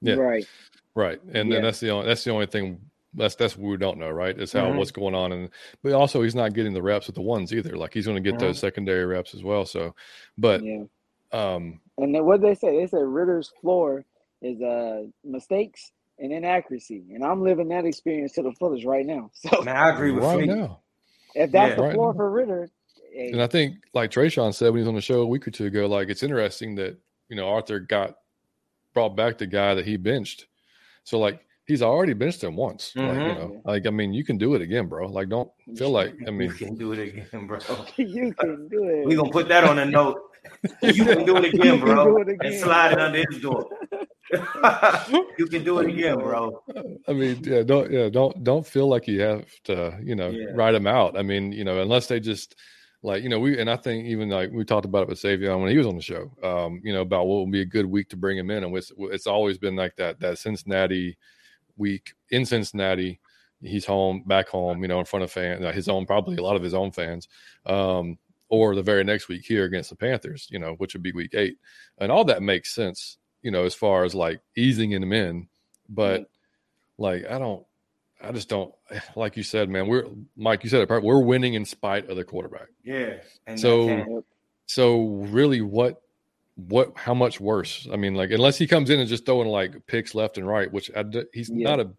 [0.00, 0.14] Yeah.
[0.14, 0.46] Right.
[0.94, 1.20] Right.
[1.32, 1.56] And yeah.
[1.56, 2.80] then that's the only that's the only thing
[3.14, 4.38] that's that's what we don't know, right?
[4.38, 4.78] Is how mm-hmm.
[4.78, 5.50] what's going on, and
[5.82, 7.76] but also he's not getting the reps with the ones either.
[7.76, 8.46] Like he's going to get mm-hmm.
[8.46, 9.66] those secondary reps as well.
[9.66, 9.94] So,
[10.38, 10.84] but yeah.
[11.32, 12.78] um, and then what they say?
[12.78, 14.04] They say Ridder's floor
[14.40, 17.04] is uh mistakes and inaccuracy.
[17.12, 19.30] And I'm living that experience to the fullest right now.
[19.50, 20.80] So Man, I agree with right now.
[21.34, 22.18] If that's yeah, the right floor now.
[22.18, 22.70] for Ridder,
[23.16, 25.50] And I think like Trayshawn said when he was on the show a week or
[25.50, 26.96] two ago, like it's interesting that,
[27.32, 28.16] you know, Arthur got
[28.92, 30.48] brought back the guy that he benched.
[31.02, 32.92] So like he's already benched him once.
[32.94, 33.08] Mm-hmm.
[33.08, 35.06] Like, you know, like I mean, you can do it again, bro.
[35.06, 37.58] Like, don't feel like I mean, you can do it again, bro.
[37.96, 39.06] you can do it.
[39.06, 40.20] We're gonna put that on a note.
[40.82, 42.18] you can do it again, bro.
[42.18, 42.52] It again.
[42.52, 43.66] And slide it under his door.
[45.38, 46.62] you can do it again, bro.
[47.08, 50.48] I mean, yeah, don't yeah, don't don't feel like you have to, you know, yeah.
[50.52, 51.18] write them out.
[51.18, 52.56] I mean, you know, unless they just
[53.02, 55.60] like you know we and I think even like we talked about it with Savion
[55.60, 57.86] when he was on the show, um, you know about what would be a good
[57.86, 61.18] week to bring him in, and it's, it's always been like that that Cincinnati
[61.76, 63.20] week in Cincinnati.
[63.60, 66.56] He's home, back home, you know, in front of fans, his own probably a lot
[66.56, 67.28] of his own fans,
[67.64, 71.12] um, or the very next week here against the Panthers, you know, which would be
[71.12, 71.58] week eight,
[71.98, 75.48] and all that makes sense, you know, as far as like easing him in,
[75.88, 76.28] but
[76.98, 77.64] like I don't
[78.22, 78.72] I just don't
[79.16, 79.86] like you said, man.
[79.86, 80.06] We're
[80.36, 80.64] Mike.
[80.64, 81.02] You said it.
[81.02, 82.68] We're winning in spite of the quarterback.
[82.84, 83.14] Yeah.
[83.56, 84.24] so,
[84.66, 86.02] so really, what,
[86.54, 87.88] what, how much worse?
[87.92, 90.70] I mean, like, unless he comes in and just throwing like picks left and right,
[90.72, 91.68] which I, he's yeah.
[91.68, 91.90] not a.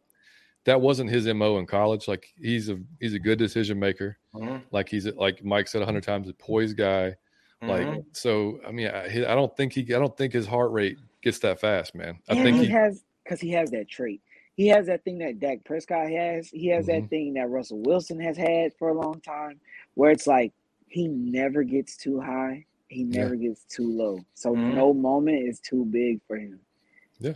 [0.66, 2.08] That wasn't his mo in college.
[2.08, 4.18] Like he's a he's a good decision maker.
[4.34, 4.58] Mm-hmm.
[4.72, 7.16] Like he's like Mike said a hundred times, a poised guy.
[7.62, 7.70] Mm-hmm.
[7.70, 9.82] Like so, I mean, I, I, don't think he.
[9.94, 12.18] I don't think his heart rate gets that fast, man.
[12.30, 14.22] I and think he, he has because he has that trait
[14.56, 16.50] he has that thing that Dak Prescott has.
[16.50, 17.02] He has mm-hmm.
[17.02, 19.60] that thing that Russell Wilson has had for a long time,
[19.96, 20.54] where it's like
[20.88, 23.50] he never gets too high, he never yeah.
[23.50, 24.20] gets too low.
[24.36, 24.76] So mm-hmm.
[24.76, 26.60] no moment is too big for him.
[27.20, 27.34] Yeah.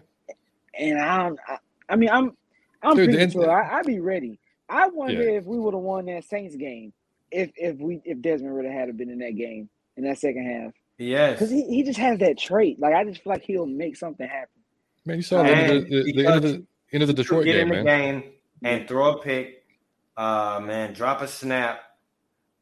[0.78, 1.58] And I'm, I,
[1.90, 2.38] I mean, I'm,
[2.84, 4.40] I'm Dude, pretty sure I, would be ready.
[4.70, 5.38] I wonder yeah.
[5.38, 6.94] if we would have won that Saints game
[7.32, 10.74] if if we if Desmond Ridder had been in that game in that second half.
[10.98, 12.80] Yes, because he, he just has that trait.
[12.80, 14.50] Like I just feel like he'll make something happen.
[15.06, 17.72] Man, you saw the, the, the, the, end of the into the Detroit get game,
[17.72, 17.86] in the man.
[17.86, 18.32] game
[18.64, 19.66] and throw a pick,
[20.16, 21.82] uh, man, drop a snap.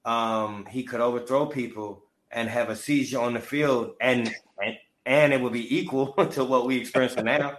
[0.03, 5.33] Um, he could overthrow people and have a seizure on the field, and and, and
[5.33, 7.57] it would be equal to what we experience now.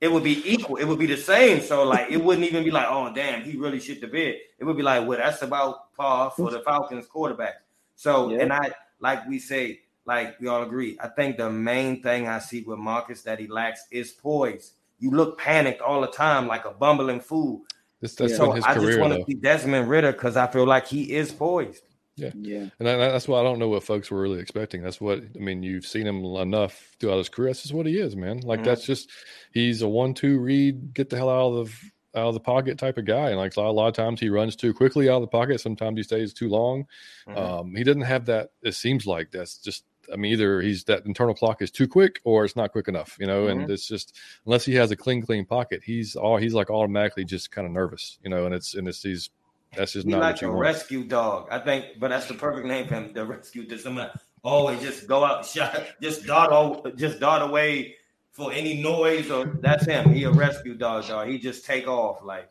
[0.00, 0.76] It would be equal.
[0.76, 1.62] It would be the same.
[1.62, 4.36] So like, it wouldn't even be like, oh damn, he really shit the bed.
[4.58, 7.54] It would be like, well, that's about par for the Falcons quarterback.
[7.94, 8.42] So yeah.
[8.42, 10.98] and I like we say, like we all agree.
[11.00, 15.10] I think the main thing I see with Marcus that he lacks is poise you
[15.10, 17.62] look panicked all the time, like a bumbling fool.
[18.00, 20.86] This, that's so I career, just want to see Desmond Ridder because I feel like
[20.86, 21.82] he is poised.
[22.16, 24.82] Yeah, yeah, and that's why I don't know what folks were really expecting.
[24.82, 25.62] That's what I mean.
[25.62, 27.50] You've seen him enough throughout his career.
[27.50, 28.40] That's just what he is, man.
[28.40, 28.68] Like mm-hmm.
[28.68, 29.10] that's just
[29.52, 31.78] he's a one-two read, get the hell out of
[32.14, 33.28] out of the pocket type of guy.
[33.28, 35.26] And like a lot, a lot of times he runs too quickly out of the
[35.28, 35.60] pocket.
[35.60, 36.86] Sometimes he stays too long.
[37.28, 37.38] Mm-hmm.
[37.38, 38.50] Um, he doesn't have that.
[38.62, 42.20] It seems like that's just I mean, either he's that internal clock is too quick
[42.24, 43.46] or it's not quick enough, you know.
[43.46, 43.60] Mm-hmm.
[43.60, 47.24] And it's just unless he has a clean, clean pocket, he's all he's like automatically
[47.24, 48.46] just kind of nervous, you know.
[48.46, 49.30] And it's and it's these
[49.76, 50.60] that's just not like a want.
[50.60, 51.48] rescue dog.
[51.50, 53.12] I think, but that's the perfect name for him.
[53.12, 53.66] The rescue.
[53.66, 54.10] Does someone
[54.42, 57.96] always just go out, shot, just dart, all, just dart away
[58.30, 60.12] for any noise or that's him.
[60.12, 61.28] He a rescue dog, dog.
[61.28, 62.50] He just take off like.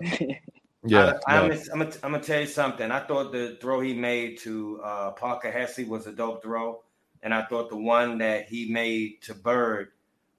[0.86, 2.90] Yeah, I, am gonna, I'm gonna tell you something.
[2.90, 6.82] I thought the throw he made to uh, Parker Hesse was a dope throw,
[7.22, 9.88] and I thought the one that he made to Byrd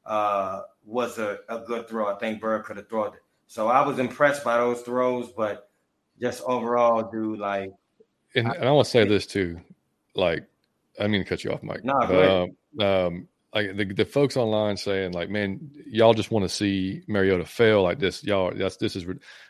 [0.06, 2.08] uh, was a, a good throw.
[2.08, 3.24] I think Byrd could have thrown it.
[3.48, 5.70] So I was impressed by those throws, but
[6.20, 7.72] just overall, dude, like.
[8.36, 9.60] And I, and I want to say this too,
[10.16, 10.44] like,
[11.00, 11.84] I mean to cut you off, Mike.
[11.84, 12.44] No, go
[12.80, 13.28] um, um,
[13.58, 17.82] like the, the folks online saying like, man, y'all just want to see Mariota fail
[17.82, 18.24] like this.
[18.24, 19.06] Y'all, that's this is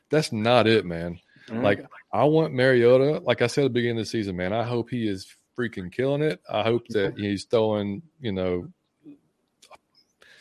[0.10, 1.20] that's not it, man.
[1.50, 1.62] Mm-hmm.
[1.62, 4.54] Like I want Mariota, like I said at the beginning of the season, man.
[4.54, 5.28] I hope he is
[5.58, 6.40] freaking killing it.
[6.50, 8.70] I hope that he's throwing, you know,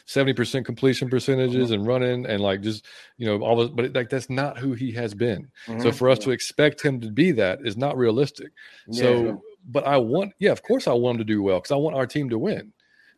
[0.06, 2.84] 70% completion percentages and running and like just
[3.16, 5.80] you know all this but it, like that's not who he has been mm-hmm.
[5.80, 8.52] so for us to expect him to be that is not realistic
[8.86, 9.02] yeah.
[9.02, 11.76] so but i want yeah of course i want him to do well because i
[11.76, 12.72] want our team to win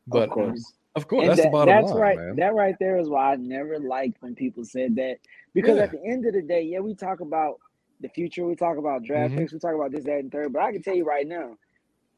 [0.08, 2.18] but of course, of course that's that, the bottom that's line, right.
[2.18, 2.36] Man.
[2.36, 5.16] That right there is why I never liked when people said that
[5.54, 5.84] because yeah.
[5.84, 7.58] at the end of the day, yeah, we talk about
[8.00, 9.40] the future, we talk about draft mm-hmm.
[9.40, 10.52] picks, we talk about this, that, and third.
[10.52, 11.56] But I can tell you right now,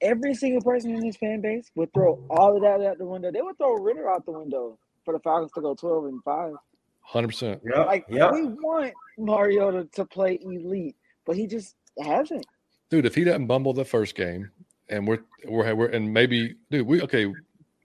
[0.01, 3.31] every single person in this fan base would throw all of that out the window.
[3.31, 6.55] They would throw Ridder out the window for the Falcons to go twelve and five.
[7.03, 7.61] Hundred percent.
[7.65, 7.83] Yeah.
[7.85, 8.33] Like yep.
[8.33, 12.47] we want Mariota to play elite, but he just hasn't.
[12.91, 14.51] Dude, if he doesn't bumble the first game,
[14.89, 17.33] and we're we're, we're and maybe, dude, we okay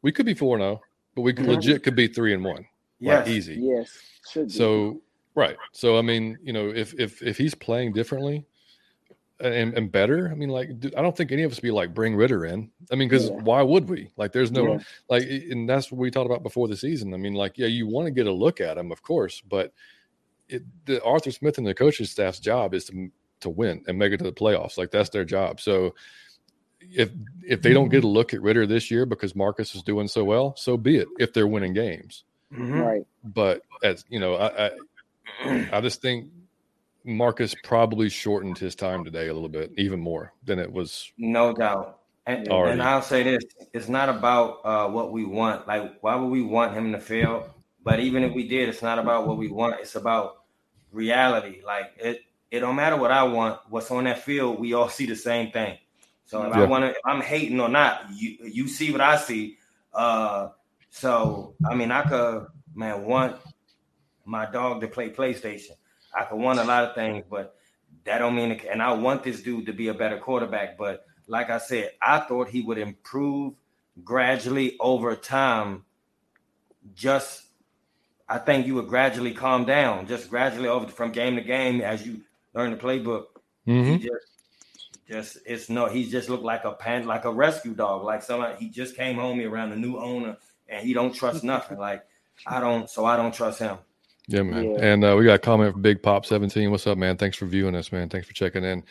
[0.06, 0.86] we could be four zero, oh,
[1.16, 1.56] but we could, mm-hmm.
[1.56, 2.64] legit could be three and one.
[3.00, 3.56] Yeah, like, easy.
[3.56, 3.90] Yes.
[4.54, 5.02] So
[5.34, 5.58] right.
[5.72, 8.46] So I mean, you know, if if if he's playing differently
[9.40, 12.16] and, and better, I mean, like I don't think any of us be like bring
[12.16, 12.70] Ridder in.
[12.92, 13.38] I mean, because yeah.
[13.38, 14.12] why would we?
[14.16, 14.80] Like, there's no yeah.
[15.10, 17.12] like, and that's what we talked about before the season.
[17.12, 19.74] I mean, like, yeah, you want to get a look at him, of course, but
[20.50, 24.14] it, the Arthur Smith and the coaching staff's job is to to win and make
[24.14, 24.78] it to the playoffs.
[24.78, 25.60] Like that's their job.
[25.60, 25.96] So
[26.92, 27.12] if
[27.44, 30.24] if they don't get a look at Ridder this year because Marcus is doing so
[30.24, 31.08] well, so be it.
[31.20, 32.80] If they're winning games, mm-hmm.
[32.80, 33.08] right?
[33.24, 36.30] But as you know, I, I I just think
[37.04, 41.12] Marcus probably shortened his time today a little bit, even more than it was.
[41.18, 42.00] No doubt.
[42.28, 45.68] And, and I'll say this: it's not about uh, what we want.
[45.68, 47.54] Like, why would we want him to fail?
[47.84, 49.80] But even if we did, it's not about what we want.
[49.80, 50.38] It's about
[50.92, 51.62] reality.
[51.64, 53.60] Like it, it don't matter what I want.
[53.70, 55.78] What's on that field, we all see the same thing.
[56.26, 56.64] So if yeah.
[56.64, 59.58] I want to, I'm hating or not, you you see what I see.
[59.94, 60.50] Uh,
[60.90, 63.38] so I mean, I could man want
[64.26, 65.72] my dog to play PlayStation.
[66.18, 67.56] I could want a lot of things, but
[68.06, 68.52] that don't mean.
[68.52, 70.78] It, and I want this dude to be a better quarterback.
[70.78, 73.54] But like I said, I thought he would improve
[74.04, 75.84] gradually over time.
[76.94, 77.44] Just,
[78.30, 82.06] I think you would gradually calm down, just gradually over from game to game as
[82.06, 82.22] you
[82.54, 83.26] learn the playbook.
[83.68, 83.94] Mm-hmm.
[83.94, 84.28] He just,
[85.08, 88.56] just it's no, he just looked like a pan, like a rescue dog, like somebody.
[88.58, 90.38] He just came home around a new owner,
[90.68, 91.78] and he don't trust nothing.
[91.78, 92.06] Like
[92.48, 93.78] I don't, so I don't trust him.
[94.28, 94.72] Yeah, man.
[94.72, 94.78] Yeah.
[94.82, 96.72] And uh, we got a comment from Big Pop 17.
[96.72, 97.18] What's up, man?
[97.18, 98.10] Thanks for viewing us, man.
[98.10, 98.84] Thanks for checking in.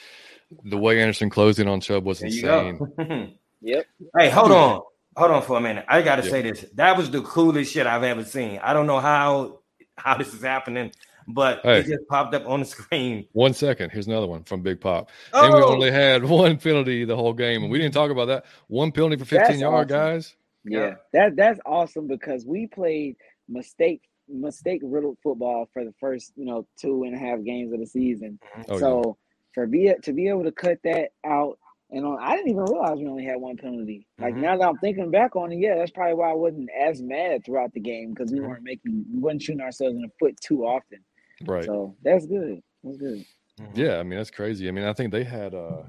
[0.64, 2.78] The way Anderson closed in on Chubb was insane.
[3.60, 3.86] yep.
[4.16, 4.82] Hey, hold on.
[5.16, 5.84] Hold on for a minute.
[5.88, 6.30] I got to yep.
[6.30, 6.64] say this.
[6.74, 8.60] That was the coolest shit I've ever seen.
[8.62, 9.60] I don't know how
[9.96, 10.92] how this is happening,
[11.28, 13.26] but hey, it just popped up on the screen.
[13.32, 13.90] One second.
[13.90, 15.10] Here's another one from Big Pop.
[15.32, 15.44] Oh.
[15.44, 18.46] And we only had one penalty the whole game, and we didn't talk about that.
[18.68, 19.98] One penalty for 15 yard, awesome.
[19.98, 20.36] guys.
[20.64, 23.16] Yeah, yeah, that that's awesome because we played
[23.48, 27.80] mistake mistake riddled football for the first you know two and a half games of
[27.80, 28.38] the season.
[28.56, 28.72] Mm-hmm.
[28.72, 29.12] Oh, so yeah.
[29.54, 31.58] for be to be able to cut that out,
[31.90, 34.06] and on, I didn't even realize we only had one penalty.
[34.18, 34.42] Like mm-hmm.
[34.42, 37.44] now that I'm thinking back on it, yeah, that's probably why I wasn't as mad
[37.44, 38.48] throughout the game because we mm-hmm.
[38.48, 41.00] weren't making we wasn't shooting ourselves in the foot too often.
[41.46, 41.64] Right.
[41.64, 42.60] So that's good.
[42.82, 43.24] That's good.
[43.60, 43.80] Mm-hmm.
[43.80, 44.68] Yeah, I mean that's crazy.
[44.68, 45.82] I mean I think they had uh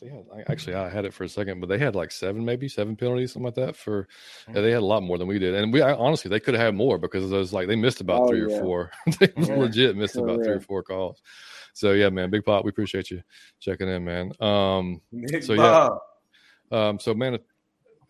[0.00, 2.68] they had actually I had it for a second, but they had like seven, maybe
[2.68, 3.76] seven penalties, something like that.
[3.76, 4.08] For
[4.48, 6.54] yeah, they had a lot more than we did, and we I, honestly they could
[6.54, 8.58] have had more because it was like they missed about oh, three yeah.
[8.58, 8.90] or four.
[9.20, 9.56] they yeah.
[9.56, 11.22] legit missed about three or four calls.
[11.72, 13.22] So yeah, man, big pop, we appreciate you
[13.60, 14.32] checking in, man.
[14.40, 15.00] Um,
[15.40, 15.88] so yeah,
[16.70, 17.38] um, so man,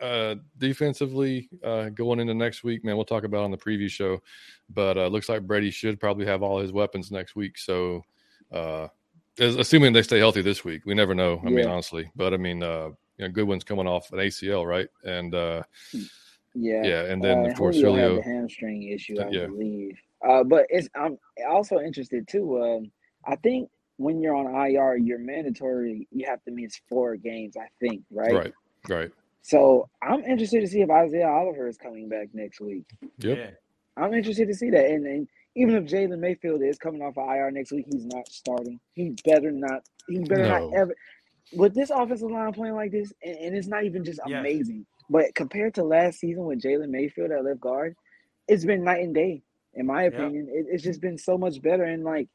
[0.01, 4.21] uh, defensively uh, going into next week, man, we'll talk about on the preview show,
[4.71, 7.59] but uh, looks like Brady should probably have all his weapons next week.
[7.59, 8.03] So.
[8.53, 8.89] Uh,
[9.39, 10.83] assuming they stay healthy this week.
[10.87, 11.41] We never know.
[11.45, 11.57] I yeah.
[11.57, 14.89] mean, honestly, but I mean, uh, you know, Godwin's coming off an ACL, right?
[15.05, 15.63] And uh,
[16.55, 19.47] yeah, yeah, and then uh, of course Julio the hamstring issue, I yeah.
[19.47, 19.99] believe.
[20.27, 21.19] Uh, but it's I'm
[21.49, 22.63] also interested too.
[22.63, 22.91] Um,
[23.27, 23.69] I think
[23.99, 26.07] when you're on IR, you're mandatory.
[26.11, 27.57] You have to miss four games.
[27.57, 28.33] I think, right?
[28.33, 28.53] Right.
[28.89, 29.11] Right.
[29.47, 32.85] So I'm interested to see if Isaiah Oliver is coming back next week.
[33.19, 33.39] Yep.
[33.39, 33.51] Yeah.
[33.97, 37.29] I'm interested to see that, and, and even if Jalen Mayfield is coming off of
[37.29, 38.81] IR next week, he's not starting.
[38.95, 39.85] He better not.
[40.09, 40.69] He better no.
[40.69, 40.97] not ever.
[41.53, 45.33] With this offensive line playing like this, and, and it's not even just amazing, but
[45.37, 47.95] compared to last season with Jalen Mayfield at left guard,
[48.49, 49.43] it's been night and day.
[49.75, 51.85] In my opinion, it, it's just been so much better.
[51.85, 52.29] And like,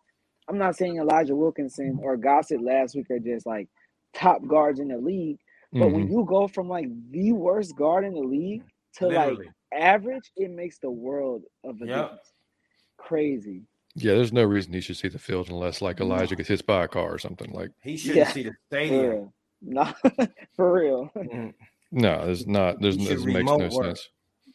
[0.47, 3.68] I'm not saying Elijah Wilkinson or Gossett last week are just like
[4.14, 5.39] top guards in the league,
[5.74, 5.94] but mm-hmm.
[5.94, 8.64] when you go from like the worst guard in the league
[8.98, 9.46] to Literally.
[9.46, 12.02] like average, it makes the world of a yep.
[12.04, 12.34] difference
[13.02, 13.64] crazy.
[13.96, 16.86] Yeah, there's no reason he should see the field unless like Elijah gets hit by
[16.86, 17.52] a car or something.
[17.52, 18.32] Like he shouldn't yeah.
[18.32, 19.34] see the stadium.
[19.62, 19.96] Not
[20.56, 21.12] for real.
[21.16, 21.54] Mm.
[21.92, 22.82] No, there's not.
[22.82, 23.72] There's this makes no work.
[23.72, 24.10] sense.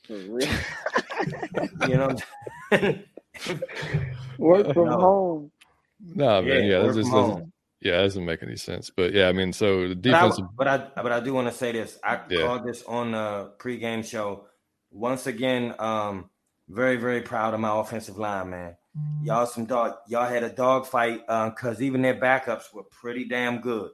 [0.05, 0.49] For real.
[1.89, 2.17] you know.
[4.39, 4.99] work from no.
[4.99, 5.51] home.
[6.01, 6.65] No, man.
[6.65, 7.53] Yeah, yeah this doesn't.
[7.81, 8.91] Yeah, it doesn't make any sense.
[8.91, 10.41] But yeah, I mean, so the defense.
[10.57, 11.99] But I, but I, but I do want to say this.
[12.03, 12.47] I yeah.
[12.47, 14.47] called this on the pregame show.
[14.91, 16.31] Once again, um,
[16.69, 18.77] very, very proud of my offensive line, man.
[19.23, 19.97] Y'all some dog.
[20.09, 23.91] Y'all had a dog fight because uh, even their backups were pretty damn good.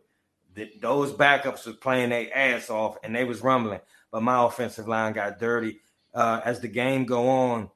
[0.54, 3.80] The, those backups was playing their ass off and they was rumbling,
[4.12, 5.80] but my offensive line got dirty.
[6.14, 7.70] Uh, as the game go on,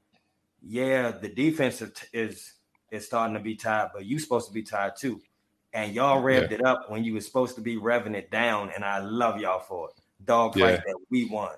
[0.63, 1.83] yeah, the defense
[2.13, 2.53] is
[2.93, 5.21] is starting to be tired, but you supposed to be tired too.
[5.77, 6.57] And y'all revved yeah.
[6.57, 9.61] it up when you was supposed to be revving it down, and I love y'all
[9.61, 9.95] for it.
[10.25, 10.77] Dog fight yeah.
[10.77, 11.55] that we won.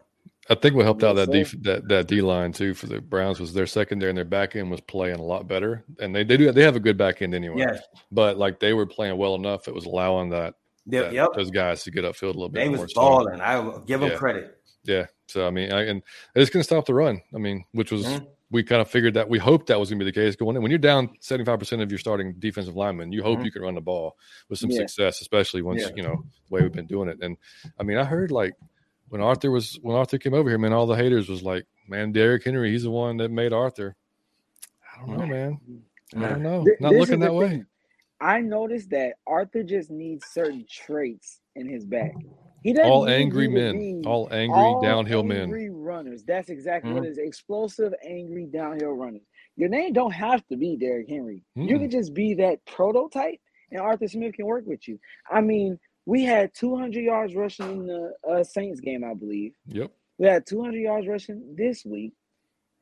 [0.51, 3.39] I think what helped out that D that that D line too for the Browns
[3.39, 6.37] was their secondary and their back end was playing a lot better, and they, they
[6.37, 7.59] do they have a good back end anyway.
[7.59, 7.81] Yes.
[8.11, 10.55] but like they were playing well enough, it was allowing that,
[10.87, 11.29] yep, that yep.
[11.37, 12.65] those guys to get upfield a little bit.
[12.65, 13.39] They more, was balling.
[13.39, 14.17] So, I give them yeah.
[14.17, 14.59] credit.
[14.83, 15.07] Yeah.
[15.29, 16.03] So I mean, I, and
[16.35, 17.23] it's going to stop the run.
[17.33, 18.25] I mean, which was mm-hmm.
[18.51, 20.57] We kind of figured that we hoped that was going to be the case going
[20.57, 20.63] in.
[20.63, 23.45] When you're down 75 percent of your starting defensive linemen, you hope mm-hmm.
[23.47, 24.17] you can run the ball
[24.49, 24.79] with some yeah.
[24.79, 25.91] success, especially once yeah.
[25.95, 27.19] you know the way we've been doing it.
[27.21, 27.37] And
[27.79, 28.55] I mean, I heard like
[29.09, 32.13] when Arthur was when Arthur came over here, man, all the haters was like, "Man,
[32.13, 33.97] Derrick Henry, he's the one that made Arthur."
[34.95, 35.61] I don't know, man.
[36.17, 36.67] I don't know.
[36.81, 37.49] Not looking that way.
[37.49, 37.67] Thing.
[38.21, 42.15] I noticed that Arthur just needs certain traits in his back.
[42.63, 45.79] He doesn't all angry men, all angry all downhill angry men.
[45.79, 46.25] runners.
[46.25, 46.99] That's exactly mm-hmm.
[46.99, 47.19] what it is.
[47.19, 49.23] Explosive, angry downhill runners.
[49.57, 51.43] Your name don't have to be Derrick Henry.
[51.57, 51.69] Mm-hmm.
[51.69, 53.41] You can just be that prototype,
[53.71, 54.99] and Arthur Smith can work with you.
[55.31, 59.53] I mean, we had 200 yards rushing in the uh, Saints game, I believe.
[59.67, 59.93] Yep.
[60.19, 62.13] We had 200 yards rushing this week.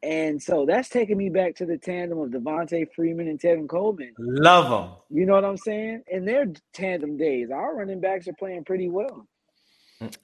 [0.03, 4.15] And so that's taking me back to the tandem of Devonta Freeman and Tevin Coleman.
[4.19, 4.97] Love them.
[5.11, 6.05] You know what I'm saying?
[6.07, 9.27] In their tandem days, our running backs are playing pretty well.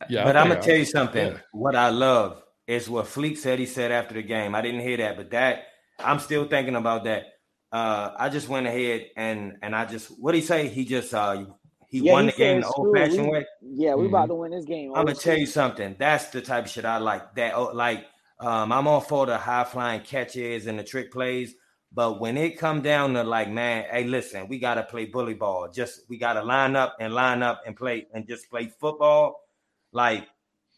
[0.08, 1.32] Yeah, but I'm gonna tell you something.
[1.32, 1.38] Yeah.
[1.52, 3.58] What I love is what Fleek said.
[3.58, 4.54] He said after the game.
[4.54, 5.64] I didn't hear that, but that
[5.98, 7.24] I'm still thinking about that.
[7.70, 10.68] Uh, I just went ahead and and I just what did he say?
[10.68, 11.44] He just uh
[11.88, 13.46] he yeah, won he the game the old fashioned way.
[13.62, 14.14] Yeah, we mm-hmm.
[14.14, 14.92] about to win this game.
[14.94, 15.96] I'm gonna tell you something.
[15.98, 17.34] That's the type of shit I like.
[17.34, 18.06] That oh, like
[18.40, 21.54] um, I'm all for the high flying catches and the trick plays.
[21.94, 25.68] But when it come down to like, man, hey, listen, we gotta play bully ball.
[25.70, 29.41] Just we gotta line up and line up and play and just play football.
[29.92, 30.26] Like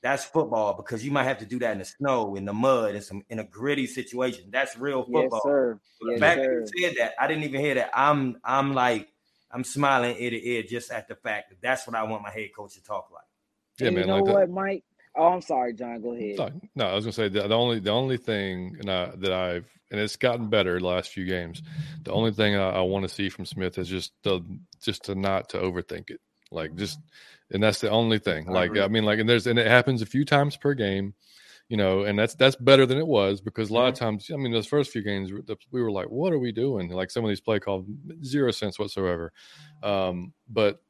[0.02, 2.94] that's football because you might have to do that in the snow, in the mud,
[2.94, 4.44] in some in a gritty situation.
[4.50, 5.22] That's real football.
[5.32, 5.80] Yes, sir.
[6.02, 6.60] Yes, the fact sir.
[6.60, 7.90] that you said that, I didn't even hear that.
[7.94, 9.08] I'm I'm like
[9.50, 12.30] I'm smiling ear to ear just at the fact that that's what I want my
[12.30, 13.24] head coach to talk like.
[13.78, 14.00] Yeah, man.
[14.00, 14.50] You know like what, that.
[14.50, 14.84] Mike?
[15.16, 16.02] Oh, I'm sorry, John.
[16.02, 16.36] Go ahead.
[16.38, 19.32] No, no I was gonna say the, the only the only thing and I, that
[19.32, 21.62] I've and it's gotten better the last few games.
[22.02, 24.42] The only thing I, I want to see from Smith is just the
[24.82, 26.20] just to not to overthink it.
[26.50, 26.98] Like just
[27.50, 28.46] and that's the only thing.
[28.46, 31.14] Like I mean, like and there's and it happens a few times per game,
[31.68, 34.36] you know, and that's that's better than it was because a lot of times, I
[34.36, 35.30] mean, those first few games
[35.70, 36.90] we were like, what are we doing?
[36.90, 37.86] Like some of these play called
[38.24, 39.32] zero sense whatsoever.
[39.82, 40.80] Um, but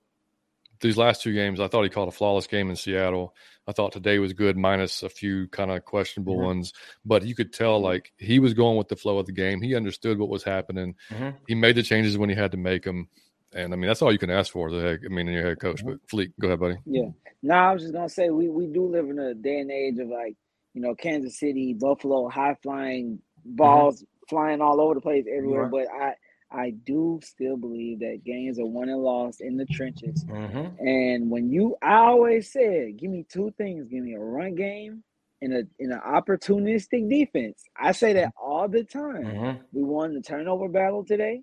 [0.81, 3.35] these last two games, I thought he called a flawless game in Seattle.
[3.67, 6.47] I thought today was good, minus a few kind of questionable mm-hmm.
[6.47, 6.73] ones.
[7.05, 9.63] But you could tell like he was going with the flow of the game.
[9.63, 10.95] He understood what was happening.
[11.11, 11.37] Mm-hmm.
[11.49, 13.09] He made the changes when he had to make them.
[13.55, 14.71] And I mean, that's all you can ask for.
[14.71, 15.81] The head, I mean, in your head coach.
[15.81, 15.91] Mm-hmm.
[15.91, 16.77] But Fleek, go ahead, buddy.
[16.85, 17.09] Yeah.
[17.43, 19.99] No, I was just gonna say we we do live in a day and age
[19.99, 20.37] of like
[20.73, 24.35] you know Kansas City, Buffalo, high flying balls mm-hmm.
[24.35, 25.67] flying all over the place everywhere.
[25.67, 26.15] But I
[26.51, 30.25] I do still believe that games are won and lost in the trenches.
[30.25, 30.87] Mm-hmm.
[30.87, 35.03] And when you, I always said, give me two things: give me a run game
[35.43, 37.63] and a in an opportunistic defense.
[37.77, 39.25] I say that all the time.
[39.25, 39.61] Mm-hmm.
[39.73, 41.43] We won the turnover battle today.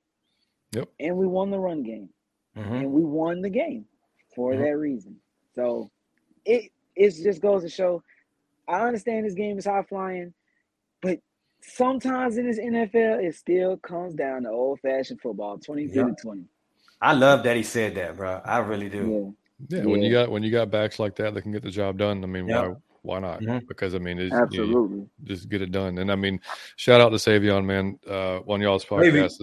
[0.74, 0.90] Yep.
[1.00, 2.10] And we won the run game,
[2.58, 2.74] mm-hmm.
[2.74, 3.86] and we won the game
[4.36, 4.64] for mm-hmm.
[4.64, 5.16] that reason.
[5.56, 5.92] So
[6.46, 8.04] it it just goes to show.
[8.68, 10.34] I understand this game is high flying,
[11.02, 11.20] but
[11.62, 16.04] sometimes in this NFL, it still comes down to old fashioned football, 23 yeah.
[16.08, 16.46] to 20.
[17.02, 18.42] I love that he said that, bro.
[18.46, 19.36] I really do.
[19.68, 19.80] Yeah.
[19.80, 19.86] yeah.
[19.86, 22.24] when you got when you got backs like that that can get the job done,
[22.24, 22.70] I mean, yep.
[22.70, 23.42] why why not?
[23.42, 23.66] Mm-hmm.
[23.68, 25.98] Because I mean, it's, absolutely, you, just get it done.
[25.98, 26.40] And I mean,
[26.76, 29.42] shout out to Savion, man, uh, on y'all's podcast,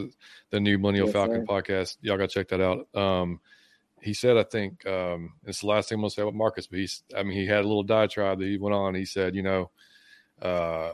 [0.50, 1.52] the new Millennial yes, Falcon sir.
[1.52, 1.96] podcast.
[2.00, 2.86] Y'all got to check that out.
[2.94, 3.40] Um,
[4.00, 6.78] he said, I think um, it's the last thing I'm gonna say about Marcus, but
[6.78, 8.94] he's, I mean, he had a little diatribe that he went on.
[8.94, 9.70] He said, you know,
[10.40, 10.92] uh,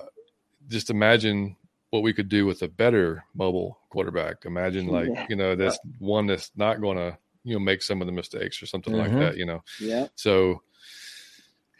[0.68, 1.56] just imagine
[1.90, 4.44] what we could do with a better mobile quarterback.
[4.46, 5.26] Imagine like, yeah.
[5.28, 8.60] you know, that's one that's not going to, you know, make some of the mistakes
[8.62, 9.16] or something mm-hmm.
[9.16, 9.62] like that, you know?
[9.80, 10.08] Yeah.
[10.16, 10.62] So,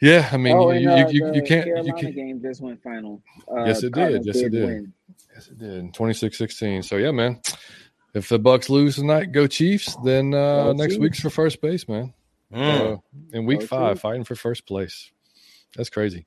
[0.01, 1.65] yeah, I mean, oh, you, and, uh, you, you, you, can't.
[1.65, 3.21] Carolina you can, game just went final.
[3.49, 4.25] Uh, yes, it did.
[4.25, 4.65] Yes, it did.
[4.65, 4.93] Win.
[5.33, 5.93] Yes, it did.
[5.93, 6.83] 26-16.
[6.83, 7.39] So yeah, man.
[8.13, 9.97] If the Bucks lose tonight, go Chiefs.
[10.03, 11.01] Then uh, next Chiefs.
[11.01, 12.13] week's for first base, man.
[12.53, 12.93] Mm.
[12.93, 12.97] Uh,
[13.33, 14.01] in week go five, Chiefs.
[14.01, 15.11] fighting for first place.
[15.75, 16.25] That's crazy.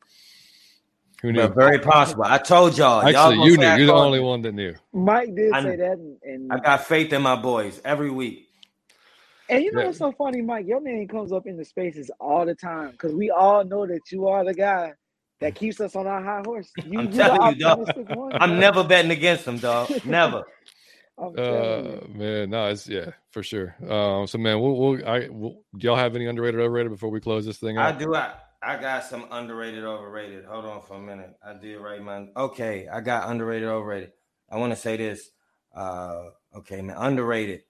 [1.22, 1.40] Who knew?
[1.40, 2.24] But very possible.
[2.24, 3.00] I told y'all.
[3.00, 3.66] Actually, y'all you knew.
[3.66, 4.74] You're the only one that knew.
[4.92, 5.92] Mike did I, say that.
[5.92, 8.47] And, and, I got faith in my boys every week.
[9.48, 9.86] And you know yeah.
[9.86, 10.66] what's so funny, Mike?
[10.66, 14.12] Your name comes up in the spaces all the time because we all know that
[14.12, 14.92] you are the guy
[15.40, 16.70] that keeps us on our high horse.
[16.84, 17.90] You, I'm telling you, dog.
[18.14, 19.90] One, I'm never betting against him, dog.
[20.04, 20.44] Never.
[21.18, 23.74] uh, man, no, it's yeah, for sure.
[23.88, 27.20] Um, so man, we'll, we'll I, we'll, do y'all have any underrated, overrated before we
[27.20, 27.94] close this thing out?
[27.94, 28.14] I do.
[28.14, 30.44] I, I got some underrated, overrated.
[30.44, 31.34] Hold on for a minute.
[31.42, 32.88] I did write my okay.
[32.92, 34.12] I got underrated, overrated.
[34.50, 35.30] I want to say this.
[35.74, 36.24] Uh,
[36.56, 36.96] okay, man.
[36.98, 37.62] Underrated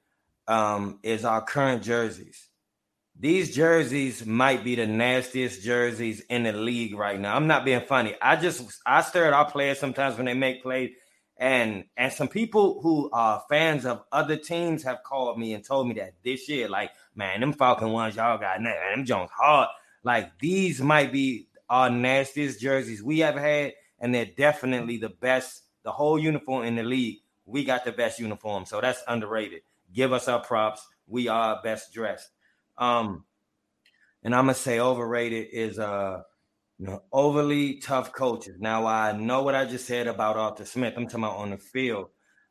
[0.49, 2.49] um, is our current jerseys.
[3.21, 7.37] These jerseys might be the nastiest jerseys in the league right now.
[7.37, 8.15] I'm not being funny.
[8.23, 10.93] I just I stare at our players sometimes when they make plays,
[11.37, 15.89] and and some people who are fans of other teams have called me and told
[15.89, 19.69] me that this year, like, man, them Falcon ones y'all got, man, them Jones hard.
[20.05, 25.65] Like these might be our nastiest jerseys we have had, and they're definitely the best.
[25.83, 29.63] The whole uniform in the league, we got the best uniform, so that's underrated.
[29.93, 30.87] Give us our props.
[31.07, 32.31] We are best dressed.
[32.77, 33.25] Um,
[34.23, 36.23] and I'm gonna say overrated is uh
[36.79, 38.57] you know, overly tough coaches.
[38.61, 40.95] Now I know what I just said about Arthur Smith.
[40.97, 42.09] I'm talking about on the field.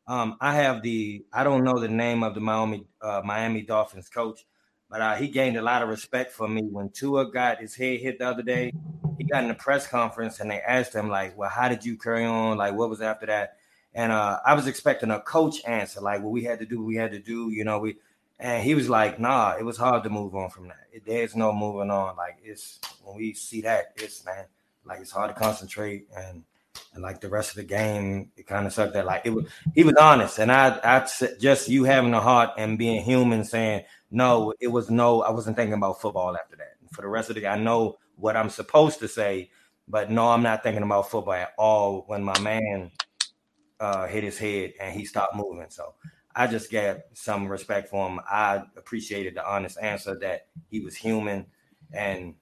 [0.07, 4.09] Um, I have the I don't know the name of the Miami uh, Miami Dolphins
[4.09, 4.45] coach,
[4.89, 7.99] but uh, he gained a lot of respect for me when Tua got his head
[7.99, 8.73] hit the other day.
[9.17, 11.97] He got in a press conference and they asked him like, "Well, how did you
[11.97, 12.57] carry on?
[12.57, 13.56] Like, what was after that?"
[13.97, 16.95] And uh, I was expecting a coach answer, like, "What we had to do, we
[16.95, 17.97] had to do." You know, we.
[18.39, 20.85] And he was like, "Nah, it was hard to move on from that.
[20.93, 22.15] It, there's no moving on.
[22.15, 24.45] Like, it's when we see that, it's man,
[24.85, 26.43] like it's hard to concentrate and."
[26.93, 28.93] and like the rest of the game, it kind of sucked.
[28.93, 31.07] That like it was, he was honest, and I, I
[31.39, 35.55] just you having a heart and being human, saying no, it was no, I wasn't
[35.55, 36.75] thinking about football after that.
[36.91, 37.47] for the rest of the.
[37.47, 39.49] I know what I'm supposed to say,
[39.87, 42.91] but no, I'm not thinking about football at all when my man
[43.79, 45.69] uh, hit his head and he stopped moving.
[45.69, 45.93] So
[46.35, 48.19] I just got some respect for him.
[48.29, 51.47] I appreciated the honest answer that he was human
[51.93, 52.35] and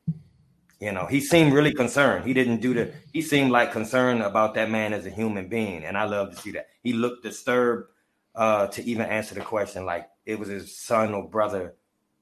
[0.80, 2.26] you know he seemed really concerned.
[2.26, 5.86] He didn't do the he seemed like concerned about that man as a human being,
[5.86, 6.68] and I love to see that.
[6.84, 7.90] He looked disturbed
[8.36, 11.76] uh, to even answer the question like it was his son or brother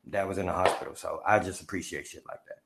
[0.08, 0.96] that was in the hospital.
[0.96, 2.60] So I just appreciate shit like that.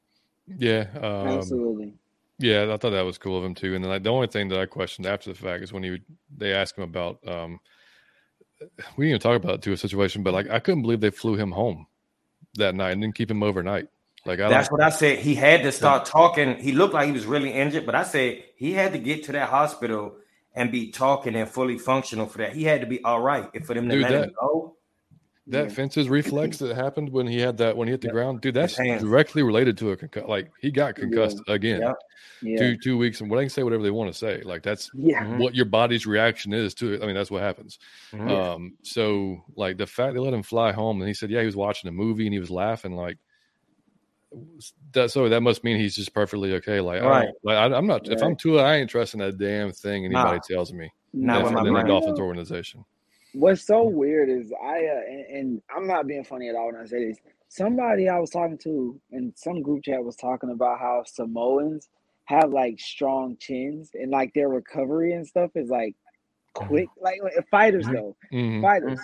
[0.57, 1.94] Yeah, um, absolutely.
[2.39, 3.73] Yeah, I thought that was cool of him too.
[3.73, 5.91] And then like, the only thing that I questioned after the fact is when he
[5.91, 6.03] would,
[6.35, 7.59] they asked him about um,
[8.95, 11.09] we didn't even talk about it to a situation, but like I couldn't believe they
[11.09, 11.88] flew him home
[12.55, 13.88] that night and didn't keep him overnight.
[14.26, 15.19] Like I that's what I said.
[15.19, 16.57] He had to start talking.
[16.57, 19.31] He looked like he was really injured, but I said he had to get to
[19.34, 20.18] that hospital
[20.53, 22.53] and be talking and fully functional for that.
[22.53, 23.49] He had to be all right.
[23.53, 24.77] If for them to Dude, let that, him go,
[25.49, 25.74] that yeah.
[25.74, 28.76] fencing reflex that happened when he had that when he hit the ground, dude, that's
[28.76, 30.30] directly related to a concussion.
[30.30, 31.53] Like he got concussed yeah.
[31.53, 31.94] again.
[32.41, 32.60] Yeah.
[32.60, 34.41] Two two weeks, and what I can say whatever they want to say.
[34.41, 35.24] Like that's yeah.
[35.24, 35.40] Mm-hmm.
[35.40, 37.02] what your body's reaction is to it.
[37.02, 37.80] I mean, that's what happens.
[38.11, 38.30] Mm-hmm.
[38.30, 41.45] Um, so like the fact they let him fly home, and he said, yeah, he
[41.45, 42.94] was watching a movie and he was laughing.
[42.94, 43.18] Like
[44.91, 46.82] that, so that must mean he's just perfectly okay.
[46.82, 47.30] Like, right.
[47.30, 48.02] I like I, am not.
[48.07, 48.18] Right.
[48.18, 50.56] If I'm Tua, I ain't trusting that damn thing anybody nah.
[50.56, 50.91] tells me.
[51.14, 52.84] Not with my Dolphins organization
[53.34, 56.82] what's so weird is I uh, and, and, I'm not being funny at all when
[56.82, 57.18] I say this.
[57.49, 61.90] Somebody I was talking to in some group chat was talking about how Samoans
[62.26, 65.95] have like strong chins and like their recovery and stuff is like
[66.54, 67.04] quick, mm-hmm.
[67.04, 68.62] like, like fighters though, mm-hmm.
[68.62, 68.99] fighters.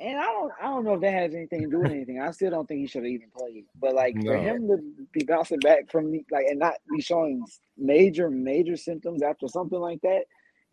[0.00, 2.20] And I don't, I don't know if that has anything to do with anything.
[2.20, 3.64] I still don't think he should have even played.
[3.78, 4.32] But like no.
[4.32, 4.78] for him to
[5.12, 7.44] be bouncing back from the, like and not be showing
[7.76, 10.22] major, major symptoms after something like that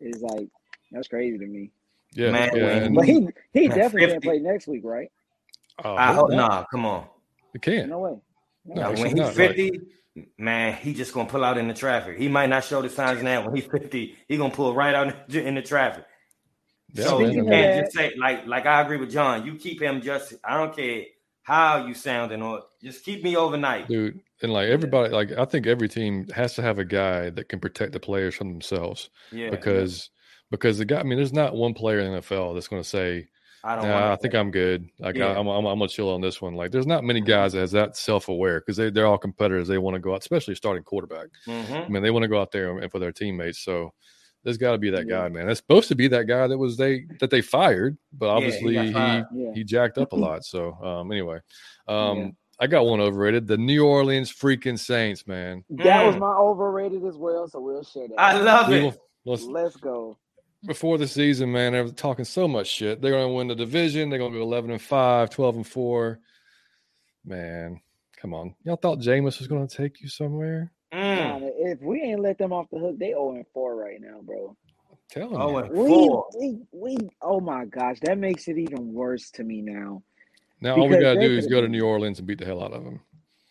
[0.00, 0.48] is like
[0.92, 1.72] that's crazy to me.
[2.16, 2.50] Yeah, man.
[2.54, 5.10] Yeah, but he he definitely gonna play next week, right?
[5.84, 6.64] Oh, I hope nah.
[6.70, 7.06] Come on,
[7.52, 7.88] he can't.
[7.88, 8.16] No way.
[8.64, 10.28] No, no when he's fifty, right.
[10.38, 12.18] man, he just gonna pull out in the traffic.
[12.18, 13.44] He might not show the signs now.
[13.44, 16.04] When he's fifty, he gonna pull right out in the traffic.
[16.92, 19.44] Yeah, so you can't just say like like I agree with John.
[19.44, 20.34] You keep him just.
[20.42, 21.04] I don't care
[21.42, 24.20] how you sounding or just keep me overnight, dude.
[24.42, 27.60] And like everybody, like I think every team has to have a guy that can
[27.60, 29.10] protect the players from themselves.
[29.30, 30.10] Yeah, because
[30.50, 32.88] because the guy, I mean, there's not one player in the NFL that's going to
[32.88, 33.28] say,
[33.66, 33.88] I don't.
[33.88, 34.88] Nah, I think I'm good.
[35.00, 35.26] Like yeah.
[35.26, 36.54] I, am I'm, I'm gonna chill on this one.
[36.54, 37.28] Like there's not many mm-hmm.
[37.28, 39.66] guys that has that self aware because they they're all competitors.
[39.66, 41.26] They want to go out, especially starting quarterback.
[41.48, 41.74] Mm-hmm.
[41.74, 43.58] I mean, they want to go out there and for their teammates.
[43.58, 43.92] So
[44.44, 45.48] there's got to be that guy, man.
[45.48, 48.82] That's supposed to be that guy that was they that they fired, but obviously yeah,
[48.82, 49.52] he he, yeah.
[49.52, 50.44] he, jacked up a lot.
[50.44, 51.40] So um, anyway,
[51.88, 53.48] um, I got one overrated.
[53.48, 55.64] The New Orleans freaking Saints, man.
[55.70, 56.06] That mm.
[56.06, 57.48] was my overrated as well.
[57.48, 58.20] So we'll share that.
[58.20, 58.96] I love it.
[59.24, 60.16] Let's, let's go
[60.66, 63.00] before the season, man, they're talking so much shit.
[63.00, 64.10] They're going to win the division.
[64.10, 66.18] They're going to go 11 and 5, 12 and 4.
[67.24, 67.80] Man,
[68.20, 68.54] come on.
[68.64, 70.72] Y'all thought Jameis was going to take you somewhere?
[70.92, 71.50] Mm.
[71.58, 74.56] if we ain't let them off the hook, they 0 and 4 right now, bro.
[75.10, 75.40] Tell them.
[75.40, 80.02] Oh, we, we, we, oh my gosh, that makes it even worse to me now.
[80.60, 82.62] Now, all we got to do is go to New Orleans and beat the hell
[82.62, 83.00] out of them.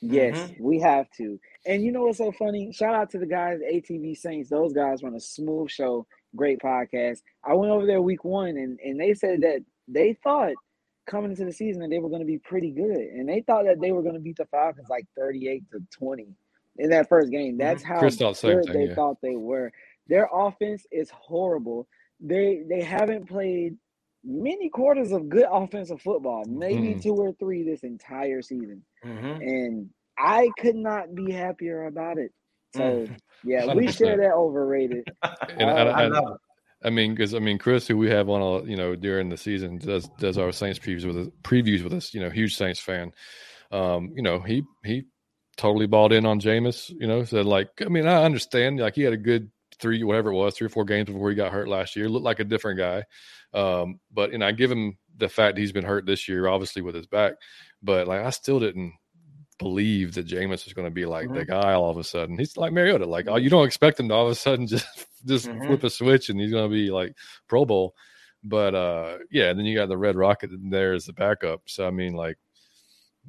[0.01, 0.63] Yes, mm-hmm.
[0.63, 1.39] we have to.
[1.65, 2.71] And you know what's so funny?
[2.71, 4.49] Shout out to the guys, ATV Saints.
[4.49, 6.05] Those guys run a smooth show
[6.35, 7.21] great podcast.
[7.43, 10.53] I went over there week one and, and they said that they thought
[11.05, 12.97] coming into the season that they were going to be pretty good.
[12.97, 16.27] And they thought that they were going to beat the Falcons like 38 to 20
[16.77, 17.57] in that first game.
[17.57, 17.93] That's mm-hmm.
[17.93, 18.35] how good
[18.65, 18.95] thing, they yeah.
[18.95, 19.71] thought they were.
[20.07, 21.87] Their offense is horrible.
[22.19, 23.75] They they haven't played
[24.23, 26.99] many quarters of good offensive football, maybe mm-hmm.
[26.99, 28.83] two or three this entire season.
[29.03, 29.41] Mm-hmm.
[29.41, 32.31] And I could not be happier about it.
[32.75, 33.17] So mm.
[33.43, 35.07] yeah, we share that overrated.
[35.23, 36.21] and uh, I, I,
[36.83, 39.37] I, mean, because I mean, Chris, who we have on, a, you know, during the
[39.37, 42.13] season, does does our Saints previews with us, previews with us.
[42.13, 43.11] You know, huge Saints fan.
[43.71, 45.03] Um, you know, he he
[45.57, 46.89] totally bought in on Jameis.
[46.89, 48.79] You know, said like, I mean, I understand.
[48.79, 49.49] Like, he had a good
[49.79, 52.09] three, whatever it was, three or four games before he got hurt last year.
[52.09, 53.03] Looked like a different guy.
[53.53, 56.95] Um, but and I give him the fact he's been hurt this year, obviously with
[56.95, 57.33] his back.
[57.81, 58.93] But like, I still didn't
[59.57, 61.37] believe that Jameis is going to be like mm-hmm.
[61.37, 62.37] the guy all of a sudden.
[62.37, 63.05] He's like Mariota.
[63.05, 64.87] Like oh, you don't expect him to all of a sudden just
[65.25, 65.65] just mm-hmm.
[65.67, 67.15] flip a switch and he's going to be like
[67.47, 67.95] Pro Bowl.
[68.43, 71.61] But uh, yeah, and then you got the Red Rocket in there as the backup.
[71.65, 72.37] So I mean, like,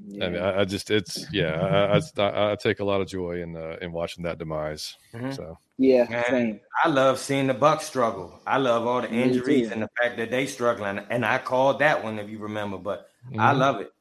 [0.06, 0.26] yeah.
[0.26, 3.40] I mean, I, I, just it's yeah, I, I, I, take a lot of joy
[3.40, 4.94] in uh, in watching that demise.
[5.14, 5.32] Mm-hmm.
[5.32, 8.40] So yeah, Man, I love seeing the Bucks struggle.
[8.46, 10.98] I love all the injuries and the fact that they struggling.
[11.10, 13.58] And I called that one if you remember, but I mm-hmm.
[13.58, 13.92] love it.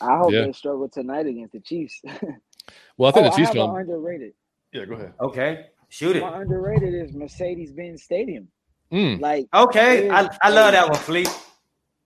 [0.00, 0.46] I hope yeah.
[0.46, 2.00] they struggle tonight against the Chiefs.
[2.96, 4.32] well, I think oh, the Chiefs are underrated.
[4.72, 5.12] Yeah, go ahead.
[5.20, 6.20] Okay, shoot it.
[6.20, 8.48] My underrated is Mercedes Benz Stadium.
[8.92, 9.20] Mm.
[9.20, 11.46] Like, okay, I, I love that one, Fleek.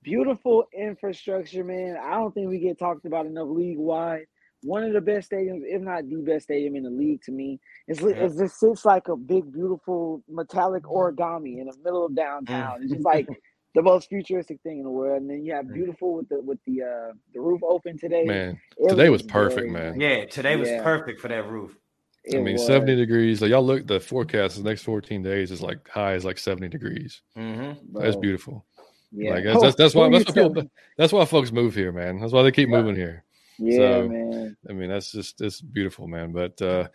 [0.03, 1.97] Beautiful infrastructure, man.
[2.03, 4.27] I don't think we get talked about enough league wide.
[4.63, 7.59] one of the best stadiums, if not the best stadium in the league to me.
[7.89, 8.09] It's, yeah.
[8.09, 12.83] it's just sits like a big, beautiful metallic origami in the middle of downtown.
[12.83, 13.27] It's just like
[13.75, 15.23] the most futuristic thing in the world.
[15.23, 18.25] And then you have beautiful with the with the uh the roof open today.
[18.25, 20.01] Man, it today was, was perfect, man.
[20.01, 20.83] Yeah, today was yeah.
[20.83, 21.77] perfect for that roof.
[22.25, 22.67] It I mean, was.
[22.67, 23.43] 70 degrees.
[23.43, 26.69] Like y'all look, the forecast the next 14 days is like high is like 70
[26.69, 27.21] degrees.
[27.37, 27.99] Mm-hmm.
[27.99, 28.65] That's beautiful.
[29.13, 29.35] Yeah.
[29.35, 32.21] Like that's, that's, that's why that's why, people, that's why folks move here, man.
[32.21, 33.25] That's why they keep moving here.
[33.59, 34.57] Yeah, so, man.
[34.69, 36.33] I mean, that's just it's beautiful, man.
[36.33, 36.89] But uh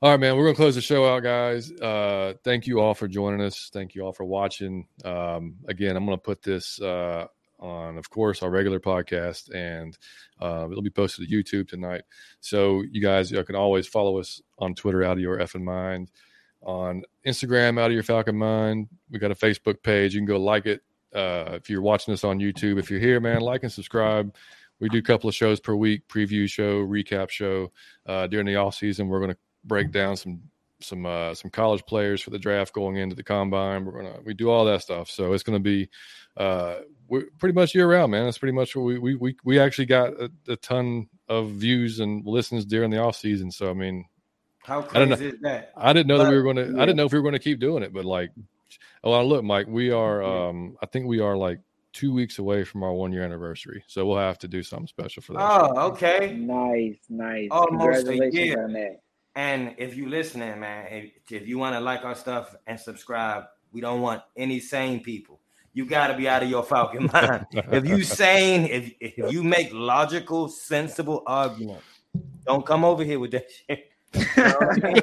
[0.00, 1.72] all right, man, we're gonna close the show out, guys.
[1.72, 3.70] Uh thank you all for joining us.
[3.72, 4.86] Thank you all for watching.
[5.04, 7.26] Um again, I'm gonna put this uh
[7.60, 9.96] on, of course, our regular podcast, and
[10.40, 12.02] uh, it'll be posted to YouTube tonight.
[12.40, 16.10] So you guys you can always follow us on Twitter, out of your effing mind,
[16.62, 18.88] on Instagram, out of your Falcon mind.
[19.10, 20.14] We got a Facebook page.
[20.14, 20.82] You can go like it.
[21.14, 24.34] Uh, if you're watching us on YouTube, if you're here, man, like and subscribe.
[24.80, 27.72] We do a couple of shows per week, preview show, recap show.
[28.06, 29.38] Uh, during the off season, we're going to
[29.68, 30.40] break down some
[30.80, 33.84] some uh, some college players for the draft going into the combine.
[33.84, 35.10] We're gonna we do all that stuff.
[35.10, 35.88] So it's going to be
[36.36, 36.76] uh,
[37.08, 38.24] we're pretty much year round, man.
[38.24, 42.00] That's pretty much what we we we, we actually got a, a ton of views
[42.00, 43.50] and listens during the off season.
[43.50, 44.04] So I mean,
[44.60, 45.72] how crazy is that?
[45.76, 46.72] I didn't know but, that we were going to.
[46.72, 46.82] Yeah.
[46.82, 48.30] I didn't know if we were going to keep doing it, but like,
[49.02, 50.22] oh, look, Mike, we are.
[50.22, 51.60] um I think we are like
[51.92, 55.22] two weeks away from our one year anniversary, so we'll have to do something special
[55.22, 55.40] for that.
[55.40, 55.80] Oh, show.
[55.92, 57.48] okay, nice, nice.
[57.50, 58.98] Almost a year.
[59.38, 63.44] And if you listening, man, if, if you want to like our stuff and subscribe,
[63.70, 65.38] we don't want any sane people.
[65.72, 67.46] You got to be out of your Falcon mind.
[67.52, 71.78] if you sane, if if you make logical, sensible argument,
[72.44, 73.92] don't come over here with that shit.
[74.12, 75.02] You, know I mean?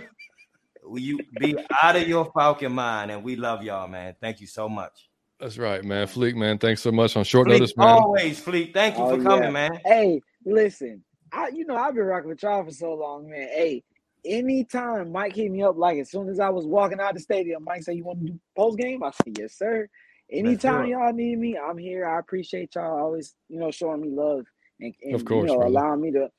[0.96, 4.16] you be out of your Falcon mind, and we love y'all, man.
[4.20, 5.10] Thank you so much.
[5.40, 6.08] That's right, man.
[6.08, 6.58] Fleek, man.
[6.58, 7.88] Thanks so much on short Fleek, notice, man.
[7.88, 8.74] Always, Fleek.
[8.74, 9.52] Thank you oh, for coming, yeah.
[9.52, 9.80] man.
[9.86, 11.02] Hey, listen,
[11.32, 13.48] I you know I've been rocking with y'all for so long, man.
[13.48, 13.82] Hey,
[14.26, 17.64] anytime Mike hit me up, like as soon as I was walking out the stadium,
[17.64, 19.88] Mike said, "You want to do post game?" I said, "Yes, sir."
[20.32, 22.08] Anytime y'all need me, I'm here.
[22.08, 24.46] I appreciate y'all always, you know, showing me love
[24.80, 26.30] and, and of course, you know, allowing me to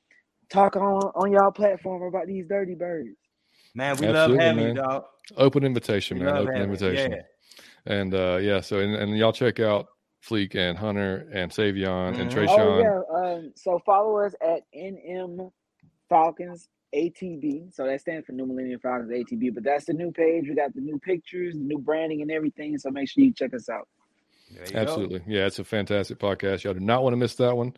[0.50, 3.10] talk on on y'all platform about these dirty birds.
[3.74, 4.76] Man, we Absolutely, love having man.
[4.76, 5.04] you, dog.
[5.36, 6.36] Open invitation, we man.
[6.36, 7.12] Open invitation.
[7.12, 7.22] Yeah.
[7.86, 9.86] And uh yeah, so and, and y'all check out
[10.24, 12.20] Fleek and Hunter and Savion mm-hmm.
[12.20, 12.58] and Trayshawn.
[12.58, 13.34] Oh yeah.
[13.36, 15.50] Um, so follow us at NM
[16.08, 17.74] Falcons ATB.
[17.74, 19.54] So that stands for New Millennium Falcons ATB.
[19.54, 20.44] But that's the new page.
[20.48, 22.78] We got the new pictures, the new branding, and everything.
[22.78, 23.88] So make sure you check us out.
[24.74, 25.18] Absolutely.
[25.20, 25.24] Go.
[25.26, 26.62] Yeah, it's a fantastic podcast.
[26.64, 27.74] Y'all do not want to miss that one.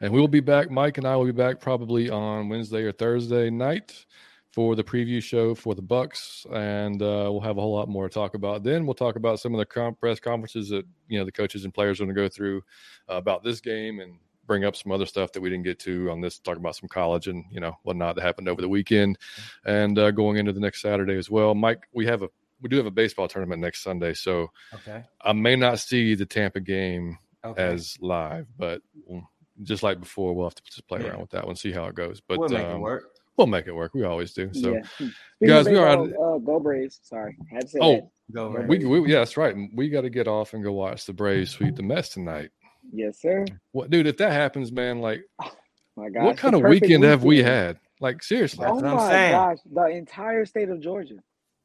[0.00, 0.70] And we will be back.
[0.70, 4.04] Mike and I will be back probably on Wednesday or Thursday night
[4.52, 8.08] for the preview show for the Bucks, and uh, we'll have a whole lot more
[8.08, 8.64] to talk about.
[8.64, 11.64] Then we'll talk about some of the comp- press conferences that you know the coaches
[11.64, 12.62] and players are going to go through
[13.08, 14.18] uh, about this game and
[14.50, 16.88] bring up some other stuff that we didn't get to on this, talk about some
[16.88, 19.16] college and you know whatnot that happened over the weekend,
[19.64, 21.54] and uh, going into the next Saturday as well.
[21.54, 22.28] Mike, we have a
[22.60, 25.04] we do have a baseball tournament next Sunday, so okay.
[25.22, 27.62] I may not see the Tampa game okay.
[27.62, 28.82] as live, but
[29.62, 31.10] just like before, we'll have to just play yeah.
[31.10, 32.20] around with that one, see how it goes.
[32.20, 33.04] But we'll make um, it work.
[33.36, 33.94] We'll make it work.
[33.94, 34.52] We always do.
[34.52, 35.08] So, yeah.
[35.46, 35.90] guys, we are.
[35.90, 36.98] Uh, go Braves.
[37.04, 38.34] Sorry, I had to say oh, that.
[38.34, 39.54] Go we, we, yeah, that's right.
[39.74, 42.50] We got to get off and go watch the Braves sweep the Mets tonight.
[42.92, 43.44] Yes, sir.
[43.72, 44.06] What, dude?
[44.06, 45.52] If that happens, man, like, oh,
[45.96, 47.78] my God, what kind of weekend, weekend, have we had?
[48.00, 48.66] Like, seriously.
[48.68, 51.16] Oh my gosh, the entire state of Georgia.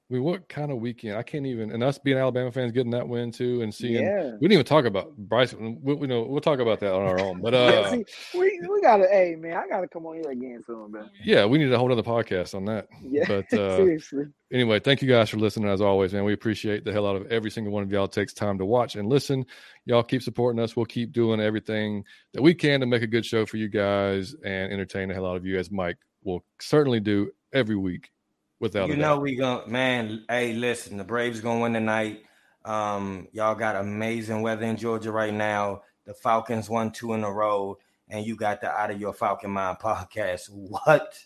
[0.07, 1.17] I mean, what kind of weekend?
[1.17, 1.71] I can't even.
[1.71, 4.03] And us being Alabama fans, getting that win too, and seeing.
[4.03, 4.33] Yeah.
[4.33, 5.51] We didn't even talk about Bryce.
[5.53, 7.41] We, we know we'll talk about that on our own.
[7.41, 8.05] But uh, See,
[8.35, 9.07] we we gotta.
[9.07, 11.09] Hey man, I gotta come on here again soon, man.
[11.23, 12.87] Yeah, we need a whole other podcast on that.
[13.01, 13.25] Yeah.
[13.27, 14.25] But uh, seriously.
[14.53, 15.69] Anyway, thank you guys for listening.
[15.69, 18.07] As always, man, we appreciate the hell out of every single one of y'all.
[18.07, 19.43] takes time to watch and listen.
[19.85, 20.75] Y'all keep supporting us.
[20.75, 22.03] We'll keep doing everything
[22.33, 25.25] that we can to make a good show for you guys and entertain the hell
[25.25, 28.11] out of you, as Mike will certainly do every week
[28.59, 30.23] Without you know, we going man.
[30.29, 32.23] Hey, listen, the Braves gonna win tonight.
[32.63, 35.83] Um, y'all got amazing weather in Georgia right now.
[36.05, 37.77] The Falcons won two in a row,
[38.09, 40.49] and you got the Out of Your Falcon Mind podcast.
[40.49, 41.19] What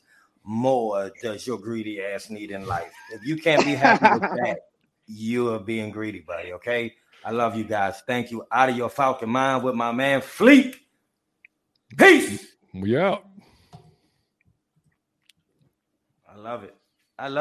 [0.43, 2.91] more does your greedy ass need in life?
[3.11, 4.59] If you can't be happy with that,
[5.05, 6.53] you are being greedy, buddy.
[6.53, 6.95] Okay.
[7.23, 8.01] I love you guys.
[8.07, 8.45] Thank you.
[8.51, 10.75] Out of your Falcon Mind with my man Fleek.
[11.97, 12.45] Peace.
[12.73, 13.25] We out.
[16.27, 16.78] I love it.
[17.21, 17.33] I love